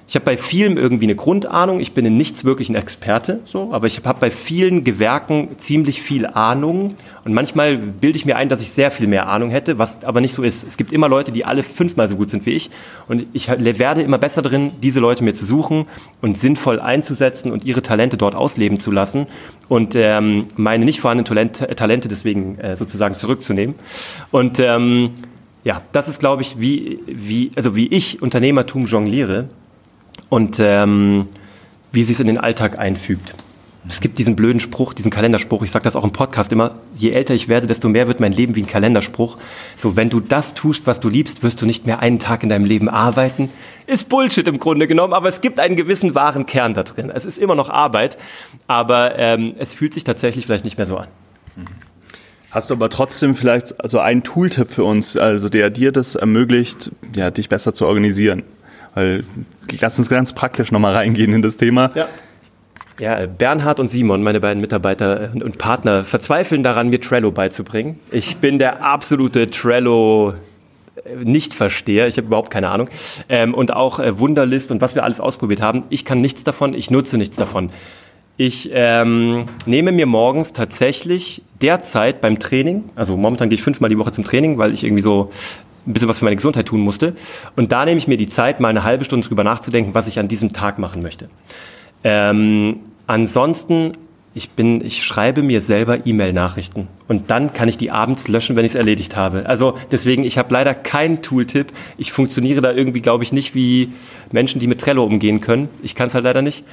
ich 0.09 0.15
habe 0.15 0.23
bei 0.23 0.37
vielem 0.37 0.77
irgendwie 0.77 1.05
eine 1.05 1.15
Grundahnung. 1.15 1.81
Ich 1.81 1.91
bin 1.91 2.05
in 2.05 2.15
nichts 2.15 2.45
wirklich 2.45 2.69
ein 2.69 2.75
Experte, 2.75 3.41
so, 3.43 3.73
aber 3.73 3.87
ich 3.87 4.01
habe 4.05 4.19
bei 4.21 4.31
vielen 4.31 4.85
Gewerken 4.85 5.49
ziemlich 5.57 6.01
viel 6.01 6.25
Ahnung. 6.25 6.95
Und 7.25 7.33
manchmal 7.33 7.75
bilde 7.75 8.15
ich 8.15 8.23
mir 8.23 8.37
ein, 8.37 8.47
dass 8.47 8.61
ich 8.61 8.71
sehr 8.71 8.89
viel 8.89 9.07
mehr 9.07 9.27
Ahnung 9.27 9.49
hätte, 9.49 9.79
was 9.79 10.05
aber 10.05 10.21
nicht 10.21 10.33
so 10.33 10.43
ist. 10.43 10.65
Es 10.65 10.77
gibt 10.77 10.93
immer 10.93 11.09
Leute, 11.09 11.33
die 11.33 11.43
alle 11.43 11.61
fünfmal 11.61 12.07
so 12.07 12.15
gut 12.15 12.29
sind 12.29 12.45
wie 12.45 12.51
ich. 12.51 12.69
Und 13.09 13.25
ich 13.33 13.49
werde 13.49 14.01
immer 14.01 14.17
besser 14.17 14.41
drin, 14.41 14.71
diese 14.81 15.01
Leute 15.01 15.25
mir 15.25 15.35
zu 15.35 15.45
suchen 15.45 15.87
und 16.21 16.39
sinnvoll 16.39 16.79
einzusetzen 16.79 17.51
und 17.51 17.65
ihre 17.65 17.81
Talente 17.81 18.15
dort 18.15 18.33
ausleben 18.33 18.79
zu 18.79 18.91
lassen 18.91 19.27
und 19.67 19.93
ähm, 19.95 20.45
meine 20.55 20.85
nicht 20.85 21.01
vorhandenen 21.01 21.25
Talente, 21.25 21.75
Talente 21.75 22.07
deswegen 22.07 22.57
äh, 22.59 22.77
sozusagen 22.77 23.15
zurückzunehmen. 23.15 23.75
Und 24.31 24.59
ähm, 24.61 25.11
ja, 25.65 25.81
das 25.91 26.07
ist, 26.07 26.19
glaube 26.19 26.43
ich, 26.43 26.61
wie, 26.61 26.99
wie, 27.07 27.51
also 27.57 27.75
wie 27.75 27.87
ich 27.87 28.21
Unternehmertum 28.21 28.85
jongliere 28.85 29.49
und 30.29 30.57
ähm, 30.59 31.27
wie 31.91 32.03
sie 32.03 32.13
es 32.13 32.19
in 32.19 32.27
den 32.27 32.37
Alltag 32.37 32.79
einfügt. 32.79 33.35
Es 33.89 34.01
gibt 34.01 34.19
diesen 34.19 34.35
blöden 34.35 34.59
Spruch, 34.59 34.93
diesen 34.93 35.11
Kalenderspruch, 35.11 35.63
ich 35.63 35.71
sage 35.71 35.83
das 35.83 35.95
auch 35.95 36.03
im 36.03 36.11
Podcast 36.11 36.51
immer, 36.51 36.75
je 36.93 37.11
älter 37.11 37.33
ich 37.33 37.47
werde, 37.47 37.67
desto 37.67 37.87
mehr 37.87 38.07
wird 38.07 38.19
mein 38.19 38.33
Leben 38.33 38.55
wie 38.55 38.63
ein 38.63 38.67
Kalenderspruch. 38.67 39.37
So, 39.77 39.95
wenn 39.95 40.09
du 40.09 40.19
das 40.19 40.53
tust, 40.53 40.87
was 40.87 40.99
du 40.99 41.07
liebst, 41.07 41.41
wirst 41.41 41.61
du 41.61 41.65
nicht 41.65 41.85
mehr 41.85 41.99
einen 42.01 42.19
Tag 42.19 42.43
in 42.43 42.49
deinem 42.49 42.65
Leben 42.65 42.89
arbeiten. 42.89 43.49
Ist 43.85 44.09
Bullshit 44.09 44.45
im 44.47 44.59
Grunde 44.59 44.87
genommen, 44.87 45.13
aber 45.13 45.29
es 45.29 45.39
gibt 45.39 45.59
einen 45.59 45.77
gewissen 45.77 46.15
wahren 46.15 46.45
Kern 46.45 46.73
da 46.73 46.83
drin. 46.83 47.09
Es 47.13 47.25
ist 47.25 47.37
immer 47.37 47.55
noch 47.55 47.69
Arbeit, 47.69 48.17
aber 48.67 49.17
ähm, 49.17 49.55
es 49.57 49.73
fühlt 49.73 49.93
sich 49.93 50.03
tatsächlich 50.03 50.45
vielleicht 50.45 50.65
nicht 50.65 50.77
mehr 50.77 50.85
so 50.85 50.97
an. 50.97 51.07
Hast 52.51 52.69
du 52.69 52.73
aber 52.73 52.89
trotzdem 52.89 53.35
vielleicht 53.35 53.75
so 53.87 53.99
einen 53.99 54.23
Tooltip 54.23 54.71
für 54.71 54.83
uns, 54.83 55.15
also 55.15 55.47
der 55.47 55.69
dir 55.69 55.91
das 55.91 56.15
ermöglicht, 56.15 56.91
ja, 57.15 57.31
dich 57.31 57.49
besser 57.49 57.73
zu 57.73 57.85
organisieren? 57.85 58.43
Weil 58.97 59.23
lass 59.79 59.99
uns 59.99 60.09
ganz 60.09 60.33
praktisch 60.33 60.71
nochmal 60.71 60.95
reingehen 60.95 61.31
in 61.31 61.43
das 61.43 61.55
Thema. 61.55 61.91
Ja. 61.93 62.07
Ja, 62.99 63.27
Bernhard 63.27 63.79
und 63.79 63.89
Simon, 63.89 64.23
meine 64.23 64.39
beiden 64.39 64.59
Mitarbeiter 64.59 65.29
und 65.35 65.59
Partner, 65.59 66.03
verzweifeln 66.03 66.63
daran, 66.63 66.89
mir 66.89 66.99
Trello 66.99 67.29
beizubringen. 67.29 67.99
Ich 68.09 68.37
bin 68.37 68.57
der 68.57 68.83
absolute 68.83 69.51
Trello 69.51 70.33
äh, 71.05 71.23
nicht 71.23 71.53
verstehe. 71.53 72.07
Ich 72.07 72.17
habe 72.17 72.25
überhaupt 72.25 72.49
keine 72.49 72.71
Ahnung. 72.71 72.89
Ähm, 73.29 73.53
und 73.53 73.71
auch 73.71 73.99
äh, 73.99 74.17
Wunderlist 74.17 74.71
und 74.71 74.81
was 74.81 74.95
wir 74.95 75.03
alles 75.03 75.21
ausprobiert 75.21 75.61
haben. 75.61 75.83
Ich 75.91 76.03
kann 76.03 76.19
nichts 76.19 76.43
davon, 76.43 76.73
ich 76.73 76.89
nutze 76.89 77.19
nichts 77.19 77.35
davon. 77.35 77.69
Ich 78.35 78.71
ähm, 78.73 79.45
nehme 79.67 79.91
mir 79.91 80.07
morgens 80.07 80.53
tatsächlich 80.53 81.43
derzeit 81.61 82.19
beim 82.19 82.39
Training, 82.39 82.85
also 82.95 83.15
momentan 83.15 83.49
gehe 83.49 83.55
ich 83.55 83.63
fünfmal 83.63 83.91
die 83.91 83.97
Woche 83.99 84.11
zum 84.11 84.23
Training, 84.23 84.57
weil 84.57 84.73
ich 84.73 84.83
irgendwie 84.83 85.01
so 85.01 85.29
ein 85.87 85.93
bisschen 85.93 86.09
was 86.09 86.19
für 86.19 86.25
meine 86.25 86.35
Gesundheit 86.35 86.67
tun 86.67 86.81
musste. 86.81 87.13
Und 87.55 87.71
da 87.71 87.85
nehme 87.85 87.97
ich 87.97 88.07
mir 88.07 88.17
die 88.17 88.27
Zeit, 88.27 88.59
mal 88.59 88.69
eine 88.69 88.83
halbe 88.83 89.05
Stunde 89.05 89.25
drüber 89.27 89.43
nachzudenken, 89.43 89.93
was 89.93 90.07
ich 90.07 90.19
an 90.19 90.27
diesem 90.27 90.53
Tag 90.53 90.79
machen 90.79 91.01
möchte. 91.01 91.29
Ähm, 92.03 92.81
ansonsten, 93.07 93.93
ich 94.33 94.51
bin, 94.51 94.85
ich 94.85 95.03
schreibe 95.03 95.41
mir 95.41 95.61
selber 95.61 96.05
E-Mail-Nachrichten 96.05 96.87
und 97.07 97.31
dann 97.31 97.53
kann 97.53 97.69
ich 97.69 97.77
die 97.77 97.89
abends 97.89 98.27
löschen, 98.27 98.55
wenn 98.55 98.65
ich 98.65 98.73
es 98.73 98.75
erledigt 98.75 99.15
habe. 99.15 99.45
Also 99.47 99.77
deswegen, 99.91 100.23
ich 100.23 100.37
habe 100.37 100.53
leider 100.53 100.75
keinen 100.75 101.21
Tooltip. 101.21 101.71
Ich 101.97 102.11
funktioniere 102.11 102.61
da 102.61 102.71
irgendwie, 102.71 103.01
glaube 103.01 103.23
ich, 103.23 103.33
nicht 103.33 103.55
wie 103.55 103.93
Menschen, 104.31 104.59
die 104.59 104.67
mit 104.67 104.79
Trello 104.79 105.03
umgehen 105.03 105.41
können. 105.41 105.69
Ich 105.81 105.95
kann 105.95 106.07
es 106.07 106.13
halt 106.13 106.25
leider 106.25 106.41
nicht. 106.41 106.63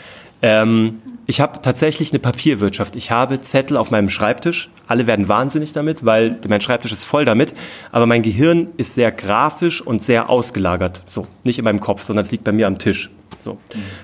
Ähm, 0.44 1.00
ich 1.26 1.40
habe 1.40 1.62
tatsächlich 1.62 2.12
eine 2.12 2.18
Papierwirtschaft. 2.18 2.96
Ich 2.96 3.10
habe 3.10 3.40
Zettel 3.40 3.78
auf 3.78 3.90
meinem 3.90 4.10
Schreibtisch. 4.10 4.68
Alle 4.86 5.06
werden 5.06 5.26
wahnsinnig 5.26 5.72
damit, 5.72 6.04
weil 6.04 6.38
mein 6.46 6.60
Schreibtisch 6.60 6.92
ist 6.92 7.04
voll 7.06 7.24
damit. 7.24 7.54
Aber 7.92 8.04
mein 8.04 8.22
Gehirn 8.22 8.68
ist 8.76 8.94
sehr 8.94 9.10
grafisch 9.10 9.80
und 9.80 10.02
sehr 10.02 10.28
ausgelagert. 10.28 11.02
So, 11.06 11.26
nicht 11.44 11.58
in 11.58 11.64
meinem 11.64 11.80
Kopf, 11.80 12.02
sondern 12.02 12.26
es 12.26 12.30
liegt 12.30 12.44
bei 12.44 12.52
mir 12.52 12.66
am 12.66 12.76
Tisch. 12.76 13.08
So. 13.38 13.56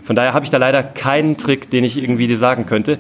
Von 0.02 0.16
daher 0.16 0.32
habe 0.32 0.46
ich 0.46 0.50
da 0.50 0.56
leider 0.56 0.82
keinen 0.82 1.36
Trick, 1.36 1.70
den 1.70 1.84
ich 1.84 1.98
irgendwie 1.98 2.26
dir 2.26 2.38
sagen 2.38 2.64
könnte. 2.64 2.98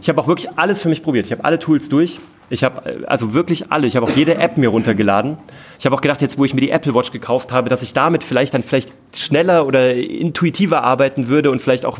Ich 0.00 0.08
habe 0.08 0.18
auch 0.22 0.26
wirklich 0.26 0.48
alles 0.56 0.80
für 0.80 0.88
mich 0.88 1.02
probiert. 1.02 1.26
Ich 1.26 1.32
habe 1.32 1.44
alle 1.44 1.58
Tools 1.58 1.90
durch. 1.90 2.18
Ich 2.50 2.64
habe 2.64 3.06
also 3.06 3.34
wirklich 3.34 3.70
alle. 3.70 3.86
Ich 3.86 3.96
habe 3.96 4.06
auch 4.06 4.16
jede 4.16 4.36
App 4.36 4.56
mir 4.56 4.68
runtergeladen. 4.68 5.36
Ich 5.78 5.86
habe 5.86 5.94
auch 5.94 6.00
gedacht, 6.00 6.22
jetzt 6.22 6.38
wo 6.38 6.44
ich 6.44 6.54
mir 6.54 6.60
die 6.60 6.70
Apple 6.70 6.94
Watch 6.94 7.12
gekauft 7.12 7.52
habe, 7.52 7.68
dass 7.68 7.82
ich 7.82 7.92
damit 7.92 8.24
vielleicht 8.24 8.54
dann 8.54 8.62
vielleicht 8.62 8.92
schneller 9.16 9.66
oder 9.66 9.94
intuitiver 9.94 10.82
arbeiten 10.82 11.28
würde 11.28 11.50
und 11.50 11.60
vielleicht 11.60 11.84
auch 11.84 11.98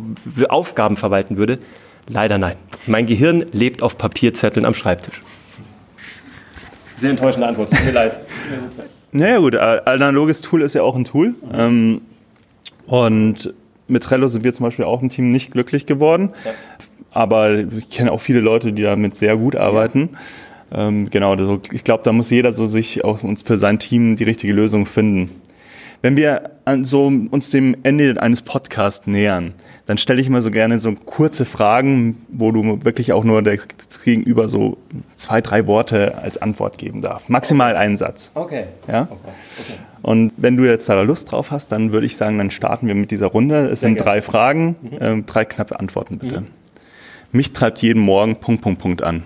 Aufgaben 0.49 0.97
verwalten 0.97 1.37
würde. 1.37 1.59
Leider 2.09 2.39
nein. 2.39 2.57
Mein 2.87 3.07
Gehirn 3.07 3.45
lebt 3.53 3.83
auf 3.83 3.99
Papierzetteln 3.99 4.65
am 4.65 4.75
Schreibtisch. 4.75 5.21
Sehr 6.97 7.11
enttäuschende 7.11 7.47
Antwort. 7.47 7.71
Tut 7.71 7.85
mir 7.85 7.93
leid. 7.93 8.19
Naja 9.11 9.39
gut, 9.39 9.57
analoges 9.57 10.43
Tool 10.43 10.61
ist 10.61 10.75
ja 10.75 10.83
auch 10.83 10.95
ein 10.95 11.05
Tool. 11.05 11.35
Ähm, 11.51 12.03
und 12.87 13.55
mit 13.87 14.03
Trello 14.03 14.29
sind 14.29 14.45
wir 14.45 14.53
zum 14.53 14.65
Beispiel 14.65 14.85
auch 14.85 15.01
im 15.01 15.09
Team 15.09 15.31
nicht 15.31 15.53
glücklich 15.53 15.87
geworden. 15.87 16.31
Ja. 16.45 16.51
Aber 17.11 17.59
ich 17.59 17.91
kenne 17.91 18.13
auch 18.13 18.21
viele 18.21 18.41
Leute, 18.41 18.73
die 18.73 18.83
damit 18.83 19.17
sehr 19.17 19.37
gut 19.37 19.57
arbeiten. 19.57 20.11
Ja. 20.13 20.19
Ähm, 20.89 21.09
genau, 21.11 21.33
also 21.33 21.61
ich 21.73 21.85
glaube, 21.85 22.03
da 22.05 22.13
muss 22.13 22.31
jeder 22.31 22.53
so 22.53 22.67
sich 22.67 23.05
auch 23.05 23.21
für 23.45 23.57
sein 23.57 23.79
Team 23.79 24.17
die 24.17 24.25
richtige 24.25 24.53
Lösung 24.53 24.87
finden. 24.87 25.31
Wenn 26.01 26.17
wir 26.17 26.51
so 26.83 27.07
uns 27.07 27.51
dem 27.51 27.77
Ende 27.83 28.23
eines 28.23 28.43
Podcasts 28.43 29.09
nähern, 29.09 29.55
dann 29.87 29.99
stelle 29.99 30.21
ich 30.21 30.29
immer 30.29 30.43
so 30.43 30.53
gerne 30.53 30.79
so 30.79 30.93
kurze 30.93 31.45
Fragen, 31.45 32.25
wo 32.29 32.53
du 32.53 32.85
wirklich 32.85 33.13
auch 33.13 33.25
nur 33.25 33.43
der 33.43 33.59
Gegenüber 34.05 34.47
so 34.47 34.77
zwei, 35.17 35.41
drei 35.41 35.67
Worte 35.67 36.19
als 36.19 36.41
Antwort 36.41 36.79
geben 36.79 37.03
darf. 37.03 37.29
Maximal 37.29 37.75
einen 37.75 37.97
Satz. 37.97 38.31
Okay. 38.35 38.65
Ja? 38.87 39.09
Okay. 39.11 39.33
okay. 39.59 39.79
Und 40.03 40.33
wenn 40.37 40.57
du 40.57 40.65
jetzt 40.65 40.89
da 40.89 41.03
Lust 41.03 41.33
drauf 41.33 41.51
hast, 41.51 41.73
dann 41.73 41.91
würde 41.91 42.07
ich 42.07 42.17
sagen, 42.17 42.39
dann 42.39 42.51
starten 42.51 42.87
wir 42.87 42.95
mit 42.95 43.11
dieser 43.11 43.27
Runde. 43.27 43.63
Es 43.63 43.81
Sehr 43.81 43.89
sind 43.89 43.97
gerne. 43.97 44.11
drei 44.11 44.23
Fragen, 44.23 44.77
mhm. 44.81 44.99
äh, 45.01 45.23
drei 45.23 45.45
knappe 45.45 45.81
Antworten 45.81 46.19
bitte. 46.19 46.43
Mhm. 46.43 46.47
Mich 47.31 47.53
treibt 47.53 47.83
jeden 47.83 48.03
Morgen 48.03 48.37
Punkt, 48.37 48.63
Punkt, 48.63 48.81
Punkt 48.81 49.03
an. 49.03 49.23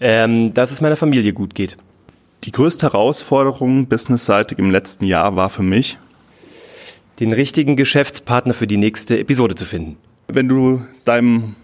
Ähm, 0.00 0.54
dass 0.54 0.70
es 0.70 0.80
meiner 0.80 0.96
Familie 0.96 1.32
gut 1.32 1.54
geht. 1.54 1.76
Die 2.44 2.52
größte 2.52 2.86
Herausforderung 2.86 3.86
businessseitig 3.86 4.58
im 4.58 4.70
letzten 4.70 5.06
Jahr 5.06 5.36
war 5.36 5.50
für 5.50 5.62
mich, 5.62 5.98
den 7.20 7.32
richtigen 7.32 7.76
Geschäftspartner 7.76 8.54
für 8.54 8.66
die 8.66 8.76
nächste 8.76 9.18
Episode 9.18 9.54
zu 9.54 9.64
finden. 9.64 9.96
Wenn 10.28 10.48
du 10.48 10.82
deinem, 11.04 11.54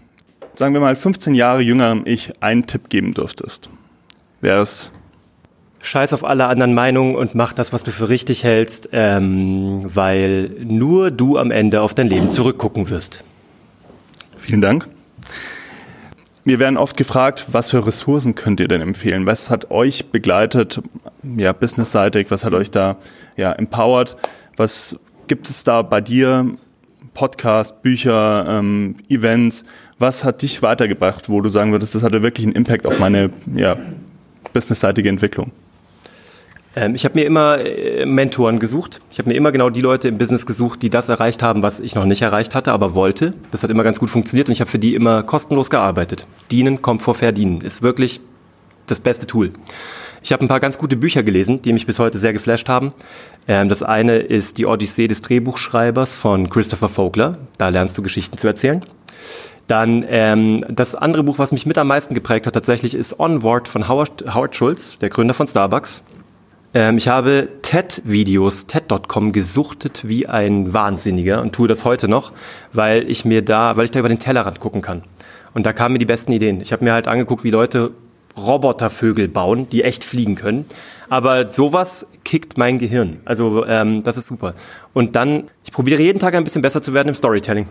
sagen 0.55 0.73
wir 0.73 0.81
mal, 0.81 0.95
15 0.95 1.33
Jahre 1.33 1.61
jüngeren 1.61 2.05
Ich 2.05 2.33
einen 2.41 2.67
Tipp 2.67 2.89
geben 2.89 3.13
dürftest, 3.13 3.69
wäre 4.39 4.61
es 4.61 4.91
Scheiß 5.83 6.13
auf 6.13 6.23
alle 6.23 6.45
anderen 6.45 6.73
Meinungen 6.73 7.15
und 7.15 7.33
mach 7.33 7.53
das, 7.53 7.73
was 7.73 7.83
du 7.83 7.91
für 7.91 8.09
richtig 8.09 8.43
hältst, 8.43 8.89
ähm, 8.91 9.81
weil 9.83 10.51
nur 10.63 11.09
du 11.09 11.37
am 11.37 11.49
Ende 11.49 11.81
auf 11.81 11.95
dein 11.95 12.07
Leben 12.07 12.29
zurückgucken 12.29 12.89
wirst. 12.89 13.23
Vielen 14.37 14.61
Dank. 14.61 14.87
Wir 16.43 16.59
werden 16.59 16.77
oft 16.77 16.97
gefragt, 16.97 17.47
was 17.51 17.69
für 17.69 17.85
Ressourcen 17.85 18.33
könnt 18.33 18.59
ihr 18.59 18.67
denn 18.67 18.81
empfehlen? 18.81 19.27
Was 19.27 19.51
hat 19.51 19.69
euch 19.69 20.07
begleitet, 20.07 20.81
ja, 21.37 21.53
businessseitig? 21.53 22.31
Was 22.31 22.43
hat 22.43 22.53
euch 22.53 22.71
da, 22.71 22.97
ja, 23.37 23.51
empowered? 23.51 24.17
Was 24.57 24.97
gibt 25.27 25.49
es 25.49 25.63
da 25.63 25.83
bei 25.83 26.01
dir? 26.01 26.49
Podcast, 27.13 27.81
Bücher, 27.83 28.45
ähm, 28.47 28.95
Events? 29.09 29.65
Was 29.99 30.23
hat 30.23 30.41
dich 30.41 30.63
weitergebracht, 30.63 31.29
wo 31.29 31.41
du 31.41 31.49
sagen 31.49 31.71
würdest, 31.71 31.93
das 31.93 32.01
hatte 32.01 32.23
wirklich 32.23 32.47
einen 32.47 32.55
Impact 32.55 32.87
auf 32.87 32.97
meine, 32.99 33.29
ja, 33.53 33.77
businessseitige 34.51 35.09
Entwicklung? 35.09 35.51
Ähm, 36.75 36.95
ich 36.95 37.05
habe 37.05 37.15
mir 37.15 37.25
immer 37.25 37.59
äh, 37.59 38.05
Mentoren 38.05 38.59
gesucht. 38.59 39.01
Ich 39.11 39.19
habe 39.19 39.29
mir 39.29 39.35
immer 39.35 39.51
genau 39.51 39.69
die 39.69 39.81
Leute 39.81 40.07
im 40.07 40.17
Business 40.17 40.45
gesucht, 40.45 40.81
die 40.81 40.89
das 40.89 41.09
erreicht 41.09 41.43
haben, 41.43 41.61
was 41.61 41.79
ich 41.79 41.95
noch 41.95 42.05
nicht 42.05 42.21
erreicht 42.21 42.55
hatte, 42.55 42.71
aber 42.71 42.95
wollte. 42.95 43.33
Das 43.51 43.63
hat 43.63 43.69
immer 43.69 43.83
ganz 43.83 43.99
gut 43.99 44.09
funktioniert 44.09 44.47
und 44.47 44.53
ich 44.53 44.61
habe 44.61 44.71
für 44.71 44.79
die 44.79 44.95
immer 44.95 45.23
kostenlos 45.23 45.69
gearbeitet. 45.69 46.25
Dienen 46.49 46.81
kommt 46.81 47.01
vor 47.01 47.15
Verdienen. 47.15 47.61
Ist 47.61 47.81
wirklich 47.81 48.21
das 48.87 48.99
beste 48.99 49.27
Tool. 49.27 49.51
Ich 50.23 50.31
habe 50.31 50.45
ein 50.45 50.47
paar 50.47 50.59
ganz 50.59 50.77
gute 50.77 50.95
Bücher 50.95 51.23
gelesen, 51.23 51.61
die 51.61 51.73
mich 51.73 51.87
bis 51.87 51.97
heute 51.97 52.17
sehr 52.17 52.31
geflasht 52.33 52.69
haben. 52.69 52.93
Ähm, 53.47 53.69
das 53.69 53.83
eine 53.83 54.17
ist 54.17 54.57
die 54.57 54.65
Odyssee 54.65 55.07
des 55.07 55.21
Drehbuchschreibers 55.21 56.15
von 56.15 56.49
Christopher 56.49 56.89
Vogler. 56.89 57.37
Da 57.57 57.69
lernst 57.69 57.97
du 57.97 58.01
Geschichten 58.01 58.37
zu 58.37 58.47
erzählen. 58.47 58.85
Dann 59.67 60.05
ähm, 60.07 60.65
das 60.69 60.95
andere 60.95 61.23
Buch, 61.23 61.39
was 61.39 61.51
mich 61.51 61.65
mit 61.65 61.77
am 61.77 61.87
meisten 61.87 62.13
geprägt 62.13 62.45
hat, 62.45 62.53
tatsächlich 62.53 62.93
ist 62.93 63.19
Onward 63.19 63.67
von 63.67 63.87
Howard, 63.87 64.25
Howard 64.33 64.55
Schulz, 64.55 64.97
der 64.99 65.09
Gründer 65.09 65.33
von 65.33 65.47
Starbucks. 65.47 66.03
Ähm, 66.73 66.97
ich 66.97 67.07
habe 67.07 67.49
TED-Videos, 67.61 68.67
TED.com 68.67 69.31
gesuchtet 69.31 70.07
wie 70.07 70.27
ein 70.27 70.73
Wahnsinniger 70.73 71.41
und 71.41 71.53
tue 71.53 71.67
das 71.67 71.85
heute 71.85 72.07
noch, 72.07 72.31
weil 72.73 73.09
ich 73.09 73.25
mir 73.25 73.41
da, 73.41 73.75
weil 73.77 73.85
ich 73.85 73.91
da 73.91 73.99
über 73.99 74.09
den 74.09 74.19
Tellerrand 74.19 74.59
gucken 74.59 74.81
kann. 74.81 75.03
Und 75.53 75.65
da 75.65 75.73
kamen 75.73 75.93
mir 75.93 75.99
die 75.99 76.05
besten 76.05 76.31
Ideen. 76.31 76.61
Ich 76.61 76.71
habe 76.71 76.83
mir 76.83 76.93
halt 76.93 77.07
angeguckt, 77.07 77.43
wie 77.43 77.49
Leute 77.49 77.91
Robotervögel 78.37 79.27
bauen, 79.27 79.67
die 79.69 79.83
echt 79.83 80.05
fliegen 80.05 80.35
können. 80.35 80.65
Aber 81.09 81.51
sowas 81.51 82.07
kickt 82.23 82.57
mein 82.57 82.79
Gehirn. 82.79 83.19
Also 83.25 83.65
ähm, 83.65 84.03
das 84.03 84.15
ist 84.15 84.27
super. 84.27 84.53
Und 84.93 85.17
dann, 85.17 85.49
ich 85.65 85.73
probiere 85.73 86.01
jeden 86.01 86.19
Tag 86.19 86.35
ein 86.35 86.45
bisschen 86.45 86.61
besser 86.61 86.81
zu 86.81 86.93
werden 86.93 87.09
im 87.09 87.15
Storytelling. 87.15 87.67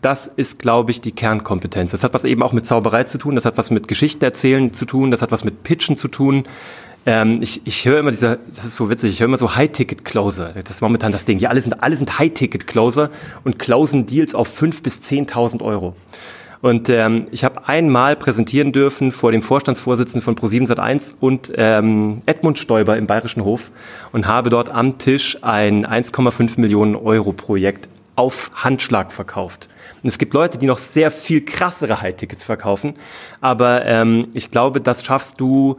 Das 0.00 0.26
ist, 0.26 0.58
glaube 0.58 0.92
ich, 0.92 1.02
die 1.02 1.12
Kernkompetenz. 1.12 1.90
Das 1.90 2.04
hat 2.04 2.14
was 2.14 2.24
eben 2.24 2.42
auch 2.42 2.54
mit 2.54 2.66
Zauberei 2.66 3.04
zu 3.04 3.18
tun, 3.18 3.34
das 3.34 3.44
hat 3.44 3.58
was 3.58 3.70
mit 3.70 3.86
Geschichten 3.86 4.24
erzählen 4.24 4.72
zu 4.72 4.86
tun, 4.86 5.10
das 5.10 5.20
hat 5.20 5.30
was 5.30 5.44
mit 5.44 5.62
Pitchen 5.62 5.98
zu 5.98 6.08
tun. 6.08 6.44
Ähm, 7.06 7.40
ich 7.42 7.62
ich 7.64 7.84
höre 7.86 8.00
immer 8.00 8.10
dieser, 8.10 8.38
das 8.54 8.64
ist 8.64 8.76
so 8.76 8.90
witzig, 8.90 9.12
ich 9.12 9.20
höre 9.20 9.26
immer 9.26 9.38
so 9.38 9.54
High-Ticket-Closer. 9.54 10.52
Das 10.54 10.70
ist 10.70 10.80
momentan 10.80 11.12
das 11.12 11.24
Ding. 11.24 11.38
Ja, 11.38 11.48
alle 11.50 11.60
sind, 11.60 11.82
alle 11.82 11.96
sind 11.96 12.18
High-Ticket-Closer 12.18 13.10
und 13.44 13.58
closen 13.58 14.06
Deals 14.06 14.34
auf 14.34 14.48
5.000 14.48 14.82
bis 14.82 15.00
10.000 15.02 15.62
Euro. 15.62 15.94
Und 16.62 16.90
ähm, 16.90 17.26
ich 17.30 17.42
habe 17.42 17.68
einmal 17.68 18.16
präsentieren 18.16 18.72
dürfen 18.72 19.12
vor 19.12 19.32
dem 19.32 19.40
Vorstandsvorsitzenden 19.40 20.22
von 20.22 20.36
Pro7 20.36 20.70
Sat1 20.70 21.14
und 21.18 21.52
ähm, 21.56 22.20
Edmund 22.26 22.58
Stoiber 22.58 22.98
im 22.98 23.06
Bayerischen 23.06 23.44
Hof 23.44 23.72
und 24.12 24.26
habe 24.26 24.50
dort 24.50 24.68
am 24.68 24.98
Tisch 24.98 25.38
ein 25.40 25.86
1,5 25.86 26.60
Millionen 26.60 26.96
Euro 26.96 27.32
Projekt 27.32 27.88
auf 28.14 28.50
Handschlag 28.54 29.10
verkauft. 29.10 29.70
Und 30.02 30.08
es 30.08 30.18
gibt 30.18 30.34
Leute, 30.34 30.58
die 30.58 30.66
noch 30.66 30.76
sehr 30.76 31.10
viel 31.10 31.42
krassere 31.42 32.02
High-Tickets 32.02 32.44
verkaufen, 32.44 32.94
aber 33.40 33.86
ähm, 33.86 34.28
ich 34.34 34.50
glaube, 34.50 34.82
das 34.82 35.02
schaffst 35.02 35.40
du 35.40 35.78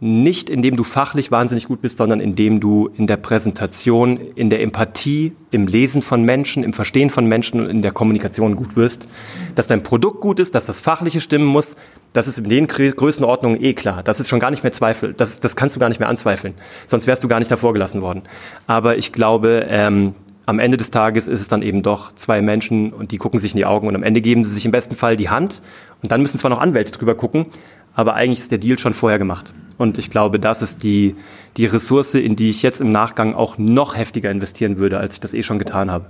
nicht 0.00 0.48
indem 0.48 0.76
du 0.76 0.84
fachlich 0.84 1.32
wahnsinnig 1.32 1.66
gut 1.66 1.82
bist, 1.82 1.98
sondern 1.98 2.20
indem 2.20 2.60
du 2.60 2.88
in 2.96 3.08
der 3.08 3.16
Präsentation, 3.16 4.16
in 4.36 4.48
der 4.48 4.62
Empathie, 4.62 5.32
im 5.50 5.66
Lesen 5.66 6.02
von 6.02 6.22
Menschen, 6.22 6.62
im 6.62 6.72
Verstehen 6.72 7.10
von 7.10 7.26
Menschen 7.26 7.60
und 7.60 7.68
in 7.68 7.82
der 7.82 7.90
Kommunikation 7.90 8.54
gut 8.54 8.76
wirst. 8.76 9.08
Dass 9.56 9.66
dein 9.66 9.82
Produkt 9.82 10.20
gut 10.20 10.38
ist, 10.38 10.54
dass 10.54 10.66
das 10.66 10.80
Fachliche 10.80 11.20
stimmen 11.20 11.46
muss, 11.46 11.76
das 12.12 12.28
ist 12.28 12.38
in 12.38 12.48
den 12.48 12.68
Größenordnungen 12.68 13.62
eh 13.62 13.74
klar. 13.74 14.02
Das 14.04 14.20
ist 14.20 14.28
schon 14.28 14.40
gar 14.40 14.50
nicht 14.50 14.62
mehr 14.62 14.72
Zweifel. 14.72 15.14
Das, 15.14 15.40
das 15.40 15.56
kannst 15.56 15.74
du 15.74 15.80
gar 15.80 15.88
nicht 15.88 15.98
mehr 15.98 16.08
anzweifeln. 16.08 16.54
Sonst 16.86 17.06
wärst 17.06 17.24
du 17.24 17.28
gar 17.28 17.40
nicht 17.40 17.50
davor 17.50 17.72
gelassen 17.72 18.00
worden. 18.00 18.22
Aber 18.66 18.96
ich 18.96 19.12
glaube, 19.12 19.66
ähm, 19.68 20.14
am 20.46 20.60
Ende 20.60 20.76
des 20.76 20.90
Tages 20.90 21.28
ist 21.28 21.40
es 21.40 21.48
dann 21.48 21.60
eben 21.60 21.82
doch 21.82 22.14
zwei 22.14 22.40
Menschen 22.40 22.92
und 22.92 23.10
die 23.10 23.18
gucken 23.18 23.38
sich 23.40 23.52
in 23.52 23.58
die 23.58 23.66
Augen 23.66 23.88
und 23.88 23.96
am 23.96 24.02
Ende 24.02 24.22
geben 24.22 24.44
sie 24.44 24.54
sich 24.54 24.64
im 24.64 24.70
besten 24.70 24.94
Fall 24.94 25.16
die 25.16 25.28
Hand 25.28 25.60
und 26.02 26.10
dann 26.10 26.22
müssen 26.22 26.38
zwar 26.38 26.50
noch 26.50 26.60
Anwälte 26.60 26.92
drüber 26.92 27.14
gucken, 27.14 27.46
aber 27.94 28.14
eigentlich 28.14 28.38
ist 28.38 28.50
der 28.50 28.58
Deal 28.58 28.78
schon 28.78 28.94
vorher 28.94 29.18
gemacht. 29.18 29.52
Und 29.78 29.96
ich 29.96 30.10
glaube, 30.10 30.38
das 30.38 30.60
ist 30.60 30.82
die, 30.82 31.14
die 31.56 31.66
Ressource, 31.66 32.14
in 32.14 32.36
die 32.36 32.50
ich 32.50 32.62
jetzt 32.62 32.80
im 32.80 32.90
Nachgang 32.90 33.34
auch 33.34 33.56
noch 33.56 33.96
heftiger 33.96 34.30
investieren 34.30 34.76
würde, 34.76 34.98
als 34.98 35.14
ich 35.14 35.20
das 35.20 35.34
eh 35.34 35.42
schon 35.42 35.58
getan 35.58 35.90
habe. 35.90 36.06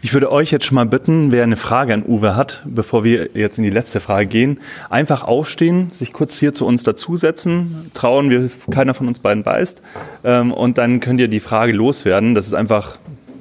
Ich 0.00 0.14
würde 0.14 0.30
euch 0.30 0.52
jetzt 0.52 0.64
schon 0.64 0.76
mal 0.76 0.86
bitten, 0.86 1.32
wer 1.32 1.42
eine 1.42 1.56
Frage 1.56 1.92
an 1.92 2.04
Uwe 2.06 2.36
hat, 2.36 2.62
bevor 2.68 3.02
wir 3.02 3.30
jetzt 3.34 3.58
in 3.58 3.64
die 3.64 3.70
letzte 3.70 3.98
Frage 3.98 4.26
gehen, 4.26 4.60
einfach 4.90 5.24
aufstehen, 5.24 5.88
sich 5.90 6.12
kurz 6.12 6.38
hier 6.38 6.54
zu 6.54 6.66
uns 6.66 6.84
dazusetzen, 6.84 7.90
trauen, 7.94 8.30
wir, 8.30 8.48
keiner 8.70 8.94
von 8.94 9.08
uns 9.08 9.18
beiden 9.18 9.42
beißt, 9.42 9.82
ähm, 10.22 10.52
und 10.52 10.78
dann 10.78 11.00
könnt 11.00 11.18
ihr 11.18 11.26
die 11.26 11.40
Frage 11.40 11.72
loswerden. 11.72 12.36
Das 12.36 12.46
ist 12.46 12.54
einfach 12.54 12.96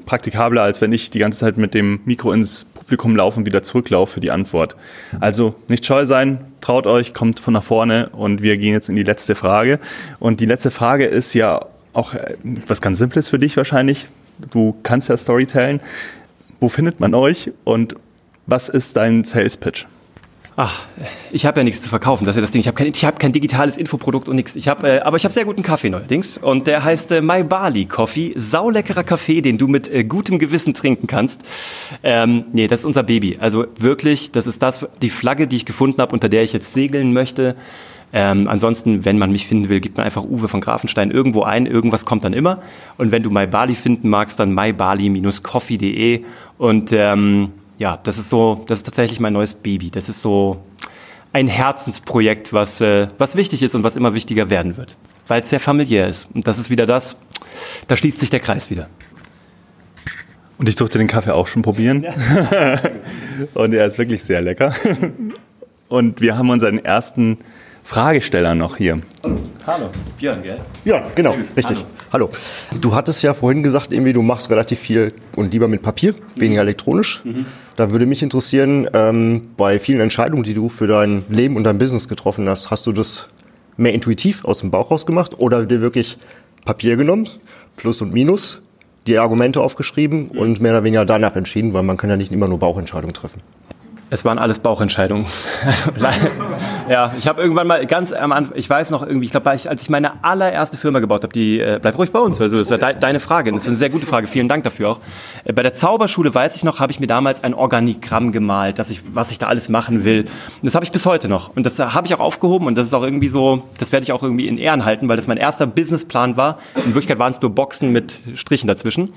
praktikabler, 0.07 0.63
als 0.63 0.81
wenn 0.81 0.91
ich 0.93 1.11
die 1.11 1.19
ganze 1.19 1.41
Zeit 1.41 1.57
mit 1.57 1.75
dem 1.75 1.99
Mikro 2.05 2.31
ins 2.31 2.65
Publikum 2.88 3.17
laufe 3.17 3.38
und 3.38 3.45
wieder 3.45 3.63
zurücklaufe 3.63 4.13
für 4.13 4.19
die 4.21 4.32
Antwort. 4.32 4.78
Also 5.19 5.56
nicht 5.67 5.86
scheu 5.86 6.06
sein, 6.06 6.39
traut 6.62 6.88
euch, 6.88 7.13
kommt 7.13 7.41
von 7.41 7.54
nach 7.54 7.63
vorne 7.63 8.10
und 8.13 8.41
wir 8.41 8.56
gehen 8.56 8.71
jetzt 8.71 8.88
in 8.88 8.95
die 8.95 9.04
letzte 9.04 9.36
Frage. 9.36 9.80
Und 10.19 10.39
die 10.39 10.45
letzte 10.45 10.71
Frage 10.71 11.06
ist 11.06 11.34
ja 11.34 11.65
auch 11.91 12.13
äh, 12.13 12.36
was 12.65 12.80
ganz 12.80 12.97
Simples 12.97 13.28
für 13.28 13.39
dich 13.39 13.58
wahrscheinlich. 13.58 14.08
Du 14.52 14.73
kannst 14.84 15.10
ja 15.10 15.17
Storytellen. 15.17 15.82
Wo 16.62 16.69
findet 16.69 17.02
man 17.02 17.13
euch 17.13 17.52
und 17.65 17.95
was 18.45 18.69
ist 18.69 18.95
dein 18.95 19.26
Sales 19.26 19.58
Pitch? 19.58 19.86
Ach, 20.59 20.87
ich 21.31 21.45
habe 21.45 21.59
ja 21.59 21.63
nichts 21.63 21.81
zu 21.81 21.87
verkaufen, 21.87 22.25
das 22.25 22.31
ist 22.31 22.37
ja 22.37 22.41
das 22.41 22.49
Ding. 22.49 22.61
Ich 22.61 22.67
habe 22.67 22.75
kein, 22.75 22.91
hab 22.91 23.19
kein 23.19 23.31
digitales 23.31 23.77
Infoprodukt 23.77 24.27
und 24.27 24.37
nichts. 24.37 24.55
Ich 24.55 24.67
hab, 24.67 24.83
äh, 24.83 25.01
aber 25.01 25.15
ich 25.15 25.23
habe 25.23 25.31
sehr 25.31 25.45
guten 25.45 25.61
Kaffee 25.61 25.91
neuerdings 25.91 26.39
und 26.39 26.65
der 26.65 26.83
heißt 26.83 27.11
äh, 27.11 27.21
My 27.21 27.43
Bali 27.43 27.85
Coffee. 27.85 28.33
Sauleckerer 28.35 29.03
Kaffee, 29.03 29.41
den 29.41 29.59
du 29.59 29.67
mit 29.67 29.87
äh, 29.87 30.03
gutem 30.03 30.39
Gewissen 30.39 30.73
trinken 30.73 31.05
kannst. 31.05 31.43
Ähm, 32.01 32.45
nee, 32.53 32.65
das 32.65 32.79
ist 32.79 32.85
unser 32.87 33.03
Baby. 33.03 33.37
Also 33.39 33.67
wirklich, 33.77 34.31
das 34.31 34.47
ist 34.47 34.63
das, 34.63 34.87
die 35.03 35.11
Flagge, 35.11 35.45
die 35.45 35.57
ich 35.57 35.65
gefunden 35.67 36.01
habe, 36.01 36.11
unter 36.11 36.27
der 36.27 36.41
ich 36.41 36.53
jetzt 36.53 36.73
segeln 36.73 37.13
möchte. 37.13 37.55
Ähm, 38.11 38.47
ansonsten, 38.47 39.05
wenn 39.05 39.19
man 39.19 39.31
mich 39.31 39.45
finden 39.45 39.69
will, 39.69 39.79
gibt 39.79 39.97
man 39.97 40.07
einfach 40.07 40.23
Uwe 40.23 40.47
von 40.47 40.59
Grafenstein 40.59 41.11
irgendwo 41.11 41.43
ein. 41.43 41.67
Irgendwas 41.67 42.03
kommt 42.03 42.23
dann 42.23 42.33
immer. 42.33 42.63
Und 42.97 43.11
wenn 43.11 43.21
du 43.21 43.29
My 43.29 43.45
Bali 43.45 43.75
finden 43.75 44.09
magst, 44.09 44.39
dann 44.39 44.55
mybali-coffee.de 44.55 46.23
und 46.57 46.93
ähm, 46.93 47.51
ja, 47.77 47.97
das 48.03 48.17
ist 48.17 48.29
so, 48.29 48.63
das 48.67 48.79
ist 48.79 48.83
tatsächlich 48.83 49.19
mein 49.19 49.33
neues 49.33 49.53
Baby. 49.53 49.91
Das 49.91 50.09
ist 50.09 50.21
so 50.21 50.63
ein 51.33 51.47
Herzensprojekt, 51.47 52.54
was, 52.54 52.81
äh, 52.81 53.08
was 53.17 53.35
wichtig 53.35 53.62
ist 53.62 53.75
und 53.75 53.83
was 53.83 53.95
immer 53.95 54.13
wichtiger 54.13 54.49
werden 54.49 54.77
wird, 54.77 54.97
weil 55.27 55.41
es 55.41 55.49
sehr 55.49 55.60
familiär 55.60 56.08
ist. 56.08 56.27
Und 56.33 56.47
das 56.47 56.58
ist 56.58 56.69
wieder 56.69 56.85
das, 56.85 57.17
da 57.87 57.95
schließt 57.95 58.19
sich 58.19 58.29
der 58.29 58.39
Kreis 58.39 58.69
wieder. 58.69 58.89
Und 60.58 60.67
ich 60.67 60.75
durfte 60.75 60.97
den 60.97 61.08
Kaffee 61.08 61.33
auch 61.33 61.47
schon 61.47 61.62
probieren. 61.62 62.04
Ja. 62.04 62.79
und 63.54 63.73
er 63.73 63.85
ist 63.85 63.99
wirklich 63.99 64.23
sehr 64.23 64.41
lecker. 64.41 64.73
Und 65.87 66.19
wir 66.19 66.37
haben 66.37 66.49
unseren 66.49 66.83
ersten 66.83 67.37
Fragesteller 67.88 68.54
noch 68.54 68.75
hier. 68.75 69.00
Hallo, 69.65 69.90
Björn, 70.17 70.44
gell? 70.44 70.60
Ja, 70.83 71.08
genau, 71.15 71.35
richtig. 71.56 71.85
Hallo. 72.12 72.29
Hallo. 72.71 72.79
Du 72.81 72.94
hattest 72.94 73.23
ja 73.23 73.33
vorhin 73.33 73.63
gesagt, 73.63 73.94
irgendwie 73.94 74.12
du 74.12 74.21
machst 74.21 74.50
relativ 74.50 74.79
viel 74.79 75.13
und 75.38 75.54
lieber 75.54 75.69
mit 75.69 75.83
Papier, 75.83 76.13
weniger 76.35 76.63
elektronisch. 76.63 77.21
Mhm. 77.23 77.46
Da 77.77 77.90
würde 77.90 78.06
mich 78.06 78.21
interessieren, 78.21 78.90
ähm, 78.92 79.48
bei 79.56 79.79
vielen 79.79 80.02
Entscheidungen, 80.02 80.44
die 80.44 80.54
du 80.54 80.67
für 80.67 80.85
dein 80.88 81.23
Leben 81.29 81.56
und 81.56 81.63
dein 81.63 81.77
Business 81.77 82.10
getroffen 82.10 82.50
hast, 82.50 82.71
hast 82.71 82.85
du 82.88 82.92
das 82.92 83.29
mehr 83.77 83.94
intuitiv 83.94 84.44
aus 84.44 84.60
dem 84.60 84.69
Bauch 84.69 84.92
raus 84.92 85.06
gemacht 85.06 85.40
oder 85.40 85.65
dir 85.65 85.79
wirklich 85.79 86.17
Papier 86.65 86.98
genommen, 86.98 87.29
Plus 87.77 88.02
und 88.02 88.12
Minus, 88.12 88.62
die 89.08 89.17
Argumente 89.17 89.62
aufgeschrieben 89.62 90.29
mhm. 90.33 90.38
und 90.38 90.60
mehr 90.60 90.73
oder 90.73 90.83
weniger 90.83 91.06
danach 91.06 91.38
entschieden, 91.38 91.71
weil 91.71 91.83
man 91.83 91.96
kann 91.96 92.10
ja 92.10 92.17
nicht 92.17 92.33
immer 92.33 92.50
nur 92.50 92.60
Bauchentscheidungen 92.60 93.13
treffen. 93.13 93.42
Es 94.10 94.23
waren 94.23 94.39
alles 94.39 94.60
Bauchentscheidungen. 94.60 95.25
ja, 96.89 97.12
ich 97.17 97.27
habe 97.27 97.41
irgendwann 97.41 97.67
mal 97.67 97.85
ganz 97.85 98.13
am 98.13 98.31
Anfang, 98.31 98.58
ich 98.58 98.69
weiß 98.69 98.91
noch 98.91 99.05
irgendwie, 99.05 99.25
ich 99.25 99.31
glaube, 99.31 99.49
als 99.49 99.65
ich 99.65 99.89
meine 99.89 100.23
allererste 100.23 100.77
Firma 100.77 100.99
gebaut 100.99 101.23
habe, 101.23 101.33
die 101.33 101.60
äh, 101.60 101.77
bleibt 101.81 101.97
ruhig 101.97 102.12
bei 102.12 102.19
uns, 102.19 102.39
also 102.39 102.58
das 102.58 102.67
ist 102.67 102.71
ja 102.71 102.77
de 102.77 102.97
deine 102.97 103.19
Frage, 103.19 103.51
das 103.51 103.63
ist 103.63 103.67
eine 103.67 103.75
sehr 103.75 103.89
gute 103.89 104.05
Frage, 104.05 104.27
vielen 104.27 104.47
Dank 104.47 104.63
dafür 104.63 104.91
auch. 104.91 104.99
Äh, 105.43 105.51
bei 105.51 105.62
der 105.62 105.73
Zauberschule 105.73 106.33
weiß 106.33 106.55
ich 106.55 106.63
noch, 106.63 106.79
habe 106.79 106.93
ich 106.93 107.01
mir 107.01 107.08
damals 107.08 107.43
ein 107.43 107.53
Organigramm 107.53 108.31
gemalt, 108.31 108.79
dass 108.79 108.91
ich, 108.91 109.01
was 109.13 109.31
ich 109.31 109.39
da 109.39 109.47
alles 109.47 109.67
machen 109.67 110.05
will. 110.05 110.21
Und 110.21 110.63
das 110.63 110.75
habe 110.75 110.85
ich 110.85 110.91
bis 110.91 111.05
heute 111.05 111.27
noch 111.27 111.53
und 111.58 111.65
das 111.65 111.77
habe 111.77 112.08
ich 112.08 112.15
auch 112.15 112.21
aufgehoben 112.21 112.67
und 112.67 112.77
das 112.77 112.87
ist 112.87 112.93
auch 112.93 113.03
irgendwie 113.03 113.27
so, 113.27 113.63
das 113.77 113.91
werde 113.91 114.05
ich 114.05 114.13
auch 114.13 114.23
irgendwie 114.23 114.47
in 114.47 114.58
Ehren 114.58 114.85
halten, 114.85 115.10
weil 115.10 115.17
das 115.17 115.27
mein 115.27 115.37
erster 115.37 115.67
Businessplan 115.67 116.37
war. 116.37 116.60
In 116.75 116.95
Wirklichkeit 116.95 117.19
waren 117.19 117.33
es 117.33 117.41
nur 117.41 117.51
Boxen 117.51 117.91
mit 117.91 118.23
Strichen 118.35 118.67
dazwischen. 118.67 119.13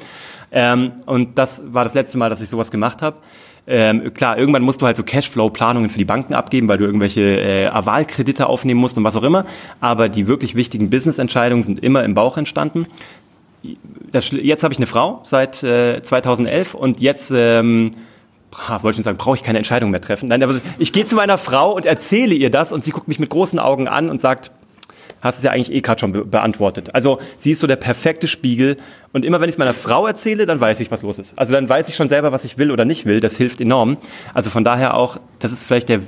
Ähm, 0.53 0.93
und 1.07 1.38
das 1.38 1.62
war 1.66 1.84
das 1.84 1.95
letzte 1.95 2.18
Mal, 2.18 2.28
dass 2.28 2.41
ich 2.41 2.49
sowas 2.49 2.72
gemacht 2.72 3.03
habe. 3.03 3.18
Ähm, 3.67 4.13
klar, 4.15 4.39
irgendwann 4.39 4.63
musst 4.63 4.83
du 4.83 4.87
halt 4.87 4.97
so 4.97 5.03
Cashflow-Planungen 5.03 5.91
für 5.91 5.99
die 5.99 6.05
Banken 6.05 6.35
abgeben, 6.35 6.69
weil 6.69 6.79
du 6.79 6.85
irgendwelche 6.85 7.21
äh, 7.21 7.67
Avalkredite 7.67 8.47
aufnehmen 8.47 8.81
musst 8.81 8.99
und 8.99 9.05
was 9.05 9.17
auch 9.17 9.23
immer. 9.23 9.45
Aber 9.81 10.09
die 10.09 10.27
wirklich 10.27 10.55
wichtigen 10.55 10.91
Business-Entscheidungen 10.91 11.63
sind 11.63 11.81
immer 11.81 12.05
im 12.05 12.15
Bauch 12.15 12.37
entstanden. 12.37 12.87
Das, 14.11 14.31
jetzt 14.31 14.65
habe 14.65 14.73
ich 14.73 14.79
eine 14.79 14.87
Frau 14.87 15.21
seit 15.25 15.63
äh, 15.63 16.03
2011 16.03 16.75
und 16.75 17.01
jetzt 17.01 17.31
ähm, 17.35 17.93
wollte 18.81 18.99
ich 18.99 19.05
sagen, 19.05 19.19
brauche 19.19 19.37
ich 19.37 19.43
keine 19.43 19.59
Entscheidung 19.59 19.91
mehr 19.91 20.01
treffen. 20.01 20.29
Nein, 20.29 20.43
aber 20.43 20.55
ich 20.79 20.93
gehe 20.93 21.05
zu 21.05 21.15
meiner 21.15 21.39
Frau 21.39 21.75
und 21.75 21.87
erzähle 21.87 22.35
ihr 22.35 22.51
das 22.51 22.73
und 22.73 22.85
sie 22.85 22.91
guckt 22.91 23.09
mich 23.09 23.19
mit 23.19 23.31
großen 23.31 23.59
Augen 23.59 23.87
an 23.87 24.11
und 24.11 24.21
sagt, 24.21 24.51
hast 25.21 25.39
es 25.39 25.45
ja 25.45 25.51
eigentlich 25.51 25.73
eh 25.73 25.81
gerade 25.81 26.01
schon 26.01 26.12
be 26.12 26.25
beantwortet. 26.25 26.95
Also 26.95 27.18
sie 27.39 27.53
ist 27.53 27.61
so 27.61 27.66
der 27.66 27.77
perfekte 27.77 28.27
Spiegel 28.27 28.77
und 29.12 29.25
immer 29.25 29.41
wenn 29.41 29.49
ich 29.49 29.55
es 29.55 29.59
meiner 29.59 29.75
Frau 29.75 30.07
erzähle, 30.07 30.47
dann 30.47 30.61
weiß 30.61 30.81
ich, 30.81 30.91
was 30.91 31.03
los 31.03 31.18
ist. 31.18 31.39
Also 31.39 31.53
dann 31.53 31.68
weiß 31.68 31.89
ich 31.89 31.97
schon 31.97 32.09
selber, 32.09 32.33
was 32.33 32.45
ich 32.45 32.59
will 32.59 32.71
oder 32.71 32.85
nicht 32.85 33.07
will. 33.07 33.21
Das 33.21 33.37
hilft 33.37 33.61
enorm. 33.61 33.97
Also 34.35 34.51
von 34.51 34.64
daher 34.64 34.95
auch, 34.95 35.18
das 35.39 35.53
ist 35.53 35.64
vielleicht 35.64 35.89
der, 35.89 36.01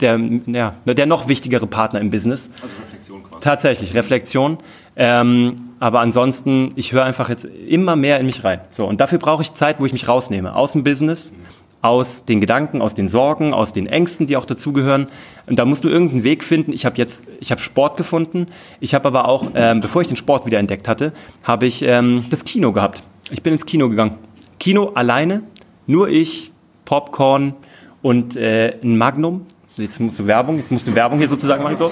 der, 0.00 0.18
ja, 0.46 0.74
der 0.86 1.06
noch 1.06 1.28
wichtigere 1.28 1.66
Partner 1.66 2.00
im 2.00 2.10
Business. 2.10 2.50
Also 2.62 2.74
Reflexion 2.82 3.22
quasi. 3.22 3.42
Tatsächlich, 3.42 3.94
Reflexion. 3.94 4.58
Ähm, 4.96 5.70
aber 5.78 6.00
ansonsten, 6.00 6.70
ich 6.76 6.92
höre 6.92 7.04
einfach 7.04 7.28
jetzt 7.28 7.44
immer 7.44 7.96
mehr 7.96 8.18
in 8.18 8.26
mich 8.26 8.44
rein. 8.44 8.60
So, 8.70 8.86
und 8.86 9.00
dafür 9.00 9.18
brauche 9.18 9.42
ich 9.42 9.52
Zeit, 9.52 9.76
wo 9.78 9.84
ich 9.84 9.92
mich 9.92 10.08
rausnehme. 10.08 10.54
Aus 10.54 10.72
dem 10.72 10.84
Business, 10.84 11.32
mhm 11.32 11.55
aus 11.86 12.24
den 12.24 12.40
Gedanken, 12.40 12.82
aus 12.82 12.94
den 12.94 13.08
Sorgen, 13.08 13.54
aus 13.54 13.72
den 13.72 13.86
Ängsten, 13.86 14.26
die 14.26 14.36
auch 14.36 14.44
dazugehören. 14.44 15.06
Und 15.46 15.58
da 15.58 15.64
musst 15.64 15.84
du 15.84 15.88
irgendeinen 15.88 16.24
Weg 16.24 16.42
finden. 16.42 16.72
Ich 16.72 16.84
habe 16.84 16.96
jetzt, 16.96 17.26
ich 17.40 17.50
habe 17.50 17.60
Sport 17.60 17.96
gefunden. 17.96 18.48
Ich 18.80 18.94
habe 18.94 19.06
aber 19.06 19.28
auch, 19.28 19.52
ähm, 19.54 19.80
bevor 19.80 20.02
ich 20.02 20.08
den 20.08 20.16
Sport 20.16 20.46
wieder 20.46 20.58
entdeckt 20.58 20.88
hatte, 20.88 21.12
habe 21.44 21.66
ich 21.66 21.82
ähm, 21.82 22.24
das 22.28 22.44
Kino 22.44 22.72
gehabt. 22.72 23.02
Ich 23.30 23.42
bin 23.42 23.52
ins 23.52 23.66
Kino 23.66 23.88
gegangen. 23.88 24.16
Kino 24.58 24.92
alleine, 24.94 25.42
nur 25.86 26.08
ich, 26.08 26.50
Popcorn 26.84 27.54
und 28.02 28.36
äh, 28.36 28.76
ein 28.82 28.98
Magnum. 28.98 29.46
Jetzt 29.76 30.00
musst 30.00 30.18
du 30.18 30.26
Werbung, 30.26 30.56
jetzt 30.56 30.72
musst 30.72 30.86
du 30.86 30.94
Werbung 30.94 31.18
hier 31.18 31.28
sozusagen 31.28 31.62
machen. 31.62 31.76
So. 31.78 31.90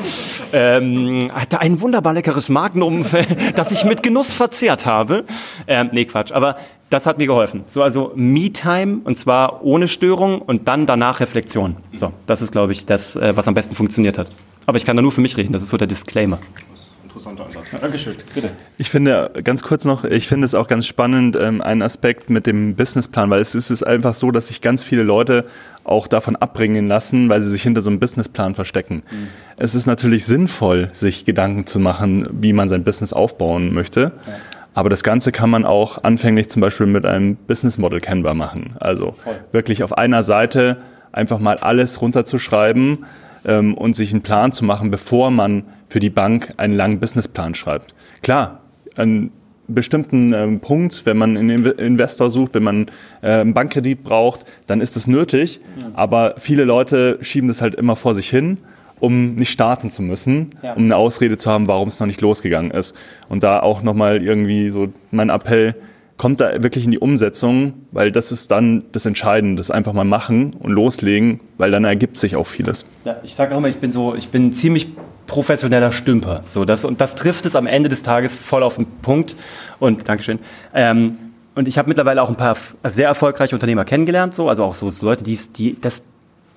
Ähm, 0.56 1.32
hatte 1.34 1.60
ein 1.60 1.80
wunderbar 1.80 2.12
leckeres 2.12 2.48
Magnum, 2.48 3.04
das 3.56 3.72
ich 3.72 3.84
mit 3.84 4.04
Genuss 4.04 4.32
verzehrt 4.32 4.86
habe. 4.86 5.24
Ähm, 5.66 5.90
nee, 5.92 6.04
Quatsch. 6.04 6.30
Aber 6.30 6.56
das 6.90 7.06
hat 7.06 7.18
mir 7.18 7.26
geholfen. 7.26 7.64
So, 7.66 7.82
also 7.82 8.12
Me-Time 8.14 9.00
und 9.02 9.18
zwar 9.18 9.64
ohne 9.64 9.88
Störung 9.88 10.40
und 10.40 10.68
dann 10.68 10.86
danach 10.86 11.18
Reflexion. 11.18 11.74
So, 11.92 12.12
das 12.26 12.40
ist, 12.40 12.52
glaube 12.52 12.70
ich, 12.70 12.86
das, 12.86 13.16
äh, 13.16 13.36
was 13.36 13.48
am 13.48 13.54
besten 13.54 13.74
funktioniert 13.74 14.16
hat. 14.16 14.30
Aber 14.66 14.76
ich 14.76 14.84
kann 14.84 14.94
da 14.94 15.02
nur 15.02 15.10
für 15.10 15.20
mich 15.20 15.36
reden, 15.36 15.52
das 15.52 15.62
ist 15.62 15.70
so 15.70 15.76
der 15.76 15.88
Disclaimer. 15.88 16.38
Interessanter 17.24 17.46
Ansatz. 17.46 17.80
Dankeschön. 17.80 18.14
Bitte. 18.34 18.50
Ich 18.76 18.90
finde, 18.90 19.30
ganz 19.42 19.62
kurz 19.62 19.84
noch, 19.84 20.04
ich 20.04 20.28
finde 20.28 20.44
es 20.44 20.54
auch 20.54 20.68
ganz 20.68 20.86
spannend, 20.86 21.36
ähm, 21.36 21.62
einen 21.62 21.82
Aspekt 21.82 22.30
mit 22.30 22.46
dem 22.46 22.74
Businessplan, 22.74 23.30
weil 23.30 23.40
es 23.40 23.54
ist 23.54 23.82
einfach 23.82 24.14
so, 24.14 24.30
dass 24.30 24.48
sich 24.48 24.60
ganz 24.60 24.84
viele 24.84 25.02
Leute 25.02 25.44
auch 25.84 26.06
davon 26.06 26.36
abbringen 26.36 26.88
lassen, 26.88 27.28
weil 27.28 27.40
sie 27.40 27.50
sich 27.50 27.62
hinter 27.62 27.82
so 27.82 27.90
einem 27.90 28.00
Businessplan 28.00 28.54
verstecken. 28.54 29.02
Mhm. 29.10 29.28
Es 29.56 29.74
ist 29.74 29.86
natürlich 29.86 30.24
sinnvoll, 30.24 30.88
sich 30.92 31.24
Gedanken 31.24 31.66
zu 31.66 31.78
machen, 31.78 32.28
wie 32.30 32.52
man 32.52 32.68
sein 32.68 32.84
Business 32.84 33.12
aufbauen 33.12 33.72
möchte. 33.72 34.12
Ja. 34.26 34.34
Aber 34.74 34.90
das 34.90 35.04
Ganze 35.04 35.30
kann 35.30 35.50
man 35.50 35.64
auch 35.64 36.02
anfänglich 36.02 36.48
zum 36.48 36.60
Beispiel 36.60 36.86
mit 36.86 37.06
einem 37.06 37.36
Business 37.36 37.78
Model 37.78 38.00
kennbar 38.00 38.34
machen. 38.34 38.74
Also 38.80 39.12
Voll. 39.12 39.34
wirklich 39.52 39.84
auf 39.84 39.96
einer 39.96 40.22
Seite 40.22 40.78
einfach 41.12 41.38
mal 41.38 41.58
alles 41.58 42.00
runterzuschreiben 42.00 43.04
ähm, 43.44 43.74
und 43.74 43.94
sich 43.94 44.12
einen 44.12 44.22
Plan 44.22 44.52
zu 44.52 44.64
machen, 44.64 44.90
bevor 44.90 45.30
man 45.30 45.64
für 45.88 46.00
die 46.00 46.10
Bank 46.10 46.54
einen 46.56 46.74
langen 46.74 47.00
Businessplan 47.00 47.54
schreibt. 47.54 47.94
Klar, 48.22 48.60
einen 48.96 49.30
bestimmten 49.66 50.32
ähm, 50.32 50.60
Punkt, 50.60 51.06
wenn 51.06 51.16
man 51.16 51.36
einen 51.36 51.64
Investor 51.64 52.28
sucht, 52.30 52.54
wenn 52.54 52.62
man 52.62 52.86
äh, 53.22 53.30
einen 53.30 53.54
Bankkredit 53.54 54.04
braucht, 54.04 54.40
dann 54.66 54.80
ist 54.80 54.96
das 54.96 55.06
nötig. 55.06 55.60
Ja. 55.80 55.90
Aber 55.94 56.34
viele 56.38 56.64
Leute 56.64 57.18
schieben 57.22 57.48
das 57.48 57.62
halt 57.62 57.74
immer 57.74 57.96
vor 57.96 58.14
sich 58.14 58.28
hin 58.28 58.58
um 59.00 59.34
nicht 59.34 59.50
starten 59.50 59.90
zu 59.90 60.02
müssen, 60.02 60.50
ja. 60.62 60.72
um 60.74 60.84
eine 60.84 60.96
Ausrede 60.96 61.36
zu 61.36 61.50
haben, 61.50 61.68
warum 61.68 61.88
es 61.88 62.00
noch 62.00 62.06
nicht 62.06 62.20
losgegangen 62.20 62.70
ist. 62.70 62.94
Und 63.28 63.42
da 63.42 63.60
auch 63.60 63.82
nochmal 63.82 64.22
irgendwie 64.22 64.70
so 64.70 64.88
mein 65.10 65.30
Appell, 65.30 65.74
kommt 66.16 66.40
da 66.40 66.62
wirklich 66.62 66.84
in 66.84 66.90
die 66.90 66.98
Umsetzung, 66.98 67.74
weil 67.90 68.12
das 68.12 68.30
ist 68.32 68.50
dann 68.50 68.84
das 68.92 69.04
Entscheidende, 69.06 69.56
das 69.56 69.70
einfach 69.70 69.92
mal 69.92 70.04
machen 70.04 70.54
und 70.58 70.70
loslegen, 70.70 71.40
weil 71.58 71.70
dann 71.70 71.84
ergibt 71.84 72.16
sich 72.16 72.36
auch 72.36 72.46
vieles. 72.46 72.86
Ja, 73.04 73.16
ich 73.22 73.34
sage 73.34 73.54
auch 73.54 73.58
immer, 73.58 73.68
ich 73.68 73.78
bin 73.78 73.90
so, 73.90 74.14
ich 74.14 74.28
bin 74.28 74.52
ziemlich 74.52 74.88
professioneller 75.26 75.92
Stümper. 75.92 76.44
So, 76.46 76.64
das, 76.64 76.84
und 76.84 77.00
das 77.00 77.14
trifft 77.14 77.46
es 77.46 77.56
am 77.56 77.66
Ende 77.66 77.88
des 77.88 78.02
Tages 78.02 78.34
voll 78.34 78.62
auf 78.62 78.76
den 78.76 78.86
Punkt. 79.02 79.36
Und 79.80 80.08
Dankeschön. 80.08 80.38
Ähm, 80.72 81.16
und 81.54 81.68
ich 81.68 81.78
habe 81.78 81.88
mittlerweile 81.88 82.22
auch 82.22 82.28
ein 82.28 82.36
paar 82.36 82.56
sehr 82.84 83.08
erfolgreiche 83.08 83.54
Unternehmer 83.54 83.84
kennengelernt, 83.84 84.34
so, 84.34 84.48
also 84.48 84.64
auch 84.64 84.74
so 84.74 84.90
Leute, 85.06 85.22
die, 85.22 85.38
die 85.56 85.80
das 85.80 86.04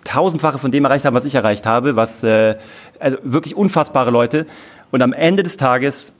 tausendfache 0.03 0.57
von 0.57 0.71
dem 0.71 0.85
erreicht 0.85 1.05
haben, 1.05 1.13
was 1.13 1.25
ich 1.25 1.35
erreicht 1.35 1.65
habe, 1.65 1.95
was 1.95 2.23
äh, 2.23 2.55
also 2.99 3.17
wirklich 3.23 3.55
unfassbare 3.55 4.09
Leute. 4.09 4.45
Und 4.91 5.01
am 5.01 5.13
Ende 5.13 5.43
des 5.43 5.57
Tages 5.57 6.13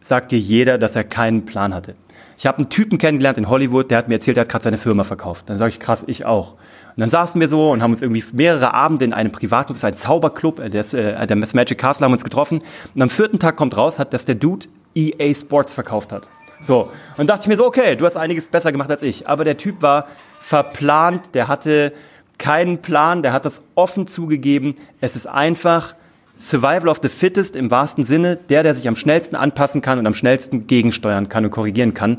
sagt 0.00 0.32
dir 0.32 0.38
jeder, 0.38 0.76
dass 0.76 0.96
er 0.96 1.04
keinen 1.04 1.46
Plan 1.46 1.72
hatte. 1.72 1.94
Ich 2.42 2.46
habe 2.48 2.58
einen 2.58 2.70
Typen 2.70 2.98
kennengelernt 2.98 3.38
in 3.38 3.48
Hollywood, 3.48 3.92
der 3.92 3.98
hat 3.98 4.08
mir 4.08 4.14
erzählt, 4.14 4.36
er 4.36 4.40
hat 4.40 4.48
gerade 4.48 4.64
seine 4.64 4.76
Firma 4.76 5.04
verkauft. 5.04 5.48
Dann 5.48 5.58
sage 5.58 5.68
ich, 5.68 5.78
krass, 5.78 6.02
ich 6.08 6.24
auch. 6.24 6.54
Und 6.54 6.96
dann 6.96 7.08
saßen 7.08 7.40
wir 7.40 7.46
so 7.46 7.70
und 7.70 7.84
haben 7.84 7.92
uns 7.92 8.02
irgendwie 8.02 8.24
mehrere 8.32 8.74
Abende 8.74 9.04
in 9.04 9.12
einem 9.12 9.30
Privatclub, 9.30 9.76
das 9.76 9.84
ist 9.84 9.84
ein 9.84 9.94
Zauberclub, 9.94 10.58
äh, 10.58 10.68
der, 10.68 10.80
ist, 10.80 10.92
äh, 10.92 11.24
der 11.24 11.36
Magic 11.36 11.78
Castle 11.78 12.04
haben 12.04 12.12
uns 12.12 12.24
getroffen. 12.24 12.60
Und 12.96 13.00
am 13.00 13.10
vierten 13.10 13.38
Tag 13.38 13.54
kommt 13.54 13.76
raus, 13.76 14.00
hat, 14.00 14.12
dass 14.12 14.24
der 14.24 14.34
Dude 14.34 14.66
EA 14.96 15.32
Sports 15.32 15.72
verkauft 15.72 16.10
hat. 16.10 16.28
So. 16.60 16.90
Und 17.16 17.30
dachte 17.30 17.42
ich 17.42 17.46
mir 17.46 17.56
so, 17.56 17.64
okay, 17.64 17.94
du 17.94 18.06
hast 18.06 18.16
einiges 18.16 18.48
besser 18.48 18.72
gemacht 18.72 18.90
als 18.90 19.04
ich. 19.04 19.28
Aber 19.28 19.44
der 19.44 19.56
Typ 19.56 19.80
war 19.80 20.08
verplant, 20.40 21.36
der 21.36 21.46
hatte 21.46 21.92
keinen 22.38 22.78
Plan, 22.78 23.22
der 23.22 23.34
hat 23.34 23.44
das 23.44 23.62
offen 23.76 24.08
zugegeben. 24.08 24.74
Es 25.00 25.14
ist 25.14 25.28
einfach 25.28 25.94
Survival 26.42 26.88
of 26.88 26.98
the 27.02 27.08
Fittest 27.08 27.54
im 27.54 27.70
wahrsten 27.70 28.04
Sinne, 28.04 28.36
der, 28.36 28.64
der 28.64 28.74
sich 28.74 28.88
am 28.88 28.96
schnellsten 28.96 29.36
anpassen 29.36 29.80
kann 29.80 30.00
und 30.00 30.06
am 30.06 30.14
schnellsten 30.14 30.66
gegensteuern 30.66 31.28
kann 31.28 31.44
und 31.44 31.52
korrigieren 31.52 31.94
kann. 31.94 32.18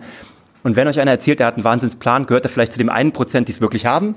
Und 0.64 0.78
wenn 0.78 0.88
euch 0.88 1.02
einer 1.02 1.12
erzählt, 1.12 1.40
der 1.40 1.48
hat 1.48 1.56
einen 1.56 1.66
Wahnsinnsplan, 1.66 2.26
gehört 2.26 2.46
er 2.46 2.50
vielleicht 2.50 2.72
zu 2.72 2.80
dem 2.80 2.90
einen 2.90 3.12
Prozent, 3.12 3.50
die 3.50 3.52
es 3.52 3.60
wirklich 3.60 3.86
haben? 3.86 4.16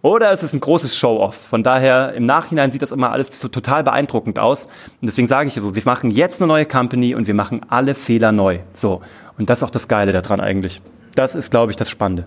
Oder 0.00 0.32
ist 0.32 0.42
es 0.42 0.54
ein 0.54 0.60
großes 0.60 0.96
Show-off? 0.96 1.34
Von 1.34 1.62
daher, 1.62 2.14
im 2.14 2.24
Nachhinein 2.24 2.70
sieht 2.70 2.80
das 2.80 2.90
immer 2.90 3.10
alles 3.10 3.38
so 3.38 3.48
total 3.48 3.84
beeindruckend 3.84 4.38
aus. 4.38 4.66
Und 5.00 5.06
deswegen 5.06 5.26
sage 5.26 5.48
ich 5.48 5.54
so, 5.54 5.74
wir 5.74 5.82
machen 5.84 6.10
jetzt 6.10 6.40
eine 6.40 6.48
neue 6.48 6.64
Company 6.64 7.14
und 7.14 7.26
wir 7.26 7.34
machen 7.34 7.60
alle 7.68 7.94
Fehler 7.94 8.32
neu. 8.32 8.60
So. 8.72 9.02
Und 9.36 9.50
das 9.50 9.58
ist 9.58 9.62
auch 9.64 9.70
das 9.70 9.88
Geile 9.88 10.12
daran 10.12 10.40
eigentlich. 10.40 10.80
Das 11.16 11.34
ist, 11.34 11.50
glaube 11.50 11.72
ich, 11.72 11.76
das 11.76 11.90
Spannende. 11.90 12.26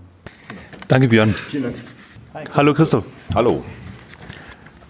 Danke, 0.88 1.08
Björn. 1.08 1.34
Vielen 1.50 1.64
Dank. 1.64 1.76
Hallo 2.54 2.74
Christoph. 2.74 3.06
Hallo. 3.34 3.64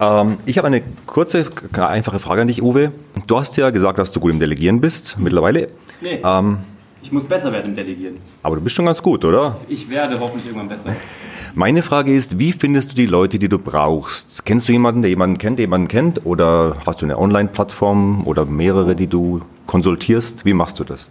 Ähm, 0.02 0.38
ich 0.46 0.58
habe 0.58 0.66
eine 0.66 0.82
kurze, 1.06 1.46
einfache 1.78 2.18
Frage 2.18 2.42
an 2.42 2.48
dich, 2.48 2.60
Uwe. 2.60 2.90
Du 3.28 3.38
hast 3.38 3.56
ja 3.56 3.70
gesagt, 3.70 3.98
dass 3.98 4.10
du 4.10 4.18
gut 4.18 4.32
im 4.32 4.40
Delegieren 4.40 4.80
bist 4.80 5.16
mittlerweile. 5.18 5.68
Nee. 6.00 6.20
Ähm, 6.24 6.58
Ich 7.02 7.12
muss 7.12 7.24
besser 7.24 7.52
werden 7.52 7.70
im 7.70 7.76
Delegieren. 7.76 8.16
Aber 8.42 8.56
du 8.56 8.62
bist 8.62 8.74
schon 8.74 8.86
ganz 8.86 9.00
gut, 9.02 9.24
oder? 9.24 9.56
Ich 9.68 9.88
werde 9.90 10.18
hoffentlich 10.18 10.46
irgendwann 10.46 10.68
besser. 10.68 10.94
Meine 11.54 11.82
Frage 11.82 12.12
ist, 12.12 12.38
wie 12.38 12.52
findest 12.52 12.92
du 12.92 12.94
die 12.96 13.06
Leute, 13.06 13.38
die 13.38 13.48
du 13.48 13.58
brauchst? 13.58 14.44
Kennst 14.44 14.68
du 14.68 14.72
jemanden, 14.72 15.02
der 15.02 15.10
jemanden 15.10 15.38
kennt, 15.38 15.58
der 15.58 15.64
jemanden 15.64 15.88
kennt? 15.88 16.24
Oder 16.26 16.76
hast 16.86 17.00
du 17.02 17.06
eine 17.06 17.18
Online-Plattform 17.18 18.26
oder 18.26 18.44
mehrere, 18.44 18.96
die 18.96 19.06
du 19.06 19.42
konsultierst? 19.66 20.44
Wie 20.44 20.54
machst 20.54 20.78
du 20.80 20.84
das? 20.84 21.10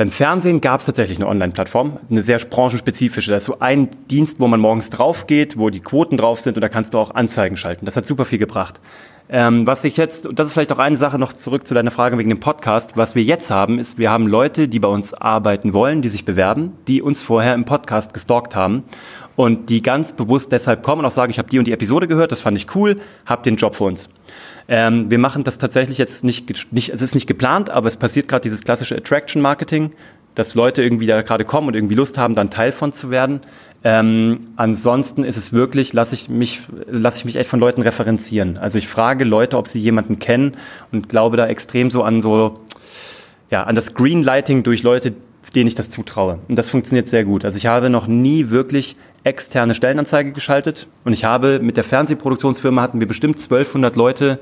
Beim 0.00 0.10
Fernsehen 0.10 0.62
gab 0.62 0.80
es 0.80 0.86
tatsächlich 0.86 1.18
eine 1.18 1.26
Online-Plattform, 1.26 1.98
eine 2.08 2.22
sehr 2.22 2.38
branchenspezifische. 2.38 3.32
Da 3.32 3.36
ist 3.36 3.44
so 3.44 3.58
ein 3.58 3.90
Dienst, 4.10 4.40
wo 4.40 4.48
man 4.48 4.58
morgens 4.58 4.88
drauf 4.88 5.26
geht, 5.26 5.58
wo 5.58 5.68
die 5.68 5.80
Quoten 5.80 6.16
drauf 6.16 6.40
sind 6.40 6.56
und 6.56 6.62
da 6.62 6.70
kannst 6.70 6.94
du 6.94 6.98
auch 6.98 7.14
Anzeigen 7.14 7.58
schalten. 7.58 7.84
Das 7.84 7.98
hat 7.98 8.06
super 8.06 8.24
viel 8.24 8.38
gebracht. 8.38 8.80
Ähm, 9.32 9.64
was 9.64 9.84
ich 9.84 9.96
jetzt, 9.96 10.26
und 10.26 10.40
das 10.40 10.48
ist 10.48 10.54
vielleicht 10.54 10.72
auch 10.72 10.80
eine 10.80 10.96
Sache 10.96 11.16
noch 11.16 11.32
zurück 11.32 11.64
zu 11.64 11.72
deiner 11.72 11.92
Frage 11.92 12.18
wegen 12.18 12.30
dem 12.30 12.40
Podcast, 12.40 12.96
was 12.96 13.14
wir 13.14 13.22
jetzt 13.22 13.52
haben, 13.52 13.78
ist, 13.78 13.96
wir 13.96 14.10
haben 14.10 14.26
Leute, 14.26 14.66
die 14.66 14.80
bei 14.80 14.88
uns 14.88 15.14
arbeiten 15.14 15.72
wollen, 15.72 16.02
die 16.02 16.08
sich 16.08 16.24
bewerben, 16.24 16.72
die 16.88 17.00
uns 17.00 17.22
vorher 17.22 17.54
im 17.54 17.64
Podcast 17.64 18.12
gestalkt 18.12 18.56
haben 18.56 18.82
und 19.36 19.70
die 19.70 19.82
ganz 19.82 20.14
bewusst 20.14 20.50
deshalb 20.50 20.82
kommen 20.82 21.00
und 21.00 21.06
auch 21.06 21.12
sagen, 21.12 21.30
ich 21.30 21.38
habe 21.38 21.48
die 21.48 21.60
und 21.60 21.66
die 21.68 21.72
Episode 21.72 22.08
gehört, 22.08 22.32
das 22.32 22.40
fand 22.40 22.56
ich 22.56 22.74
cool, 22.74 23.00
hab 23.24 23.44
den 23.44 23.54
Job 23.54 23.76
für 23.76 23.84
uns. 23.84 24.08
Ähm, 24.66 25.12
wir 25.12 25.18
machen 25.20 25.44
das 25.44 25.58
tatsächlich 25.58 25.98
jetzt 25.98 26.24
nicht, 26.24 26.72
nicht, 26.72 26.88
es 26.88 27.00
ist 27.00 27.14
nicht 27.14 27.28
geplant, 27.28 27.70
aber 27.70 27.86
es 27.86 27.96
passiert 27.96 28.26
gerade 28.26 28.42
dieses 28.42 28.62
klassische 28.62 28.96
Attraction 28.96 29.40
Marketing, 29.40 29.92
dass 30.34 30.54
Leute 30.54 30.82
irgendwie 30.82 31.06
da 31.06 31.22
gerade 31.22 31.44
kommen 31.44 31.68
und 31.68 31.74
irgendwie 31.74 31.94
Lust 31.94 32.18
haben, 32.18 32.34
dann 32.34 32.50
Teil 32.50 32.72
von 32.72 32.92
zu 32.92 33.10
werden. 33.10 33.40
Ähm, 33.82 34.48
ansonsten 34.56 35.24
ist 35.24 35.36
es 35.36 35.52
wirklich, 35.52 35.92
lasse 35.92 36.14
ich 36.14 36.28
mich, 36.28 36.60
lasse 36.86 37.18
ich 37.18 37.24
mich 37.24 37.36
echt 37.36 37.48
von 37.48 37.60
Leuten 37.60 37.80
referenzieren. 37.82 38.58
Also 38.58 38.78
ich 38.78 38.88
frage 38.88 39.24
Leute, 39.24 39.56
ob 39.56 39.68
sie 39.68 39.80
jemanden 39.80 40.18
kennen 40.18 40.56
und 40.92 41.08
glaube 41.08 41.36
da 41.36 41.46
extrem 41.46 41.90
so 41.90 42.02
an 42.02 42.20
so, 42.20 42.60
ja, 43.50 43.62
an 43.62 43.74
das 43.74 43.94
Greenlighting 43.94 44.62
durch 44.62 44.82
Leute, 44.82 45.14
denen 45.54 45.66
ich 45.66 45.74
das 45.74 45.88
zutraue. 45.88 46.40
Und 46.48 46.58
das 46.58 46.68
funktioniert 46.68 47.08
sehr 47.08 47.24
gut. 47.24 47.44
Also 47.44 47.56
ich 47.56 47.66
habe 47.66 47.88
noch 47.88 48.06
nie 48.06 48.50
wirklich 48.50 48.96
externe 49.24 49.74
Stellenanzeige 49.74 50.32
geschaltet 50.32 50.86
und 51.04 51.12
ich 51.12 51.24
habe 51.24 51.60
mit 51.60 51.76
der 51.76 51.84
Fernsehproduktionsfirma 51.84 52.82
hatten 52.82 53.00
wir 53.00 53.08
bestimmt 53.08 53.36
1200 53.36 53.96
Leute 53.96 54.40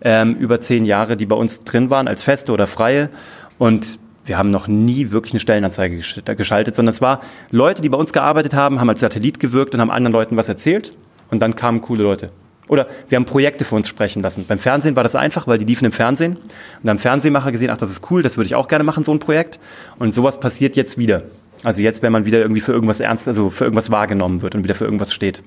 ähm, 0.00 0.34
über 0.34 0.60
zehn 0.60 0.84
Jahre, 0.84 1.16
die 1.16 1.26
bei 1.26 1.36
uns 1.36 1.62
drin 1.62 1.90
waren 1.90 2.08
als 2.08 2.24
Feste 2.24 2.52
oder 2.52 2.66
Freie 2.66 3.10
und 3.58 4.00
wir 4.24 4.38
haben 4.38 4.50
noch 4.50 4.68
nie 4.68 5.10
wirklich 5.10 5.32
eine 5.32 5.40
Stellenanzeige 5.40 6.00
geschaltet, 6.36 6.74
sondern 6.74 6.94
es 6.94 7.00
war 7.00 7.20
Leute, 7.50 7.82
die 7.82 7.88
bei 7.88 7.98
uns 7.98 8.12
gearbeitet 8.12 8.54
haben, 8.54 8.80
haben 8.80 8.88
als 8.88 9.00
Satellit 9.00 9.40
gewirkt 9.40 9.74
und 9.74 9.80
haben 9.80 9.90
anderen 9.90 10.12
Leuten 10.12 10.36
was 10.36 10.48
erzählt 10.48 10.92
und 11.30 11.40
dann 11.40 11.54
kamen 11.54 11.80
coole 11.80 12.02
Leute. 12.02 12.30
Oder 12.68 12.86
wir 13.08 13.16
haben 13.16 13.24
Projekte 13.24 13.64
für 13.64 13.74
uns 13.74 13.88
sprechen 13.88 14.22
lassen. 14.22 14.44
Beim 14.46 14.58
Fernsehen 14.58 14.96
war 14.96 15.02
das 15.02 15.16
einfach, 15.16 15.46
weil 15.46 15.58
die 15.58 15.64
liefen 15.64 15.84
im 15.84 15.92
Fernsehen. 15.92 16.36
Und 16.36 16.44
dann 16.84 16.96
haben 16.96 17.02
Fernsehmacher 17.02 17.52
gesehen, 17.52 17.70
ach, 17.70 17.76
das 17.76 17.90
ist 17.90 18.10
cool, 18.10 18.22
das 18.22 18.36
würde 18.36 18.46
ich 18.46 18.54
auch 18.54 18.68
gerne 18.68 18.84
machen, 18.84 19.04
so 19.04 19.12
ein 19.12 19.18
Projekt. 19.18 19.58
Und 19.98 20.14
sowas 20.14 20.38
passiert 20.38 20.76
jetzt 20.76 20.96
wieder. 20.96 21.24
Also 21.64 21.82
jetzt, 21.82 22.02
wenn 22.02 22.12
man 22.12 22.24
wieder 22.24 22.38
irgendwie 22.40 22.60
für 22.60 22.72
irgendwas 22.72 23.00
ernst, 23.00 23.28
also 23.28 23.50
für 23.50 23.64
irgendwas 23.64 23.90
wahrgenommen 23.90 24.42
wird 24.42 24.54
und 24.54 24.64
wieder 24.64 24.74
für 24.74 24.84
irgendwas 24.84 25.12
steht. 25.12 25.42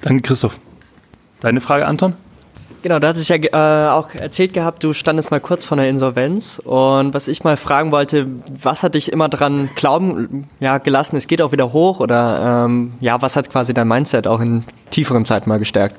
Danke, 0.00 0.22
Christoph. 0.22 0.58
Deine 1.40 1.60
Frage, 1.60 1.86
Anton? 1.86 2.14
Genau, 2.84 2.98
da 2.98 3.08
hatte 3.08 3.20
ich 3.20 3.30
ja 3.30 3.36
äh, 3.36 3.88
auch 3.92 4.14
erzählt 4.14 4.52
gehabt, 4.52 4.84
du 4.84 4.92
standest 4.92 5.30
mal 5.30 5.40
kurz 5.40 5.64
vor 5.64 5.78
der 5.78 5.88
Insolvenz 5.88 6.60
und 6.62 7.14
was 7.14 7.28
ich 7.28 7.42
mal 7.42 7.56
fragen 7.56 7.92
wollte, 7.92 8.26
was 8.46 8.82
hat 8.82 8.94
dich 8.94 9.10
immer 9.10 9.30
dran 9.30 9.70
glauben 9.74 10.48
ja, 10.60 10.76
gelassen, 10.76 11.16
es 11.16 11.26
geht 11.26 11.40
auch 11.40 11.50
wieder 11.50 11.72
hoch 11.72 12.00
oder 12.00 12.66
ähm, 12.66 12.92
ja, 13.00 13.22
was 13.22 13.36
hat 13.36 13.48
quasi 13.48 13.72
dein 13.72 13.88
Mindset 13.88 14.26
auch 14.26 14.38
in 14.38 14.64
tieferen 14.90 15.24
Zeiten 15.24 15.48
mal 15.48 15.58
gestärkt? 15.58 15.96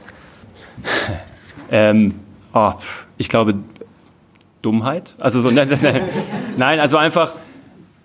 ähm, 1.71 2.13
oh, 2.53 2.73
ich 3.17 3.29
glaube 3.29 3.55
Dummheit. 4.61 5.15
Also 5.19 5.41
so, 5.41 5.49
nein, 5.49 5.67
nein, 6.55 6.79
also 6.79 6.97
einfach, 6.97 7.33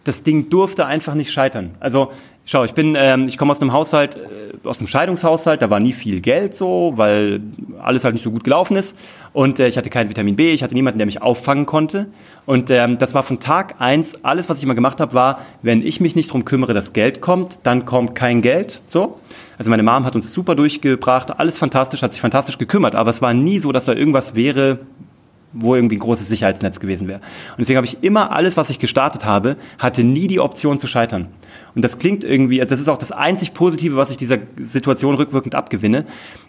das 0.05 0.23
Ding 0.23 0.49
durfte 0.49 0.87
einfach 0.87 1.13
nicht 1.13 1.33
scheitern. 1.33 1.75
Also 1.81 2.13
Schau, 2.53 2.65
ich 2.65 2.75
bin, 2.75 2.97
ähm, 2.99 3.29
ich 3.29 3.39
komme 3.39 3.53
aus 3.53 3.63
einem 3.63 3.73
Haushalt, 3.73 4.17
äh, 4.17 4.50
aus 4.65 4.79
einem 4.79 4.89
Scheidungshaushalt, 4.89 5.63
da 5.63 5.71
war 5.71 5.81
nie 5.81 5.93
viel 5.93 6.21
Geld 6.21 6.55
so, 6.55 6.93
weil 6.97 7.41
alles 7.83 8.05
halt 8.05 8.15
nicht 8.15 8.23
so 8.23 8.31
gut 8.31 8.45
gelaufen 8.45 8.77
ist. 8.77 8.97
Und 9.33 9.59
äh, 9.59 9.69
ich 9.69 9.77
hatte 9.77 9.91
kein 9.91 10.09
Vitamin 10.09 10.37
B, 10.37 10.53
ich 10.53 10.63
hatte 10.63 10.75
niemanden, 10.75 10.99
der 10.99 11.07
mich 11.07 11.23
auffangen 11.23 11.67
konnte. 11.67 12.07
Und 12.47 12.71
ähm, 12.71 12.99
das 12.99 13.15
war 13.15 13.23
von 13.23 13.41
Tag 13.41 13.77
eins, 13.79 14.25
alles, 14.25 14.49
was 14.49 14.59
ich 14.59 14.65
immer 14.65 14.75
gemacht 14.75 15.01
habe, 15.01 15.15
war, 15.15 15.41
wenn 15.63 15.83
ich 15.83 16.01
mich 16.01 16.17
nicht 16.17 16.33
drum 16.33 16.45
kümmere, 16.45 16.75
dass 16.75 16.93
Geld 16.93 17.21
kommt, 17.21 17.59
dann 17.63 17.87
kommt 17.87 18.15
kein 18.15 18.43
Geld. 18.43 18.83
So. 18.87 19.19
Also 19.57 19.71
meine 19.71 19.83
Mom 19.83 20.05
hat 20.05 20.15
uns 20.15 20.33
super 20.33 20.55
durchgebracht, 20.55 21.39
alles 21.39 21.59
fantastisch, 21.59 22.03
hat 22.03 22.13
sich 22.13 22.21
fantastisch 22.21 22.59
gekümmert, 22.59 22.95
aber 22.95 23.11
es 23.11 23.23
war 23.23 23.35
nie 23.35 23.59
so, 23.59 23.73
dass 23.73 23.85
da 23.85 23.93
irgendwas 23.93 24.35
wäre, 24.35 24.79
wo 25.53 25.75
irgendwie 25.75 25.97
ein 25.97 26.01
großes 26.01 26.29
Sicherheitsnetz 26.29 26.81
gewesen 26.81 27.09
wäre. 27.09 27.19
Und 27.19 27.59
deswegen 27.59 27.77
habe 27.77 27.87
ich 27.87 28.03
immer 28.03 28.33
alles, 28.33 28.57
was 28.57 28.71
ich 28.71 28.79
gestartet 28.79 29.25
habe, 29.25 29.57
hatte 29.79 30.05
nie 30.05 30.29
die 30.29 30.41
Option 30.41 30.79
zu 30.79 30.87
scheitern. 30.87 31.29
Und 31.75 31.83
das 31.83 31.99
klingt 31.99 32.25
irgendwie, 32.25 32.61
also 32.61 32.71
das 32.71 32.81
ist 32.81 32.89
auch 32.89 32.99
das 32.99 33.13
einzig 33.13 33.55
Positive, 33.55 33.97
was 33.97 34.11
ich 34.11 34.17
dieser 34.17 34.39
Situation 34.57 35.15
rückwirkend 35.15 35.55
abgewinne, 35.55 36.05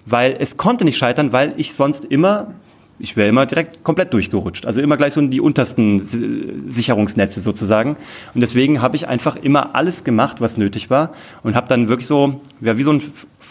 weil 0.05 0.35
es 0.39 0.57
konnte 0.57 0.85
nicht 0.85 0.97
scheitern, 0.97 1.31
weil 1.31 1.53
ich 1.57 1.73
sonst 1.73 2.05
immer 2.05 2.53
ich 3.01 3.17
wäre 3.17 3.27
immer 3.27 3.47
direkt 3.47 3.83
komplett 3.83 4.13
durchgerutscht. 4.13 4.65
Also 4.67 4.79
immer 4.79 4.95
gleich 4.95 5.13
so 5.13 5.21
in 5.21 5.31
die 5.31 5.41
untersten 5.41 5.99
Sicherungsnetze 5.99 7.41
sozusagen. 7.41 7.97
Und 8.35 8.41
deswegen 8.41 8.81
habe 8.81 8.95
ich 8.95 9.07
einfach 9.07 9.35
immer 9.35 9.75
alles 9.75 10.03
gemacht, 10.03 10.39
was 10.39 10.57
nötig 10.57 10.89
war 10.91 11.11
und 11.41 11.55
habe 11.55 11.67
dann 11.67 11.89
wirklich 11.89 12.05
so, 12.07 12.41
ja, 12.61 12.77
wie 12.77 12.83
so 12.83 12.93
ein, 12.93 13.01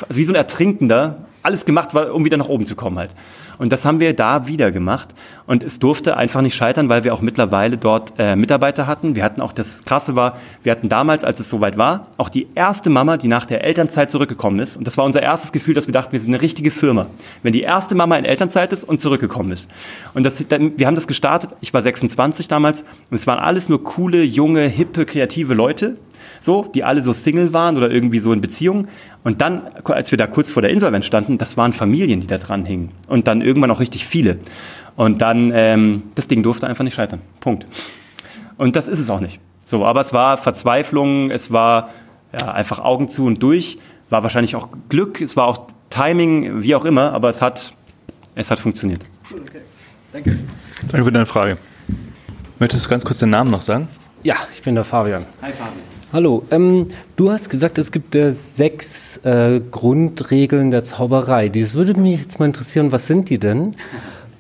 also 0.09 0.19
wie 0.19 0.25
so 0.25 0.33
ein 0.33 0.37
Ertrinkender 0.37 1.19
alles 1.43 1.65
gemacht, 1.65 1.95
um 1.95 2.25
wieder 2.25 2.37
nach 2.37 2.49
oben 2.49 2.67
zu 2.67 2.77
kommen 2.77 2.99
halt. 2.99 3.15
Und 3.59 3.73
das 3.73 3.85
haben 3.85 4.01
wir 4.01 4.15
da 4.15 4.47
wieder 4.47 4.71
gemacht. 4.71 5.15
Und 5.47 5.63
es 5.63 5.79
durfte 5.79 6.17
einfach 6.17 6.43
nicht 6.43 6.55
scheitern, 6.55 6.89
weil 6.89 7.05
wir 7.05 7.15
auch 7.15 7.21
mittlerweile 7.21 7.77
dort 7.77 8.15
äh, 8.19 8.37
Mitarbeiter 8.37 8.87
hatten. 8.87 9.15
Wir 9.15 9.25
hatten 9.25 9.41
auch, 9.41 9.53
das 9.53 9.85
Krasse 9.85 10.17
war, 10.17 10.39
wir 10.63 10.73
hatten 10.73 10.89
damals, 10.89 11.25
als 11.25 11.41
es 11.41 11.51
soweit 11.51 11.77
war, 11.77 12.09
auch 12.19 12.29
die 12.29 12.47
erste 12.55 12.91
Mama, 12.91 13.17
die 13.17 13.29
nach 13.29 13.45
der 13.45 13.65
Elternzeit 13.65 14.11
zurückgekommen 14.11 14.61
ist. 14.61 14.77
Und 14.77 14.87
das 14.87 14.97
war 14.99 15.05
unser 15.05 15.23
erstes 15.23 15.53
Gefühl, 15.53 15.75
dass 15.75 15.87
wir 15.87 15.93
dachten, 15.93 16.13
wir 16.13 16.21
sind 16.21 16.35
eine 16.35 16.43
richtige 16.43 16.71
Firma. 16.71 17.07
Wenn 17.43 17.53
die 17.53 17.63
erste 17.63 17.95
Mama 17.95 18.17
in 18.17 18.25
Elternzeit 18.25 18.73
ist 18.73 18.85
und 18.85 19.01
zurückgekommen 19.01 19.53
ist. 19.53 19.69
Und 20.15 20.25
das, 20.25 20.45
wir 20.51 20.87
haben 20.87 20.95
das 20.95 21.07
gestartet, 21.07 21.51
ich 21.61 21.73
war 21.73 21.83
26 21.83 22.49
damals, 22.49 22.83
und 23.11 23.15
es 23.15 23.27
waren 23.27 23.39
alles 23.39 23.69
nur 23.69 23.83
coole, 23.83 24.23
junge, 24.23 24.63
hippe, 24.63 25.07
kreative 25.07 25.55
Leute, 25.55 25.97
so, 26.41 26.65
die 26.65 26.85
alle 26.85 27.03
so 27.03 27.13
Single 27.13 27.53
waren 27.53 27.77
oder 27.77 27.91
irgendwie 27.91 28.19
so 28.19 28.33
in 28.33 28.41
Beziehung. 28.41 28.89
Und 29.25 29.41
dann, 29.41 29.63
als 29.85 30.11
wir 30.11 30.19
da 30.19 30.27
kurz 30.27 30.51
vor 30.51 30.63
der 30.63 30.71
Insolvenz 30.71 31.07
standen, 31.07 31.39
das 31.39 31.57
waren 31.57 31.73
Familien, 31.73 32.21
die 32.21 32.27
da 32.27 32.39
dran 32.39 32.65
hingen. 32.65 32.91
Und 33.09 33.27
dann 33.27 33.43
irgendwann 33.43 33.71
auch 33.71 33.81
richtig 33.81 34.07
viele. 34.07 34.39
Und 34.97 35.21
dann, 35.21 35.53
ähm, 35.55 36.05
das 36.15 36.29
Ding 36.29 36.43
durfte 36.43 36.67
einfach 36.67 36.85
nicht 36.85 36.95
scheitern. 36.95 37.21
Punkt. 37.41 37.67
Und 38.57 38.77
das 38.77 38.89
ist 38.89 38.99
es 38.99 39.09
auch 39.11 39.21
nicht. 39.21 39.41
So, 39.65 39.85
aber 39.87 40.01
es 40.01 40.13
war 40.13 40.37
Verzweiflung, 40.37 41.31
es 41.31 41.53
war 41.53 41.91
ja, 42.39 42.53
einfach 42.53 42.79
Augen 42.81 43.09
zu 43.09 43.25
und 43.25 43.43
durch, 43.43 43.79
war 44.09 44.23
wahrscheinlich 44.23 44.57
auch 44.57 44.69
Glück, 44.89 45.21
es 45.21 45.37
war 45.37 45.47
auch 45.47 45.69
Timing, 45.91 46.63
wie 46.63 46.75
auch 46.75 46.85
immer, 46.85 47.13
aber 47.13 47.29
es 47.29 47.41
hat, 47.41 47.73
es 48.35 48.51
hat 48.51 48.59
funktioniert. 48.59 49.07
Cool, 49.31 49.41
okay. 49.41 49.61
Danke. 50.13 50.39
Danke 50.89 51.05
für 51.05 51.13
deine 51.13 51.27
Frage. 51.27 51.57
Möchtest 52.59 52.85
du 52.85 52.91
ganz 52.91 53.05
kurz 53.05 53.19
den 53.19 53.31
Namen 53.31 53.51
noch 53.51 53.61
sagen? 53.61 53.89
Ja, 54.23 54.37
ich 54.53 54.61
bin 54.63 54.75
der 54.75 54.85
Fabian. 54.85 55.25
Hi 55.41 55.53
Fabian. 55.53 56.00
Hallo, 56.13 56.45
ähm, 56.51 56.89
du 57.15 57.31
hast 57.31 57.51
gesagt, 57.51 57.79
es 57.79 57.93
gibt 57.93 58.17
äh, 58.17 58.33
sechs 58.33 59.19
äh, 59.19 59.61
Grundregeln 59.71 60.73
der 60.73 60.83
Zauberei. 60.83 61.49
Das 61.49 61.75
würde 61.75 61.95
mich 61.95 62.23
jetzt 62.23 62.41
mal 62.41 62.47
interessieren, 62.47 62.91
was 62.91 63.07
sind 63.07 63.31
die 63.31 63.39
denn? 63.39 63.77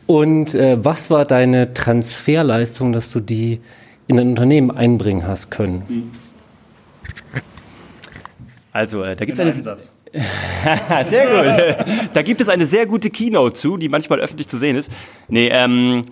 Und 0.08 0.56
äh, 0.56 0.84
was 0.84 1.10
war 1.10 1.24
deine 1.24 1.72
Transferleistung, 1.72 2.92
dass 2.92 3.12
du 3.12 3.20
die 3.20 3.60
in 4.08 4.18
ein 4.18 4.30
Unternehmen 4.30 4.72
einbringen 4.72 5.24
hast 5.28 5.52
können? 5.52 6.10
Also, 8.72 9.04
äh, 9.04 9.14
da 9.14 9.24
gibt 9.24 9.38
es 9.38 9.40
eine. 9.40 9.52
Satz. 9.52 9.92
sehr 11.08 11.76
gut. 11.76 11.86
da 12.14 12.22
gibt 12.22 12.40
es 12.40 12.48
eine 12.48 12.66
sehr 12.66 12.86
gute 12.86 13.10
Keynote 13.10 13.54
zu, 13.54 13.76
die 13.76 13.88
manchmal 13.88 14.18
öffentlich 14.18 14.48
zu 14.48 14.58
sehen 14.58 14.76
ist. 14.76 14.90
Nee, 15.28 15.48
ähm, 15.52 16.02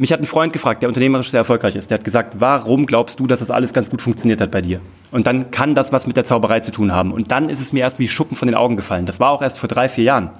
mich 0.00 0.14
hat 0.14 0.20
ein 0.20 0.24
Freund 0.24 0.54
gefragt, 0.54 0.80
der 0.80 0.88
unternehmerisch 0.88 1.30
sehr 1.30 1.40
erfolgreich 1.40 1.76
ist. 1.76 1.90
Der 1.90 1.98
hat 1.98 2.04
gesagt, 2.04 2.36
warum 2.38 2.86
glaubst 2.86 3.20
du, 3.20 3.26
dass 3.26 3.40
das 3.40 3.50
alles 3.50 3.74
ganz 3.74 3.90
gut 3.90 4.00
funktioniert 4.00 4.40
hat 4.40 4.50
bei 4.50 4.62
dir? 4.62 4.80
Und 5.12 5.26
dann 5.26 5.50
kann 5.50 5.74
das 5.74 5.92
was 5.92 6.06
mit 6.06 6.16
der 6.16 6.24
Zauberei 6.24 6.60
zu 6.60 6.72
tun 6.72 6.90
haben. 6.90 7.12
Und 7.12 7.30
dann 7.32 7.50
ist 7.50 7.60
es 7.60 7.74
mir 7.74 7.80
erst 7.80 7.98
wie 7.98 8.08
Schuppen 8.08 8.34
von 8.34 8.48
den 8.48 8.54
Augen 8.54 8.78
gefallen. 8.78 9.04
Das 9.04 9.20
war 9.20 9.28
auch 9.28 9.42
erst 9.42 9.58
vor 9.58 9.68
drei, 9.68 9.90
vier 9.90 10.04
Jahren. 10.04 10.30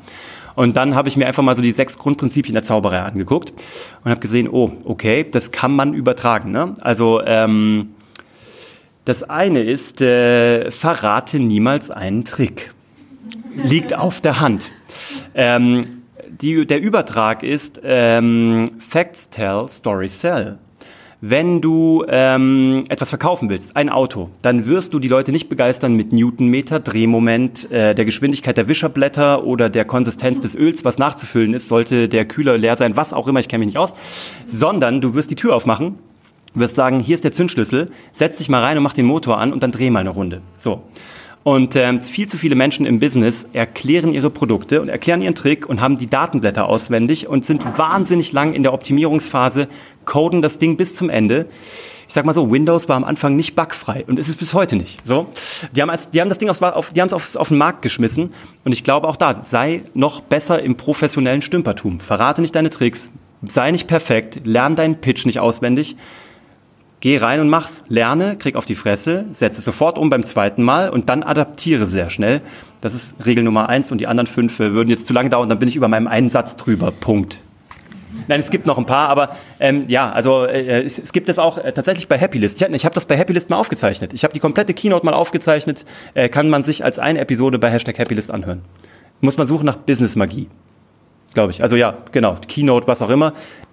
Und 0.55 0.79
dann 0.79 0.95
habe 0.95 1.11
ich 1.11 1.19
mir 1.19 1.27
einfach 1.27 1.43
mal 1.43 1.55
so 1.55 1.61
die 1.61 1.73
sechs 1.73 1.99
Grundprinzipien 1.99 2.55
der 2.55 2.63
Zauberei 2.63 3.01
angeguckt 3.01 3.53
und 4.03 4.11
habe 4.11 4.21
gesehen, 4.23 4.49
oh, 4.49 4.73
okay, 4.85 5.27
das 5.31 5.53
kann 5.53 5.77
man 5.77 5.93
übertragen. 5.93 6.53
Ne? 6.53 6.73
Also 6.81 7.21
ähm, 7.27 7.91
das 9.05 9.25
eine 9.25 9.63
ist, 9.63 10.01
äh, 10.01 10.71
verrate 10.71 11.39
niemals 11.39 11.91
einen 11.91 12.25
Trick. 12.25 12.73
Liegt 13.55 13.95
auf 13.95 14.23
der 14.23 14.41
Hand. 14.41 14.73
Ähm, 15.35 16.00
die, 16.41 16.67
der 16.67 16.81
Übertrag 16.81 17.43
ist 17.43 17.81
ähm, 17.85 18.71
Facts 18.79 19.31
tell, 19.31 19.67
Stories 19.69 20.21
sell. 20.21 20.59
Wenn 21.23 21.61
du 21.61 22.03
ähm, 22.09 22.87
etwas 22.89 23.11
verkaufen 23.11 23.51
willst, 23.51 23.77
ein 23.77 23.91
Auto, 23.91 24.31
dann 24.41 24.67
wirst 24.67 24.95
du 24.95 24.99
die 24.99 25.09
Leute 25.09 25.33
nicht 25.33 25.51
begeistern 25.51 25.95
mit 25.95 26.15
Newtonmeter, 26.15 26.81
Drehmoment, 26.81 27.71
äh, 27.71 27.95
der 27.95 28.07
Geschwindigkeit 28.07 28.57
der 28.57 28.69
Wischerblätter 28.69 29.45
oder 29.45 29.69
der 29.69 29.85
Konsistenz 29.85 30.41
des 30.41 30.57
Öls, 30.57 30.83
was 30.87 30.99
nachzufüllen 30.99 31.53
ist, 31.53 31.69
sollte 31.69 32.09
der 32.09 32.25
Kühler 32.25 32.57
leer 32.57 32.79
sein, 32.79 32.97
was 32.97 33.13
auch 33.13 33.29
immer, 33.29 33.41
ich 33.41 33.49
kenne 33.49 33.67
mich 33.67 33.75
nicht 33.75 33.79
aus, 33.79 33.95
sondern 34.47 35.03
du 35.03 35.15
wirst 35.15 35.31
die 35.31 35.37
Tür 35.37 35.55
aufmachen 35.55 35.99
wirst 36.55 36.75
sagen, 36.75 37.01
hier 37.01 37.15
ist 37.15 37.23
der 37.23 37.33
Zündschlüssel, 37.33 37.91
setz 38.13 38.39
dich 38.39 38.49
mal 38.49 38.61
rein 38.61 38.77
und 38.77 38.83
mach 38.83 38.93
den 38.93 39.07
Motor 39.07 39.39
an 39.39 39.53
und 39.53 39.63
dann 39.63 39.71
dreh 39.71 39.91
mal 39.91 40.01
eine 40.01 40.11
Runde. 40.11 40.43
So. 40.59 40.83
Und 41.43 41.75
ähm, 41.75 42.03
viel 42.03 42.29
zu 42.29 42.37
viele 42.37 42.55
Menschen 42.55 42.85
im 42.85 43.01
Business 43.01 43.49
erklären 43.55 44.13
ihre 44.13 44.29
Produkte 44.29 44.83
und 44.83 44.89
erklären 44.89 45.23
ihren 45.23 45.35
Trick 45.35 45.67
und 45.67 45.81
haben 45.81 45.99
die 45.99 46.07
Datenblätter 46.07 46.69
auswendig 46.69 47.29
und 47.29 47.47
sind 47.47 47.79
wahnsinnig 47.79 48.33
lang 48.33 48.53
in 48.53 48.63
der 48.63 48.75
Optimierungsphase, 48.75 49.69
coden 50.05 50.43
das 50.43 50.59
Ding 50.59 50.77
bis 50.77 50.95
zum 50.95 51.09
Ende. 51.09 51.47
Ich 52.07 52.15
sag 52.15 52.27
mal 52.27 52.35
so, 52.35 52.51
Windows 52.51 52.89
war 52.89 52.97
am 52.97 53.05
Anfang 53.05 53.37
nicht 53.37 53.55
bugfrei 53.55 54.05
und 54.07 54.19
ist 54.19 54.29
es 54.29 54.37
bis 54.37 54.53
heute 54.53 54.77
nicht. 54.77 55.07
So, 55.07 55.29
die 55.75 55.81
haben, 55.81 55.91
als, 55.91 56.11
die 56.11 56.21
haben 56.21 56.29
das 56.29 56.39
Ding 56.39 56.51
aufs, 56.51 56.61
auf, 56.61 56.93
die 56.93 57.01
haben 57.01 57.07
es 57.07 57.13
aufs, 57.15 57.37
auf 57.37 57.49
den 57.49 57.59
Markt 57.59 57.81
geschmissen 57.81 58.35
und 58.65 58.73
ich 58.73 58.85
glaube 58.85 59.09
auch 59.09 59.17
da 59.17 59.41
sei 59.41 59.83
noch 59.95 60.21
besser 60.21 60.63
im 60.63 60.77
professionellen 60.77 61.41
Stümpertum. 61.41 62.01
Verrate 62.01 62.43
nicht 62.43 62.55
deine 62.55 62.69
Tricks, 62.69 63.11
sei 63.47 63.71
nicht 63.71 63.87
perfekt, 63.87 64.41
lern 64.45 64.77
deinen 64.77 65.01
Pitch 65.01 65.25
nicht 65.25 65.41
auswendig 65.41 65.97
Geh 67.01 67.17
rein 67.17 67.41
und 67.41 67.49
mach's. 67.49 67.83
Lerne, 67.89 68.37
krieg 68.37 68.57
auf 68.57 68.67
die 68.67 68.75
Fresse, 68.75 69.25
setze 69.33 69.63
sofort 69.63 69.97
um 69.97 70.11
beim 70.11 70.25
zweiten 70.25 70.63
Mal 70.63 70.91
und 70.91 71.09
dann 71.09 71.23
adaptiere 71.23 71.87
sehr 71.87 72.11
schnell. 72.11 72.43
Das 72.83 72.93
ist 72.93 73.25
Regel 73.25 73.43
Nummer 73.43 73.71
eins 73.71 73.91
und 73.91 73.99
die 73.99 74.07
anderen 74.07 74.27
fünf 74.27 74.61
äh, 74.61 74.75
würden 74.75 74.91
jetzt 74.91 75.07
zu 75.07 75.15
lange 75.15 75.31
dauern, 75.31 75.49
dann 75.49 75.59
bin 75.59 75.69
ich 75.69 75.77
über 75.77 75.89
meinem 75.89 76.07
einen 76.07 76.29
Satz 76.29 76.57
drüber. 76.57 76.91
Punkt. 76.93 77.43
Nein, 78.29 78.41
es 78.41 78.51
gibt 78.51 78.67
noch 78.67 78.77
ein 78.77 78.87
paar, 78.87 79.09
aber 79.09 79.37
ähm, 79.61 79.85
ja, 79.89 80.11
also 80.11 80.45
äh, 80.45 80.83
es, 80.83 80.99
es, 80.99 81.13
gibt 81.13 81.29
es 81.29 81.39
auch 81.39 81.59
äh, 81.59 81.73
tatsächlich 81.73 82.07
bei 82.07 82.19
Happylist. 82.19 82.61
Ich, 82.61 82.69
ich 82.69 82.85
habe 82.85 82.95
das 82.95 83.07
bei 83.07 83.17
Happylist 83.17 83.49
mal 83.49 83.57
aufgezeichnet. 83.57 84.13
Ich 84.13 84.25
habe 84.25 84.35
die 84.35 84.41
komplette 84.41 84.75
Keynote 84.75 85.07
mal 85.07 85.15
aufgezeichnet. 85.15 85.87
Äh, 86.15 86.29
kann 86.29 86.51
man 86.51 86.63
sich 86.63 86.85
als 86.85 86.99
eine 86.99 87.21
Episode 87.21 87.59
bei 87.59 87.71
Hashtag 87.71 87.99
Happylist 87.99 88.31
anhören. 88.31 88.63
Muss 89.21 89.39
man 89.39 89.47
suchen 89.47 89.65
nach 89.65 89.77
Business 89.77 90.17
Magie. 90.17 90.49
Glaube 91.35 91.53
ich. 91.53 91.63
Also 91.63 91.77
ja, 91.77 91.95
genau. 92.13 92.37
Keynote, 92.47 92.89
was 92.89 93.03
auch 93.03 93.11
immer. 93.11 93.33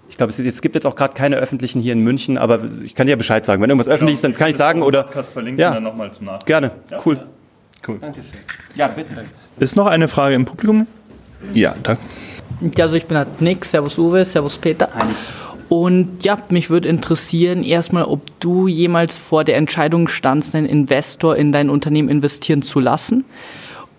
Ich 0.10 0.18
glaube, 0.18 0.32
es, 0.32 0.40
es, 0.40 0.62
gibt 0.62 0.76
jetzt 0.76 0.86
auch 0.86 0.96
gerade 0.96 1.14
keine 1.14 1.36
öffentlichen 1.36 1.82
hier 1.82 1.94
in 1.94 2.00
München, 2.00 2.38
aber 2.38 2.62
ich 2.84 2.96
kann 2.96 3.08
dir 3.08 3.12
ja 3.12 3.18
Bescheid 3.18 3.44
sagen. 3.46 3.62
Wenn 3.62 3.70
irgendwas 3.70 3.90
öffentlich 3.90 4.16
ist, 4.16 4.24
dann 4.24 4.34
kann 4.34 4.50
ich 4.50 4.56
sagen 4.56 4.82
oder. 4.82 5.04
Podcast 5.04 5.34
verlinken 5.34 5.62
ja, 5.62 5.74
dann 5.74 5.84
nochmal 5.84 6.12
zum 6.12 6.26
Nachhinein. 6.26 6.46
Gerne, 6.46 6.72
ja, 6.90 7.00
cool. 7.06 7.20
Cool. 7.88 8.00
Dankeschön. 8.00 8.32
Ja, 8.76 8.88
bitte. 8.88 9.26
Ist 9.60 9.76
noch 9.76 9.88
eine 9.88 10.08
Frage 10.08 10.36
im 10.36 10.46
Publikum? 10.46 10.88
Ja, 11.54 11.76
danke. 11.84 12.02
Ja, 12.76 12.86
also 12.86 12.96
ich 12.96 13.06
bin 13.06 13.18
halt 13.18 13.42
Nick, 13.42 13.66
Servus 13.66 14.00
Uwe, 14.00 14.26
Servus 14.26 14.58
Peter. 14.58 14.90
Hi. 14.94 15.06
Und 15.70 16.24
ja, 16.24 16.38
mich 16.50 16.70
würde 16.70 16.88
interessieren 16.88 17.64
erstmal, 17.64 18.06
ob 18.06 18.22
du 18.40 18.68
jemals 18.68 19.18
vor 19.18 19.44
der 19.44 19.58
Entscheidung 19.58 20.08
standst, 20.08 20.56
einen 20.56 20.66
Investor 20.66 21.36
in 21.36 21.52
dein 21.52 21.70
Unternehmen 21.70 22.10
investieren 22.10 22.62
zu 22.62 22.80
lassen. 22.80 23.26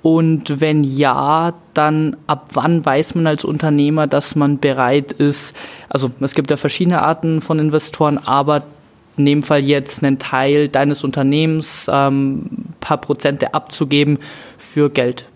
Und 0.08 0.62
wenn 0.62 0.84
ja, 0.84 1.52
dann 1.74 2.16
ab 2.26 2.48
wann 2.54 2.82
weiß 2.82 3.14
man 3.14 3.26
als 3.26 3.44
Unternehmer, 3.44 4.06
dass 4.06 4.36
man 4.36 4.58
bereit 4.58 5.12
ist, 5.12 5.54
also 5.90 6.10
es 6.20 6.34
gibt 6.34 6.50
ja 6.50 6.56
verschiedene 6.56 7.02
Arten 7.02 7.42
von 7.42 7.58
Investoren, 7.58 8.16
aber 8.16 8.62
in 9.18 9.26
dem 9.26 9.42
Fall 9.42 9.62
jetzt 9.62 10.02
einen 10.02 10.18
Teil 10.18 10.70
deines 10.70 11.04
Unternehmens, 11.04 11.90
ähm, 11.92 12.46
paar 12.80 12.96
Prozente 12.96 13.52
abzugeben 13.52 14.18
für 14.56 14.88
Geld? 14.88 15.26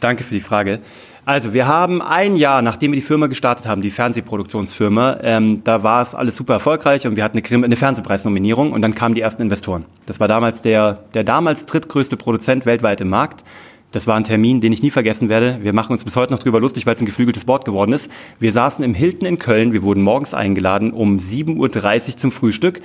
Danke 0.00 0.24
für 0.24 0.32
die 0.32 0.40
Frage. 0.40 0.78
Also 1.26 1.52
wir 1.52 1.66
haben 1.66 2.00
ein 2.00 2.36
Jahr, 2.36 2.62
nachdem 2.62 2.92
wir 2.92 2.96
die 2.96 3.06
Firma 3.06 3.26
gestartet 3.26 3.68
haben, 3.68 3.82
die 3.82 3.90
Fernsehproduktionsfirma, 3.90 5.18
ähm, 5.22 5.60
da 5.64 5.82
war 5.82 6.00
es 6.00 6.14
alles 6.14 6.34
super 6.34 6.54
erfolgreich 6.54 7.06
und 7.06 7.16
wir 7.16 7.24
hatten 7.24 7.38
eine, 7.38 7.64
eine 7.66 7.76
Fernsehpreisnominierung 7.76 8.72
und 8.72 8.80
dann 8.80 8.94
kamen 8.94 9.14
die 9.14 9.20
ersten 9.20 9.42
Investoren. 9.42 9.84
Das 10.06 10.18
war 10.18 10.28
damals 10.28 10.62
der, 10.62 11.04
der 11.12 11.24
damals 11.24 11.66
drittgrößte 11.66 12.16
Produzent 12.16 12.64
weltweit 12.64 13.02
im 13.02 13.10
Markt. 13.10 13.44
Das 13.92 14.06
war 14.06 14.16
ein 14.16 14.24
Termin, 14.24 14.62
den 14.62 14.72
ich 14.72 14.82
nie 14.82 14.90
vergessen 14.90 15.28
werde. 15.28 15.58
Wir 15.60 15.74
machen 15.74 15.92
uns 15.92 16.02
bis 16.02 16.16
heute 16.16 16.32
noch 16.32 16.38
drüber 16.38 16.60
lustig, 16.60 16.86
weil 16.86 16.94
es 16.94 17.02
ein 17.02 17.06
geflügeltes 17.06 17.46
Wort 17.46 17.66
geworden 17.66 17.92
ist. 17.92 18.10
Wir 18.40 18.50
saßen 18.50 18.82
im 18.82 18.94
Hilton 18.94 19.26
in 19.26 19.38
Köln. 19.38 19.74
Wir 19.74 19.82
wurden 19.82 20.02
morgens 20.02 20.32
eingeladen 20.32 20.92
um 20.92 21.18
7.30 21.18 21.58
Uhr 21.58 22.16
zum 22.16 22.32
Frühstück. 22.32 22.80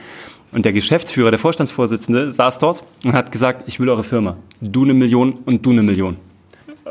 Und 0.51 0.65
der 0.65 0.73
Geschäftsführer, 0.73 1.29
der 1.29 1.39
Vorstandsvorsitzende, 1.39 2.29
saß 2.29 2.59
dort 2.59 2.83
und 3.05 3.13
hat 3.13 3.31
gesagt, 3.31 3.63
ich 3.67 3.79
will 3.79 3.89
eure 3.89 4.03
Firma. 4.03 4.35
Du 4.59 4.83
eine 4.83 4.93
Million 4.93 5.39
und 5.45 5.65
du 5.65 5.71
eine 5.71 5.81
Million. 5.81 6.17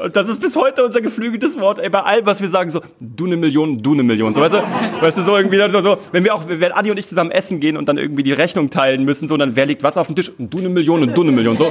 Und 0.02 0.16
das 0.16 0.28
ist 0.28 0.40
bis 0.40 0.56
heute 0.56 0.84
unser 0.84 1.02
geflügeltes 1.02 1.60
Wort. 1.60 1.78
Ey, 1.78 1.90
bei 1.90 2.00
allem, 2.00 2.24
was 2.24 2.40
wir 2.40 2.48
sagen, 2.48 2.70
so, 2.70 2.80
du 3.00 3.26
eine 3.26 3.36
Million, 3.36 3.82
du 3.82 3.92
eine 3.92 4.02
Million. 4.02 4.32
So, 4.32 4.40
weißt 4.40 4.54
du, 4.54 4.62
weißt 5.00 5.18
du, 5.18 5.22
so 5.24 5.36
irgendwie, 5.36 5.58
so, 5.70 5.80
so, 5.82 5.98
wenn 6.12 6.24
wir 6.24 6.34
auch, 6.34 6.42
wenn 6.48 6.72
Adi 6.72 6.90
und 6.90 6.98
ich 6.98 7.06
zusammen 7.06 7.30
essen 7.30 7.60
gehen 7.60 7.76
und 7.76 7.86
dann 7.86 7.98
irgendwie 7.98 8.22
die 8.22 8.32
Rechnung 8.32 8.70
teilen 8.70 9.04
müssen, 9.04 9.28
so, 9.28 9.36
dann 9.36 9.56
wer 9.56 9.66
liegt 9.66 9.82
was 9.82 9.98
auf 9.98 10.06
dem 10.06 10.16
Tisch? 10.16 10.32
Du 10.38 10.58
eine 10.58 10.70
Million 10.70 11.02
und 11.02 11.14
du 11.14 11.22
eine 11.22 11.32
Million. 11.32 11.56
So, 11.58 11.70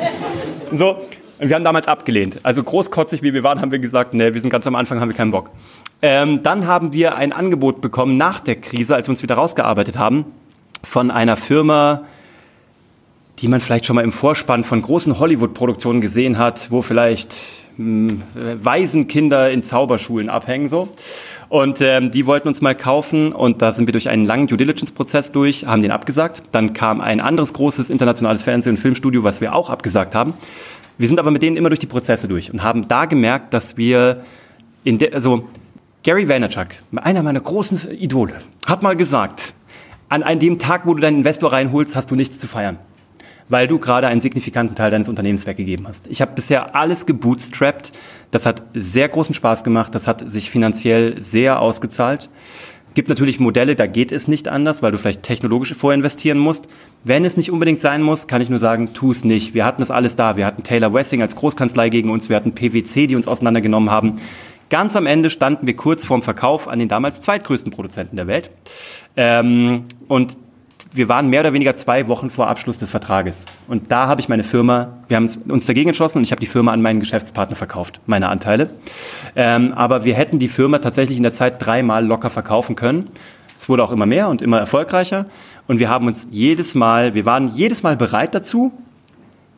so. 0.71 0.97
Und 1.39 1.49
wir 1.49 1.55
haben 1.55 1.63
damals 1.63 1.87
abgelehnt. 1.87 2.39
Also 2.43 2.63
großkotzig 2.63 3.21
wie 3.21 3.33
wir 3.33 3.43
waren, 3.43 3.59
haben 3.59 3.71
wir 3.71 3.79
gesagt, 3.79 4.13
nee, 4.13 4.33
wir 4.33 4.41
sind 4.41 4.49
ganz 4.49 4.65
am 4.67 4.75
Anfang, 4.75 5.01
haben 5.01 5.09
wir 5.09 5.15
keinen 5.15 5.31
Bock. 5.31 5.51
Ähm, 6.01 6.43
dann 6.43 6.67
haben 6.67 6.93
wir 6.93 7.15
ein 7.15 7.33
Angebot 7.33 7.81
bekommen 7.81 8.17
nach 8.17 8.39
der 8.39 8.55
Krise, 8.55 8.95
als 8.95 9.07
wir 9.07 9.11
uns 9.11 9.23
wieder 9.23 9.35
rausgearbeitet 9.35 9.97
haben, 9.97 10.25
von 10.83 11.11
einer 11.11 11.35
Firma, 11.35 12.05
die 13.39 13.47
man 13.49 13.59
vielleicht 13.59 13.85
schon 13.85 13.95
mal 13.95 14.03
im 14.03 14.13
Vorspann 14.13 14.63
von 14.63 14.81
großen 14.81 15.19
Hollywood-Produktionen 15.19 15.99
gesehen 15.99 16.37
hat, 16.37 16.71
wo 16.71 16.81
vielleicht 16.81 17.35
mh, 17.77 18.13
hm, 18.33 18.63
Waisenkinder 18.63 19.51
in 19.51 19.61
Zauberschulen 19.61 20.29
abhängen 20.29 20.69
so. 20.69 20.89
Und 21.49 21.81
ähm, 21.81 22.11
die 22.11 22.25
wollten 22.25 22.47
uns 22.47 22.61
mal 22.61 22.75
kaufen 22.75 23.31
und 23.31 23.61
da 23.61 23.71
sind 23.71 23.87
wir 23.87 23.91
durch 23.91 24.09
einen 24.09 24.25
langen 24.25 24.47
Due 24.47 24.57
Diligence-Prozess 24.57 25.31
durch, 25.31 25.65
haben 25.65 25.81
den 25.81 25.91
abgesagt. 25.91 26.43
Dann 26.51 26.73
kam 26.73 27.01
ein 27.01 27.19
anderes 27.19 27.53
großes 27.53 27.89
internationales 27.89 28.43
Fernseh- 28.43 28.69
und 28.69 28.77
Filmstudio, 28.77 29.23
was 29.23 29.41
wir 29.41 29.53
auch 29.53 29.69
abgesagt 29.69 30.15
haben. 30.15 30.33
Wir 30.97 31.07
sind 31.07 31.19
aber 31.19 31.31
mit 31.31 31.43
denen 31.43 31.57
immer 31.57 31.69
durch 31.69 31.79
die 31.79 31.87
Prozesse 31.87 32.27
durch 32.27 32.51
und 32.53 32.63
haben 32.63 32.87
da 32.87 33.05
gemerkt, 33.05 33.53
dass 33.53 33.75
wir 33.75 34.23
in 34.83 34.97
der, 34.97 35.13
also 35.13 35.47
Gary 36.03 36.29
Vaynerchuk, 36.29 36.67
einer 36.95 37.23
meiner 37.23 37.39
großen 37.39 37.91
Idole, 37.91 38.35
hat 38.65 38.83
mal 38.83 38.95
gesagt, 38.95 39.53
an 40.07 40.23
einem 40.23 40.59
Tag, 40.59 40.85
wo 40.85 40.93
du 40.93 41.01
deinen 41.01 41.17
Investor 41.17 41.51
reinholst, 41.51 41.95
hast 41.95 42.11
du 42.11 42.15
nichts 42.15 42.39
zu 42.39 42.47
feiern, 42.47 42.77
weil 43.49 43.67
du 43.67 43.79
gerade 43.79 44.07
einen 44.07 44.21
signifikanten 44.21 44.75
Teil 44.75 44.91
deines 44.91 45.09
Unternehmens 45.09 45.45
weggegeben 45.45 45.87
hast. 45.87 46.07
Ich 46.07 46.21
habe 46.21 46.33
bisher 46.33 46.75
alles 46.75 47.05
gebootstrapped. 47.05 47.91
Das 48.31 48.45
hat 48.45 48.63
sehr 48.73 49.09
großen 49.09 49.35
Spaß 49.35 49.63
gemacht. 49.63 49.95
Das 49.95 50.07
hat 50.07 50.29
sich 50.29 50.49
finanziell 50.49 51.19
sehr 51.21 51.59
ausgezahlt. 51.59 52.29
Gibt 52.93 53.09
natürlich 53.09 53.39
Modelle, 53.39 53.75
da 53.75 53.87
geht 53.87 54.11
es 54.11 54.27
nicht 54.27 54.47
anders, 54.47 54.81
weil 54.81 54.91
du 54.91 54.97
vielleicht 54.97 55.23
technologisch 55.23 55.73
vorinvestieren 55.73 56.39
musst. 56.39 56.67
Wenn 57.07 57.23
es 57.23 57.37
nicht 57.37 57.51
unbedingt 57.51 57.81
sein 57.81 58.01
muss, 58.01 58.25
kann 58.25 58.41
ich 58.41 58.49
nur 58.49 58.57
sagen, 58.57 58.95
tu 58.95 59.11
es 59.11 59.23
nicht. 59.23 59.53
Wir 59.53 59.63
hatten 59.63 59.79
das 59.79 59.91
alles 59.91 60.15
da. 60.15 60.37
Wir 60.37 60.45
hatten 60.47 60.63
Taylor 60.63 60.91
Wessing 60.91 61.21
als 61.21 61.35
Großkanzlei 61.35 61.89
gegen 61.89 62.09
uns, 62.09 62.29
wir 62.29 62.35
hatten 62.35 62.55
PwC, 62.55 63.05
die 63.05 63.15
uns 63.15 63.27
auseinandergenommen 63.27 63.91
haben. 63.91 64.15
Ganz 64.71 64.95
am 64.95 65.05
Ende 65.05 65.29
standen 65.29 65.67
wir 65.67 65.75
kurz 65.75 66.03
vorm 66.03 66.23
Verkauf 66.23 66.67
an 66.67 66.79
den 66.79 66.87
damals 66.87 67.21
zweitgrößten 67.21 67.71
Produzenten 67.71 68.15
der 68.15 68.25
Welt. 68.25 68.49
Ähm, 69.15 69.85
und 70.07 70.35
wir 70.93 71.07
waren 71.07 71.29
mehr 71.29 71.41
oder 71.41 71.53
weniger 71.53 71.75
zwei 71.75 72.07
Wochen 72.07 72.31
vor 72.31 72.47
Abschluss 72.47 72.79
des 72.79 72.89
Vertrages. 72.89 73.45
Und 73.67 73.91
da 73.91 74.07
habe 74.07 74.19
ich 74.19 74.27
meine 74.27 74.43
Firma, 74.43 74.97
wir 75.07 75.17
haben 75.17 75.29
uns 75.47 75.67
dagegen 75.67 75.89
entschlossen 75.89 76.17
und 76.17 76.23
ich 76.23 76.31
habe 76.31 76.39
die 76.39 76.47
Firma 76.47 76.71
an 76.71 76.81
meinen 76.81 77.01
Geschäftspartner 77.01 77.55
verkauft, 77.55 78.01
meine 78.07 78.29
Anteile. 78.29 78.71
Ähm, 79.35 79.73
aber 79.73 80.05
wir 80.05 80.15
hätten 80.15 80.39
die 80.39 80.47
Firma 80.47 80.79
tatsächlich 80.79 81.17
in 81.17 81.23
der 81.23 81.33
Zeit 81.33 81.63
dreimal 81.63 82.03
locker 82.03 82.31
verkaufen 82.31 82.75
können. 82.75 83.09
Es 83.57 83.69
wurde 83.69 83.83
auch 83.83 83.91
immer 83.91 84.05
mehr 84.05 84.27
und 84.27 84.41
immer 84.41 84.59
erfolgreicher. 84.59 85.25
Und 85.67 85.79
wir 85.79 85.89
haben 85.89 86.07
uns 86.07 86.27
jedes 86.31 86.75
Mal, 86.75 87.15
wir 87.15 87.25
waren 87.25 87.49
jedes 87.49 87.83
Mal 87.83 87.95
bereit 87.95 88.35
dazu, 88.35 88.71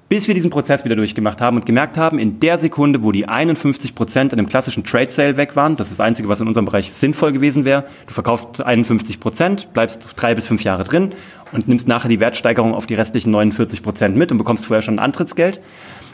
bis 0.09 0.27
wir 0.27 0.33
diesen 0.33 0.49
Prozess 0.49 0.85
wieder 0.85 0.95
durchgemacht 0.95 1.41
haben 1.41 1.57
und 1.57 1.65
gemerkt 1.65 1.97
haben, 1.97 2.17
in 2.17 2.39
der 2.39 2.57
Sekunde, 2.57 3.03
wo 3.03 3.11
die 3.11 3.27
51 3.27 3.93
Prozent 3.93 4.31
an 4.31 4.37
dem 4.37 4.47
klassischen 4.47 4.85
Trade 4.85 5.11
Sale 5.11 5.35
weg 5.35 5.57
waren, 5.57 5.75
das 5.75 5.91
ist 5.91 5.99
das 5.99 6.05
Einzige, 6.05 6.29
was 6.29 6.39
in 6.39 6.47
unserem 6.47 6.65
Bereich 6.65 6.93
sinnvoll 6.93 7.33
gewesen 7.33 7.65
wäre, 7.65 7.83
du 8.07 8.13
verkaufst 8.13 8.63
51 8.63 9.19
Prozent, 9.19 9.73
bleibst 9.73 10.07
drei 10.15 10.33
bis 10.33 10.47
fünf 10.47 10.63
Jahre 10.63 10.85
drin 10.85 11.11
und 11.51 11.67
nimmst 11.67 11.89
nachher 11.89 12.07
die 12.07 12.21
Wertsteigerung 12.21 12.73
auf 12.73 12.87
die 12.87 12.95
restlichen 12.95 13.31
49 13.31 13.83
Prozent 13.83 14.15
mit 14.15 14.31
und 14.31 14.37
bekommst 14.37 14.65
vorher 14.65 14.81
schon 14.81 14.95
ein 14.95 14.99
Antrittsgeld. 14.99 15.61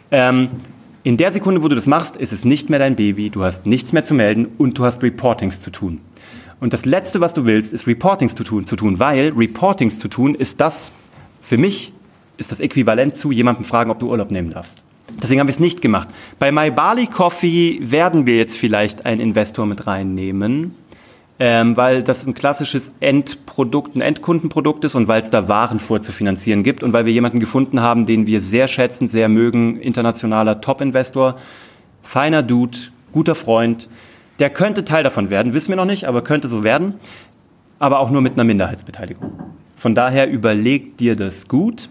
Ähm, 0.09 0.49
in 1.03 1.17
der 1.17 1.31
Sekunde, 1.31 1.61
wo 1.61 1.67
du 1.67 1.75
das 1.75 1.85
machst, 1.85 2.17
ist 2.17 2.33
es 2.33 2.45
nicht 2.45 2.69
mehr 2.69 2.79
dein 2.79 2.95
Baby, 2.95 3.29
du 3.29 3.43
hast 3.43 3.65
nichts 3.67 3.93
mehr 3.93 4.05
zu 4.05 4.13
melden 4.13 4.47
und 4.57 4.77
du 4.77 4.85
hast 4.85 5.03
Reportings 5.03 5.59
zu 5.59 5.69
tun. 5.69 5.99
Und 6.59 6.73
das 6.73 6.85
Letzte, 6.85 7.21
was 7.21 7.33
du 7.33 7.45
willst, 7.45 7.73
ist 7.73 7.87
Reportings 7.87 8.35
zu 8.35 8.43
tun, 8.43 8.65
zu 8.65 8.75
tun 8.75 8.99
weil 8.99 9.33
Reportings 9.35 9.99
zu 9.99 10.07
tun 10.07 10.35
ist 10.35 10.61
das 10.61 10.91
für 11.43 11.57
mich 11.57 11.93
ist 12.37 12.51
das 12.51 12.61
äquivalent 12.61 13.15
zu 13.15 13.31
jemandem 13.31 13.65
fragen, 13.65 13.91
ob 13.91 13.99
du 13.99 14.09
Urlaub 14.09 14.31
nehmen 14.31 14.51
darfst. 14.51 14.81
Deswegen 15.21 15.39
haben 15.39 15.47
wir 15.47 15.51
es 15.51 15.59
nicht 15.59 15.81
gemacht. 15.81 16.07
Bei 16.39 16.51
My 16.51 16.71
Barley 16.71 17.05
Coffee 17.05 17.79
werden 17.81 18.25
wir 18.25 18.37
jetzt 18.37 18.57
vielleicht 18.57 19.05
einen 19.05 19.21
Investor 19.21 19.65
mit 19.65 19.85
reinnehmen, 19.85 20.73
ähm, 21.37 21.77
weil 21.77 22.01
das 22.01 22.25
ein 22.25 22.33
klassisches 22.33 22.93
Endprodukt, 23.01 23.95
ein 23.95 24.01
Endkundenprodukt 24.01 24.83
ist 24.85 24.95
und 24.95 25.07
weil 25.07 25.21
es 25.21 25.29
da 25.29 25.47
Waren 25.49 25.79
vorzufinanzieren 25.79 26.63
gibt 26.63 26.81
und 26.81 26.93
weil 26.93 27.05
wir 27.05 27.13
jemanden 27.13 27.39
gefunden 27.39 27.81
haben, 27.81 28.05
den 28.05 28.25
wir 28.25 28.39
sehr 28.41 28.67
schätzen, 28.67 29.07
sehr 29.07 29.27
mögen, 29.29 29.77
internationaler 29.79 30.61
Top-Investor, 30.61 31.37
feiner 32.01 32.41
Dude, 32.41 32.77
guter 33.11 33.35
Freund. 33.35 33.89
Der 34.43 34.49
könnte 34.49 34.83
Teil 34.83 35.03
davon 35.03 35.29
werden, 35.29 35.53
wissen 35.53 35.69
wir 35.69 35.77
noch 35.77 35.85
nicht, 35.85 36.05
aber 36.05 36.21
könnte 36.21 36.49
so 36.49 36.65
werden, 36.65 36.95
aber 37.79 37.99
auch 37.99 38.09
nur 38.09 38.21
mit 38.21 38.33
einer 38.33 38.43
Minderheitsbeteiligung. 38.43 39.31
Von 39.77 39.95
daher 39.95 40.29
überleg 40.29 40.97
dir 40.97 41.15
das 41.15 41.47
gut 41.47 41.87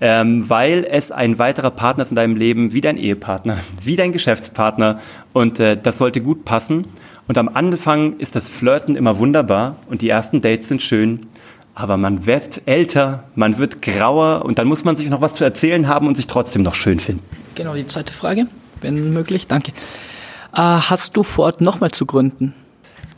ähm, 0.00 0.48
weil 0.48 0.84
es 0.90 1.12
ein 1.12 1.38
weiterer 1.38 1.70
Partner 1.70 2.02
ist 2.02 2.10
in 2.10 2.16
deinem 2.16 2.34
Leben, 2.34 2.72
wie 2.72 2.80
dein 2.80 2.96
Ehepartner, 2.96 3.58
wie 3.84 3.94
dein 3.94 4.12
Geschäftspartner 4.12 5.00
und 5.34 5.60
äh, 5.60 5.76
das 5.80 5.98
sollte 5.98 6.22
gut 6.22 6.46
passen. 6.46 6.86
Und 7.28 7.36
am 7.36 7.48
Anfang 7.48 8.16
ist 8.16 8.36
das 8.36 8.48
Flirten 8.48 8.96
immer 8.96 9.18
wunderbar 9.18 9.76
und 9.88 10.00
die 10.00 10.08
ersten 10.08 10.40
Dates 10.40 10.68
sind 10.68 10.82
schön 10.82 11.26
aber 11.74 11.96
man 11.96 12.26
wird 12.26 12.62
älter, 12.66 13.24
man 13.34 13.58
wird 13.58 13.80
grauer 13.80 14.44
und 14.44 14.58
dann 14.58 14.66
muss 14.66 14.84
man 14.84 14.96
sich 14.96 15.08
noch 15.08 15.22
was 15.22 15.34
zu 15.34 15.44
erzählen 15.44 15.88
haben 15.88 16.06
und 16.06 16.16
sich 16.16 16.26
trotzdem 16.26 16.62
noch 16.62 16.74
schön 16.74 17.00
finden. 17.00 17.22
Genau, 17.54 17.74
die 17.74 17.86
zweite 17.86 18.12
Frage, 18.12 18.46
wenn 18.80 19.12
möglich. 19.12 19.46
Danke. 19.46 19.72
Äh, 20.54 20.58
hast 20.58 21.16
du 21.16 21.22
vor, 21.22 21.52
nochmal 21.60 21.90
zu 21.90 22.06
gründen? 22.06 22.54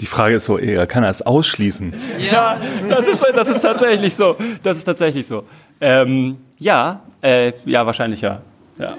Die 0.01 0.07
Frage 0.07 0.37
ist 0.37 0.45
so 0.45 0.59
eher, 0.59 0.87
kann 0.87 1.05
er 1.05 1.11
es 1.11 1.23
ausschließen? 1.23 1.93
Ja, 2.19 2.61
das 2.89 3.07
ist, 3.07 3.25
das 3.35 3.49
ist 3.49 3.61
tatsächlich 3.61 4.15
so. 4.15 4.37
Das 4.63 4.79
ist 4.79 4.85
tatsächlich 4.85 5.27
so. 5.27 5.45
Ähm, 5.81 6.39
ja, 6.59 7.03
äh, 7.23 7.53
ja, 7.65 7.87
wahrscheinlich 7.87 8.21
ja. 8.21 8.41
ja. 8.79 8.97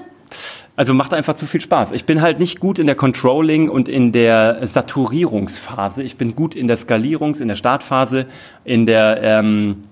Also 0.74 0.92
macht 0.92 1.14
einfach 1.14 1.34
zu 1.34 1.46
viel 1.46 1.60
Spaß. 1.60 1.92
Ich 1.92 2.04
bin 2.04 2.20
halt 2.20 2.38
nicht 2.38 2.60
gut 2.60 2.78
in 2.78 2.86
der 2.86 2.94
Controlling 2.94 3.68
und 3.68 3.88
in 3.88 4.12
der 4.12 4.66
Saturierungsphase. 4.66 6.02
Ich 6.02 6.16
bin 6.16 6.34
gut 6.34 6.54
in 6.54 6.66
der 6.66 6.76
Skalierungs-, 6.76 7.40
in 7.40 7.48
der 7.48 7.56
Startphase, 7.56 8.26
in 8.64 8.84
der 8.84 9.20
ähm, 9.22 9.84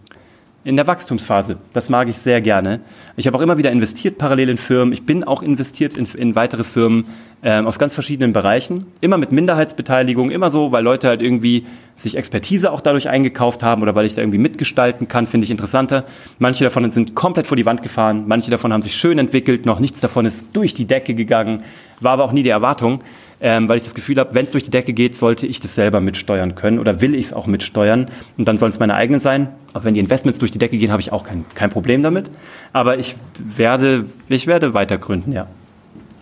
in 0.65 0.77
der 0.77 0.87
Wachstumsphase. 0.87 1.59
Das 1.75 1.91
mag 1.91 2.09
ich 2.09 2.17
sehr 2.17 2.41
gerne. 2.41 2.81
Ich 3.17 3.27
habe 3.27 3.37
auch 3.37 3.43
immer 3.43 3.59
wieder 3.59 3.71
investiert 3.71 4.17
parallel 4.17 4.49
in 4.49 4.57
Firmen. 4.57 4.93
Ich 4.95 5.05
bin 5.05 5.23
auch 5.23 5.43
investiert 5.43 5.97
in, 5.97 6.07
in 6.17 6.35
weitere 6.35 6.65
Firmen 6.65 7.05
ähm, 7.43 7.67
aus 7.67 7.79
ganz 7.79 7.93
verschiedenen 7.93 8.33
Bereichen. 8.33 8.87
Immer 9.03 9.19
mit 9.19 9.31
Minderheitsbeteiligung, 9.31 10.31
immer 10.31 10.51
so, 10.51 10.73
weil 10.73 10.83
Leute 10.83 11.09
halt 11.09 11.21
irgendwie 11.21 11.67
sich 11.97 12.17
Expertise 12.17 12.73
auch 12.73 12.81
dadurch 12.81 13.11
eingekauft 13.11 13.63
haben 13.63 13.83
oder 13.83 13.95
weil 13.95 14.07
ich 14.07 14.15
da 14.15 14.23
irgendwie 14.23 14.39
mitgestalten 14.39 15.07
kann, 15.07 15.27
finde 15.27 15.45
ich 15.45 15.51
interessanter. 15.51 16.05
Manche 16.39 16.65
davon 16.65 16.91
sind 16.91 17.15
komplett 17.15 17.47
vor 17.47 17.57
die 17.57 17.67
Wand 17.67 17.83
gefahren, 17.83 18.25
manche 18.27 18.51
davon 18.51 18.73
haben 18.73 18.83
sich 18.83 18.97
schön 18.97 19.19
entwickelt, 19.19 19.67
noch 19.67 19.79
nichts 19.79 20.01
davon 20.01 20.25
ist 20.25 20.57
durch 20.57 20.73
die 20.73 20.87
Decke 20.87 21.15
gegangen, 21.15 21.63
war 22.01 22.13
aber 22.13 22.25
auch 22.25 22.33
nie 22.33 22.43
die 22.43 22.49
Erwartung 22.49 23.03
ähm, 23.41 23.69
weil 23.69 23.77
ich 23.77 23.83
das 23.83 23.95
Gefühl 23.95 24.19
habe, 24.19 24.35
wenn 24.35 24.45
es 24.47 24.53
durch 24.53 24.65
die 24.65 24.71
Decke 24.71 24.93
geht, 24.93 25.17
sollte 25.17 25.47
ich 25.47 25.61
das 25.61 25.75
selber 25.75 26.01
mitsteuern 26.01 26.55
können 26.55 26.79
oder 26.79 27.01
will 27.01 27.15
ich 27.15 27.27
es 27.27 27.33
auch 27.33 27.47
mitsteuern 27.47 28.11
und 28.37 28.49
dann 28.49 28.59
sollen 28.59 28.73
es 28.73 28.79
meine 28.79 28.95
eigenen 28.95 29.21
sein. 29.21 29.49
Auch 29.73 29.85
wenn 29.85 29.95
die 29.95 30.01
Investments 30.01 30.39
durch 30.39 30.53
die 30.53 30.59
Decke 30.59 30.79
gehen, 30.79 30.91
habe 30.93 31.03
ich 31.03 31.13
auch 31.13 31.25
kein, 31.25 31.45
kein 31.55 31.71
Problem 31.71 32.03
damit. 32.03 32.31
Aber 32.73 32.99
ich 32.99 33.17
werde, 33.39 34.07
ich 34.29 34.47
werde 34.47 34.75
weiter 34.75 34.99
gründen, 34.99 35.33
ja. 35.33 35.47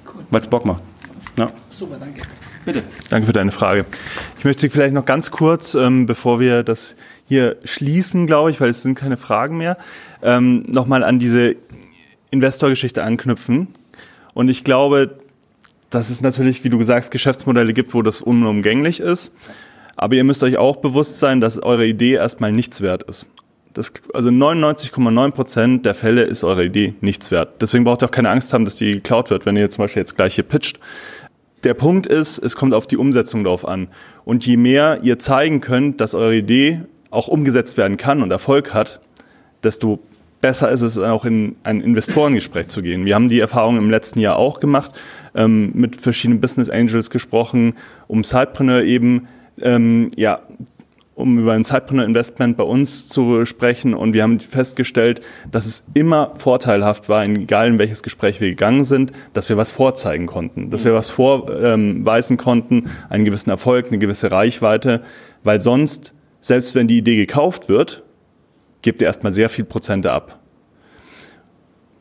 Cool. 0.06 0.24
Weil 0.30 0.40
es 0.40 0.46
Bock 0.46 0.64
macht. 0.64 0.82
Ja. 1.36 1.50
Super, 1.70 1.96
danke. 1.98 2.22
Bitte. 2.64 2.82
Danke 3.10 3.26
für 3.26 3.32
deine 3.32 3.50
Frage. 3.50 3.84
Ich 4.38 4.44
möchte 4.44 4.70
vielleicht 4.70 4.94
noch 4.94 5.04
ganz 5.04 5.30
kurz, 5.32 5.74
ähm, 5.74 6.06
bevor 6.06 6.38
wir 6.38 6.62
das 6.62 6.94
hier 7.26 7.56
schließen, 7.64 8.26
glaube 8.26 8.50
ich, 8.50 8.60
weil 8.60 8.68
es 8.68 8.82
sind 8.82 8.94
keine 8.94 9.16
Fragen 9.16 9.56
mehr, 9.56 9.76
ähm, 10.22 10.64
nochmal 10.68 11.02
an 11.02 11.18
diese 11.18 11.56
Investorgeschichte 12.30 13.02
anknüpfen. 13.02 13.68
Und 14.34 14.48
ich 14.48 14.64
glaube, 14.64 15.18
dass 15.94 16.10
es 16.10 16.22
natürlich, 16.22 16.64
wie 16.64 16.70
du 16.70 16.78
gesagt 16.78 17.04
hast, 17.04 17.10
Geschäftsmodelle 17.10 17.72
gibt, 17.72 17.94
wo 17.94 18.02
das 18.02 18.22
unumgänglich 18.22 19.00
ist. 19.00 19.32
Aber 19.94 20.14
ihr 20.14 20.24
müsst 20.24 20.42
euch 20.42 20.56
auch 20.56 20.76
bewusst 20.76 21.18
sein, 21.18 21.40
dass 21.40 21.62
eure 21.62 21.86
Idee 21.86 22.14
erstmal 22.14 22.50
nichts 22.50 22.80
wert 22.80 23.02
ist. 23.04 23.26
Das, 23.74 23.92
also 24.12 24.30
99,9 24.30 25.30
Prozent 25.30 25.86
der 25.86 25.94
Fälle 25.94 26.22
ist 26.22 26.44
eure 26.44 26.64
Idee 26.64 26.94
nichts 27.00 27.30
wert. 27.30 27.60
Deswegen 27.60 27.84
braucht 27.84 28.02
ihr 28.02 28.06
auch 28.06 28.10
keine 28.10 28.30
Angst 28.30 28.52
haben, 28.52 28.64
dass 28.64 28.76
die 28.76 28.92
geklaut 28.92 29.30
wird, 29.30 29.46
wenn 29.46 29.56
ihr 29.56 29.70
zum 29.70 29.84
Beispiel 29.84 30.00
jetzt 30.00 30.16
gleich 30.16 30.34
hier 30.34 30.44
pitcht. 30.44 30.80
Der 31.62 31.74
Punkt 31.74 32.06
ist, 32.06 32.38
es 32.38 32.56
kommt 32.56 32.74
auf 32.74 32.86
die 32.86 32.96
Umsetzung 32.96 33.44
drauf 33.44 33.66
an. 33.66 33.88
Und 34.24 34.46
je 34.46 34.56
mehr 34.56 35.00
ihr 35.02 35.18
zeigen 35.18 35.60
könnt, 35.60 36.00
dass 36.00 36.14
eure 36.14 36.34
Idee 36.34 36.82
auch 37.10 37.28
umgesetzt 37.28 37.76
werden 37.76 37.98
kann 37.98 38.22
und 38.22 38.30
Erfolg 38.30 38.74
hat, 38.74 39.00
desto 39.62 40.00
besser 40.42 40.70
ist 40.70 40.82
es 40.82 40.98
auch 40.98 41.24
in 41.24 41.56
ein 41.62 41.80
Investorengespräch 41.80 42.68
zu 42.68 42.82
gehen. 42.82 43.06
Wir 43.06 43.14
haben 43.14 43.28
die 43.28 43.40
Erfahrung 43.40 43.78
im 43.78 43.88
letzten 43.88 44.20
Jahr 44.20 44.36
auch 44.36 44.60
gemacht, 44.60 44.92
ähm, 45.34 45.70
mit 45.72 45.96
verschiedenen 45.96 46.42
Business 46.42 46.68
Angels 46.68 47.08
gesprochen, 47.08 47.74
um 48.08 48.22
Sidepreneur 48.22 48.82
eben, 48.82 49.28
ähm, 49.62 50.10
ja, 50.16 50.40
um 51.14 51.38
über 51.38 51.52
ein 51.52 51.62
Sidepreneur 51.62 52.04
Investment 52.04 52.56
bei 52.56 52.64
uns 52.64 53.08
zu 53.08 53.44
sprechen. 53.44 53.94
Und 53.94 54.14
wir 54.14 54.24
haben 54.24 54.40
festgestellt, 54.40 55.20
dass 55.50 55.66
es 55.66 55.84
immer 55.94 56.34
vorteilhaft 56.38 57.08
war, 57.08 57.24
egal 57.24 57.68
in 57.68 57.78
welches 57.78 58.02
Gespräch 58.02 58.40
wir 58.40 58.48
gegangen 58.48 58.84
sind, 58.84 59.12
dass 59.32 59.48
wir 59.48 59.56
was 59.56 59.70
vorzeigen 59.70 60.26
konnten, 60.26 60.70
dass 60.70 60.84
wir 60.84 60.92
was 60.92 61.08
vorweisen 61.08 62.36
konnten, 62.36 62.90
einen 63.08 63.24
gewissen 63.24 63.50
Erfolg, 63.50 63.88
eine 63.88 63.98
gewisse 63.98 64.32
Reichweite, 64.32 65.02
weil 65.44 65.60
sonst, 65.60 66.14
selbst 66.40 66.74
wenn 66.74 66.88
die 66.88 66.98
Idee 66.98 67.16
gekauft 67.16 67.68
wird, 67.68 68.02
gebt 68.82 69.00
ihr 69.00 69.06
erstmal 69.06 69.32
sehr 69.32 69.48
viel 69.48 69.64
Prozente 69.64 70.12
ab. 70.12 70.38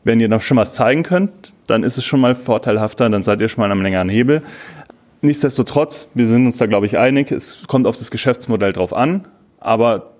Wenn 0.04 0.20
ihr 0.20 0.28
noch 0.28 0.40
schon 0.40 0.56
was 0.56 0.74
zeigen 0.74 1.04
könnt, 1.04 1.52
dann 1.66 1.84
ist 1.84 1.96
es 1.96 2.04
schon 2.04 2.20
mal 2.20 2.34
vorteilhafter, 2.34 3.08
dann 3.08 3.22
seid 3.22 3.40
ihr 3.40 3.48
schon 3.48 3.62
mal 3.62 3.70
am 3.70 3.82
längeren 3.82 4.08
Hebel. 4.08 4.42
Nichtsdestotrotz, 5.20 6.08
wir 6.14 6.26
sind 6.26 6.46
uns 6.46 6.56
da, 6.56 6.66
glaube 6.66 6.86
ich, 6.86 6.98
einig, 6.98 7.30
es 7.30 7.62
kommt 7.68 7.86
auf 7.86 7.96
das 7.96 8.10
Geschäftsmodell 8.10 8.72
drauf 8.72 8.92
an, 8.92 9.28
aber 9.60 10.14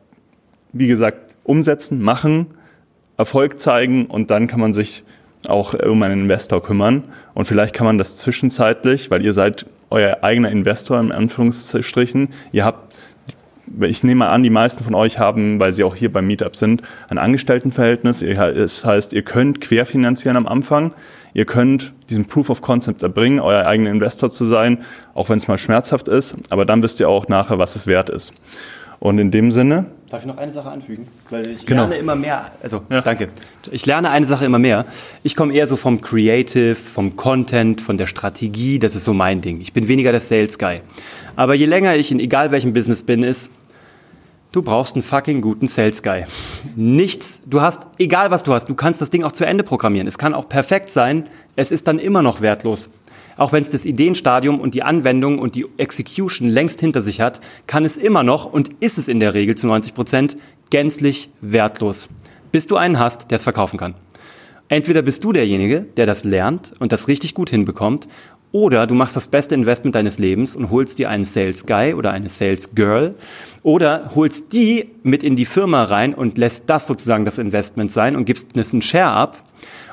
wie 0.73 0.87
gesagt, 0.87 1.35
umsetzen, 1.43 2.01
machen, 2.01 2.47
Erfolg 3.17 3.59
zeigen 3.59 4.07
und 4.07 4.31
dann 4.31 4.47
kann 4.47 4.61
man 4.61 4.73
sich 4.73 5.03
auch 5.49 5.75
um 5.75 6.03
einen 6.03 6.23
Investor 6.23 6.63
kümmern. 6.63 7.05
Und 7.35 7.47
vielleicht 7.47 7.75
kann 7.75 7.85
man 7.85 7.99
das 7.99 8.17
zwischenzeitlich, 8.17 9.11
weil 9.11 9.25
ihr 9.25 9.33
seid 9.33 9.67
euer 9.91 10.19
eigener 10.23 10.51
Investor 10.51 11.01
in 11.01 11.13
Anführungsstrichen, 11.13 12.29
ihr 12.53 12.65
habt 12.65 12.91
ich 13.81 14.05
nehme 14.05 14.29
an, 14.29 14.43
die 14.43 14.51
meisten 14.51 14.85
von 14.85 14.95
euch 14.95 15.18
haben, 15.18 15.59
weil 15.61 15.73
sie 15.73 15.85
auch 15.85 15.95
hier 15.95 16.12
beim 16.12 16.27
Meetup 16.27 16.57
sind, 16.57 16.83
ein 17.09 17.18
Angestelltenverhältnis. 17.18 18.20
Das 18.20 18.85
heißt, 18.85 19.12
ihr 19.12 19.23
könnt 19.23 19.61
querfinanzieren 19.61 20.37
am 20.37 20.47
Anfang. 20.47 20.95
Ihr 21.35 21.47
könnt 21.47 21.95
diesen 22.11 22.27
Proof 22.27 22.51
of 22.51 22.61
Concept 22.61 23.03
erbringen, 23.03 23.41
euer 23.41 23.64
eigener 23.66 23.91
Investor 23.91 24.31
zu 24.31 24.45
sein, 24.45 24.85
auch 25.14 25.29
wenn 25.31 25.39
es 25.39 25.49
mal 25.49 25.59
schmerzhaft 25.59 26.09
ist. 26.09 26.35
Aber 26.51 26.66
dann 26.66 26.83
wisst 26.83 27.01
ihr 27.01 27.09
auch 27.09 27.29
nachher, 27.29 27.59
was 27.59 27.75
es 27.75 27.87
wert 27.87 28.11
ist. 28.11 28.35
Und 29.03 29.18
in 29.18 29.33
dem 29.33 29.51
Sinne. 29.51 29.87
Darf 30.11 30.20
ich 30.20 30.29
noch 30.29 30.37
eine 30.37 30.53
Sache 30.53 30.70
anfügen? 30.70 31.09
Weil 31.29 31.51
ich 31.51 31.66
genau. 31.66 31.83
lerne 31.83 31.97
immer 31.97 32.14
mehr. 32.14 32.53
Also, 32.62 32.83
ja. 32.89 33.01
danke. 33.01 33.31
Ich 33.73 33.85
lerne 33.85 34.11
eine 34.11 34.27
Sache 34.27 34.45
immer 34.45 34.61
mehr. 34.61 34.85
Ich 35.25 35.35
komme 35.35 35.53
eher 35.55 35.66
so 35.66 35.75
vom 35.75 36.01
Creative, 36.01 36.77
vom 36.77 37.16
Content, 37.16 37.81
von 37.81 37.99
der 37.99 38.07
Strategie. 38.07 38.79
Das 38.79 38.95
ist 38.95 39.05
so 39.05 39.12
mein 39.12 39.41
Ding. 39.41 39.61
Ich 39.61 39.73
bin 39.73 39.89
weniger 39.89 40.12
der 40.12 40.20
Sales 40.20 40.57
Guy. 40.57 40.83
Aber 41.35 41.55
je 41.55 41.66
länger 41.66 41.97
ich 41.97 42.12
in 42.12 42.20
egal 42.20 42.53
welchem 42.53 42.75
Business 42.75 43.03
bin, 43.03 43.25
ist, 43.25 43.51
Du 44.53 44.61
brauchst 44.61 44.97
einen 44.97 45.03
fucking 45.03 45.41
guten 45.41 45.67
Sales 45.67 46.03
Guy. 46.03 46.27
Nichts, 46.77 47.41
du 47.47 47.63
hast, 47.63 47.87
egal 47.99 48.31
was 48.31 48.43
du 48.43 48.53
hast, 48.53 48.69
du 48.69 48.75
kannst 48.75 49.01
das 49.01 49.09
Ding 49.09 49.25
auch 49.25 49.33
zu 49.33 49.47
Ende 49.47 49.65
programmieren. 49.65 50.07
Es 50.07 50.19
kann 50.19 50.35
auch 50.35 50.47
perfekt 50.47 50.91
sein, 50.91 51.27
es 51.57 51.73
ist 51.73 51.89
dann 51.89 51.99
immer 51.99 52.21
noch 52.21 52.43
wertlos. 52.43 52.91
Auch 53.39 53.53
wenn 53.53 53.63
es 53.63 53.71
das 53.71 53.87
Ideenstadium 53.87 54.61
und 54.61 54.75
die 54.75 54.83
Anwendung 54.83 55.39
und 55.39 55.55
die 55.55 55.65
Execution 55.79 56.49
längst 56.49 56.81
hinter 56.81 57.01
sich 57.01 57.23
hat, 57.23 57.41
kann 57.67 57.87
es 57.87 57.97
immer 57.97 58.25
noch 58.25 58.45
und 58.45 58.69
ist 58.81 58.99
es 58.99 59.09
in 59.09 59.21
der 59.21 59.33
Regel 59.33 59.57
zu 59.57 59.67
90 59.67 59.95
Prozent 59.95 60.37
gänzlich 60.69 61.31
wertlos. 61.41 62.11
Bis 62.53 62.67
du 62.67 62.77
einen 62.77 62.99
hast, 62.99 63.31
der 63.31 63.37
es 63.37 63.45
verkaufen 63.45 63.79
kann. 63.79 63.95
Entweder 64.69 65.01
bist 65.01 65.25
du 65.25 65.33
derjenige, 65.33 65.83
der 65.97 66.05
das 66.05 66.25
lernt 66.25 66.73
und 66.79 66.93
das 66.93 67.09
richtig 67.09 67.35
gut 67.35 67.51
hinbekommt, 67.51 68.07
oder 68.53 68.87
du 68.87 68.95
machst 68.95 69.17
das 69.17 69.27
beste 69.27 69.55
Investment 69.55 69.95
deines 69.95 70.19
Lebens 70.19 70.55
und 70.55 70.71
holst 70.71 70.99
dir 70.99 71.09
einen 71.09 71.25
Sales 71.25 71.67
Guy 71.67 71.95
oder 71.95 72.13
eine 72.13 72.29
Sales 72.29 72.75
Girl 72.75 73.15
oder 73.63 74.11
holst 74.15 74.53
die 74.53 74.91
mit 75.03 75.23
in 75.23 75.37
die 75.37 75.47
Firma 75.47 75.85
rein 75.85 76.15
und 76.15 76.37
lässt 76.39 76.69
das 76.69 76.87
sozusagen 76.87 77.25
das 77.25 77.39
Investment 77.39 77.91
sein 77.91 78.15
und 78.15 78.27
gibst 78.27 78.49
einen 78.55 78.83
Share 78.83 79.13
ab 79.13 79.43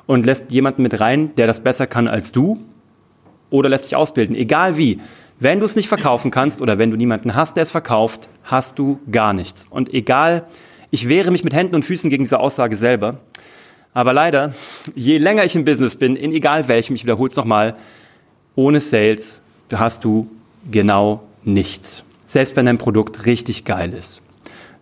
und 0.05 0.26
lässt 0.26 0.51
jemanden 0.51 0.84
mit 0.84 0.99
rein, 0.99 1.34
der 1.36 1.47
das 1.47 1.62
besser 1.62 1.88
kann 1.88 2.07
als 2.07 2.34
du 2.34 2.60
oder 3.49 3.70
lässt 3.70 3.86
dich 3.86 3.95
ausbilden. 3.95 4.36
Egal 4.36 4.78
wie. 4.78 4.99
Wenn 5.41 5.60
du 5.60 5.66
es 5.66 5.78
nicht 5.78 5.88
verkaufen 5.88 6.32
kannst 6.32 6.62
oder 6.62 6.80
wenn 6.80 6.91
du 6.91 6.97
niemanden 6.97 7.34
hast, 7.34 7.55
der 7.55 7.64
es 7.64 7.72
verkauft, 7.72 8.30
hast 8.43 8.78
du 8.78 8.99
gar 9.10 9.32
nichts. 9.32 9.68
Und 9.70 9.93
egal, 9.93 10.45
ich 10.91 11.07
wehre 11.07 11.32
mich 11.32 11.45
mit 11.45 11.53
Händen 11.53 11.76
und 11.76 11.86
Füßen 11.86 12.10
gegen 12.10 12.26
diese 12.26 12.41
Aussage 12.41 12.76
selber. 12.76 13.20
Aber 13.93 14.12
leider, 14.12 14.53
je 14.95 15.18
länger 15.18 15.45
ich 15.45 15.55
im 15.55 15.64
Business 15.64 15.95
bin, 15.95 16.18
in 16.18 16.34
egal 16.34 16.68
welchem, 16.68 16.93
ich 16.95 17.03
wiederhole 17.03 17.30
es 17.30 17.38
nochmal, 17.38 17.76
ohne 18.60 18.82
Sales 18.82 19.41
hast 19.74 20.03
du 20.03 20.30
genau 20.70 21.24
nichts. 21.45 22.03
Selbst 22.26 22.57
wenn 22.57 22.66
dein 22.66 22.78
Produkt 22.78 23.26
richtig 23.26 23.64
geil 23.64 23.93
ist. 23.93 24.22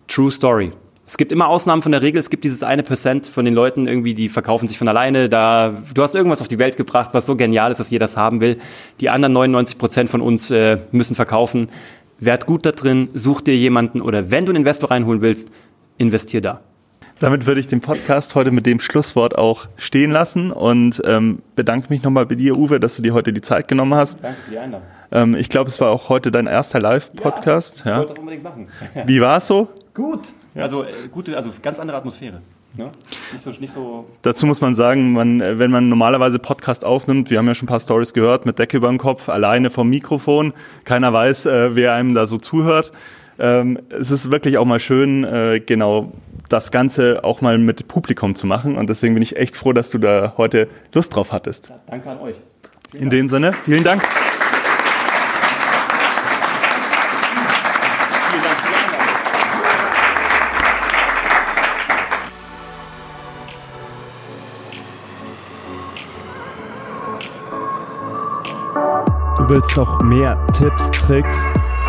True 0.08 0.32
Story. 0.32 0.72
Es 1.06 1.16
gibt 1.16 1.30
immer 1.30 1.46
Ausnahmen 1.46 1.80
von 1.80 1.92
der 1.92 2.02
Regel. 2.02 2.18
Es 2.18 2.28
gibt 2.28 2.42
dieses 2.42 2.64
eine 2.64 2.82
Prozent 2.82 3.26
von 3.26 3.44
den 3.44 3.54
Leuten 3.54 3.86
irgendwie, 3.86 4.14
die 4.14 4.30
verkaufen 4.30 4.66
sich 4.66 4.78
von 4.78 4.88
alleine. 4.88 5.28
Da, 5.28 5.80
du 5.94 6.02
hast 6.02 6.16
irgendwas 6.16 6.40
auf 6.40 6.48
die 6.48 6.58
Welt 6.58 6.76
gebracht, 6.76 7.10
was 7.12 7.24
so 7.24 7.36
genial 7.36 7.70
ist, 7.70 7.78
dass 7.78 7.88
jeder 7.88 8.06
das 8.06 8.16
haben 8.16 8.40
will. 8.40 8.58
Die 9.00 9.10
anderen 9.10 9.32
99 9.32 9.78
Prozent 9.78 10.10
von 10.10 10.22
uns 10.22 10.50
äh, 10.50 10.78
müssen 10.90 11.14
verkaufen. 11.14 11.70
Werd 12.18 12.46
gut 12.46 12.66
da 12.66 12.72
drin, 12.72 13.10
such 13.14 13.42
dir 13.42 13.56
jemanden 13.56 14.00
oder 14.00 14.32
wenn 14.32 14.44
du 14.44 14.50
einen 14.50 14.62
Investor 14.62 14.90
reinholen 14.90 15.22
willst, 15.22 15.50
investier 15.98 16.40
da. 16.40 16.62
Damit 17.20 17.46
würde 17.46 17.60
ich 17.60 17.66
den 17.66 17.80
Podcast 17.80 18.36
heute 18.36 18.52
mit 18.52 18.64
dem 18.64 18.78
Schlusswort 18.78 19.36
auch 19.36 19.66
stehen 19.76 20.12
lassen 20.12 20.52
und 20.52 21.02
ähm, 21.04 21.42
bedanke 21.56 21.88
mich 21.90 22.04
nochmal 22.04 22.26
bei 22.26 22.36
dir, 22.36 22.56
Uwe, 22.56 22.78
dass 22.78 22.94
du 22.94 23.02
dir 23.02 23.12
heute 23.12 23.32
die 23.32 23.40
Zeit 23.40 23.66
genommen 23.66 23.94
hast. 23.94 24.22
Danke 24.22 24.38
für 24.44 24.50
die 24.52 24.58
Einladung. 24.58 24.86
Ähm, 25.10 25.34
ich 25.34 25.48
glaube, 25.48 25.68
es 25.68 25.80
war 25.80 25.90
auch 25.90 26.10
heute 26.10 26.30
dein 26.30 26.46
erster 26.46 26.78
Live-Podcast. 26.78 27.82
Ja, 27.84 27.90
ich 27.90 27.98
wollte 27.98 28.12
das 28.12 28.18
unbedingt 28.20 28.44
machen. 28.44 28.68
Wie 29.06 29.20
war 29.20 29.38
es 29.38 29.48
so? 29.48 29.68
Gut. 29.94 30.32
Also, 30.54 30.84
äh, 30.84 30.92
gute, 31.10 31.36
also 31.36 31.50
ganz 31.60 31.80
andere 31.80 31.96
Atmosphäre. 31.96 32.40
Ne? 32.76 32.90
Nicht 33.32 33.42
so, 33.42 33.50
nicht 33.50 33.72
so 33.72 34.06
Dazu 34.22 34.46
muss 34.46 34.60
man 34.60 34.76
sagen, 34.76 35.12
man, 35.12 35.40
äh, 35.40 35.58
wenn 35.58 35.72
man 35.72 35.88
normalerweise 35.88 36.38
Podcast 36.38 36.84
aufnimmt, 36.84 37.30
wir 37.30 37.38
haben 37.38 37.48
ja 37.48 37.54
schon 37.56 37.66
ein 37.66 37.68
paar 37.68 37.80
Stories 37.80 38.12
gehört, 38.12 38.46
mit 38.46 38.60
Decke 38.60 38.76
über 38.76 38.88
dem 38.88 38.98
Kopf, 38.98 39.28
alleine 39.28 39.70
vom 39.70 39.90
Mikrofon, 39.90 40.52
keiner 40.84 41.12
weiß, 41.12 41.46
äh, 41.46 41.74
wer 41.74 41.94
einem 41.94 42.14
da 42.14 42.26
so 42.26 42.38
zuhört. 42.38 42.92
Ähm, 43.40 43.78
es 43.90 44.12
ist 44.12 44.30
wirklich 44.30 44.58
auch 44.58 44.64
mal 44.64 44.78
schön, 44.78 45.24
äh, 45.24 45.60
genau 45.64 46.12
das 46.48 46.70
Ganze 46.70 47.24
auch 47.24 47.40
mal 47.40 47.58
mit 47.58 47.88
Publikum 47.88 48.34
zu 48.34 48.46
machen. 48.46 48.76
Und 48.76 48.88
deswegen 48.90 49.14
bin 49.14 49.22
ich 49.22 49.36
echt 49.36 49.56
froh, 49.56 49.72
dass 49.72 49.90
du 49.90 49.98
da 49.98 50.34
heute 50.36 50.68
Lust 50.94 51.14
drauf 51.14 51.32
hattest. 51.32 51.68
Ja, 51.68 51.80
danke 51.86 52.10
an 52.10 52.20
euch. 52.20 52.36
Vielen 52.90 53.04
In 53.04 53.10
dem 53.10 53.28
Sinne, 53.28 53.52
vielen 53.64 53.84
Dank. 53.84 54.02
Du 69.36 69.54
willst 69.54 69.76
noch 69.76 70.02
mehr 70.02 70.46
Tipps, 70.52 70.90
Tricks 70.90 71.46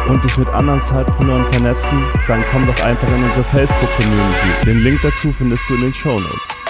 und 0.10 0.24
dich 0.24 0.38
mit 0.38 0.50
anderen 0.50 0.82
Zeitpreneuren 0.82 1.46
vernetzen, 1.54 2.04
dann 2.28 2.44
komm 2.52 2.66
doch 2.66 2.84
einfach 2.84 3.08
in 3.08 3.24
unsere 3.24 3.44
Facebook-Community. 3.46 4.66
Den 4.66 4.78
Link 4.80 5.00
dazu 5.02 5.32
findest 5.32 5.70
du 5.70 5.76
in 5.76 5.82
den 5.82 5.94
Show 5.94 6.20
Notes. 6.20 6.69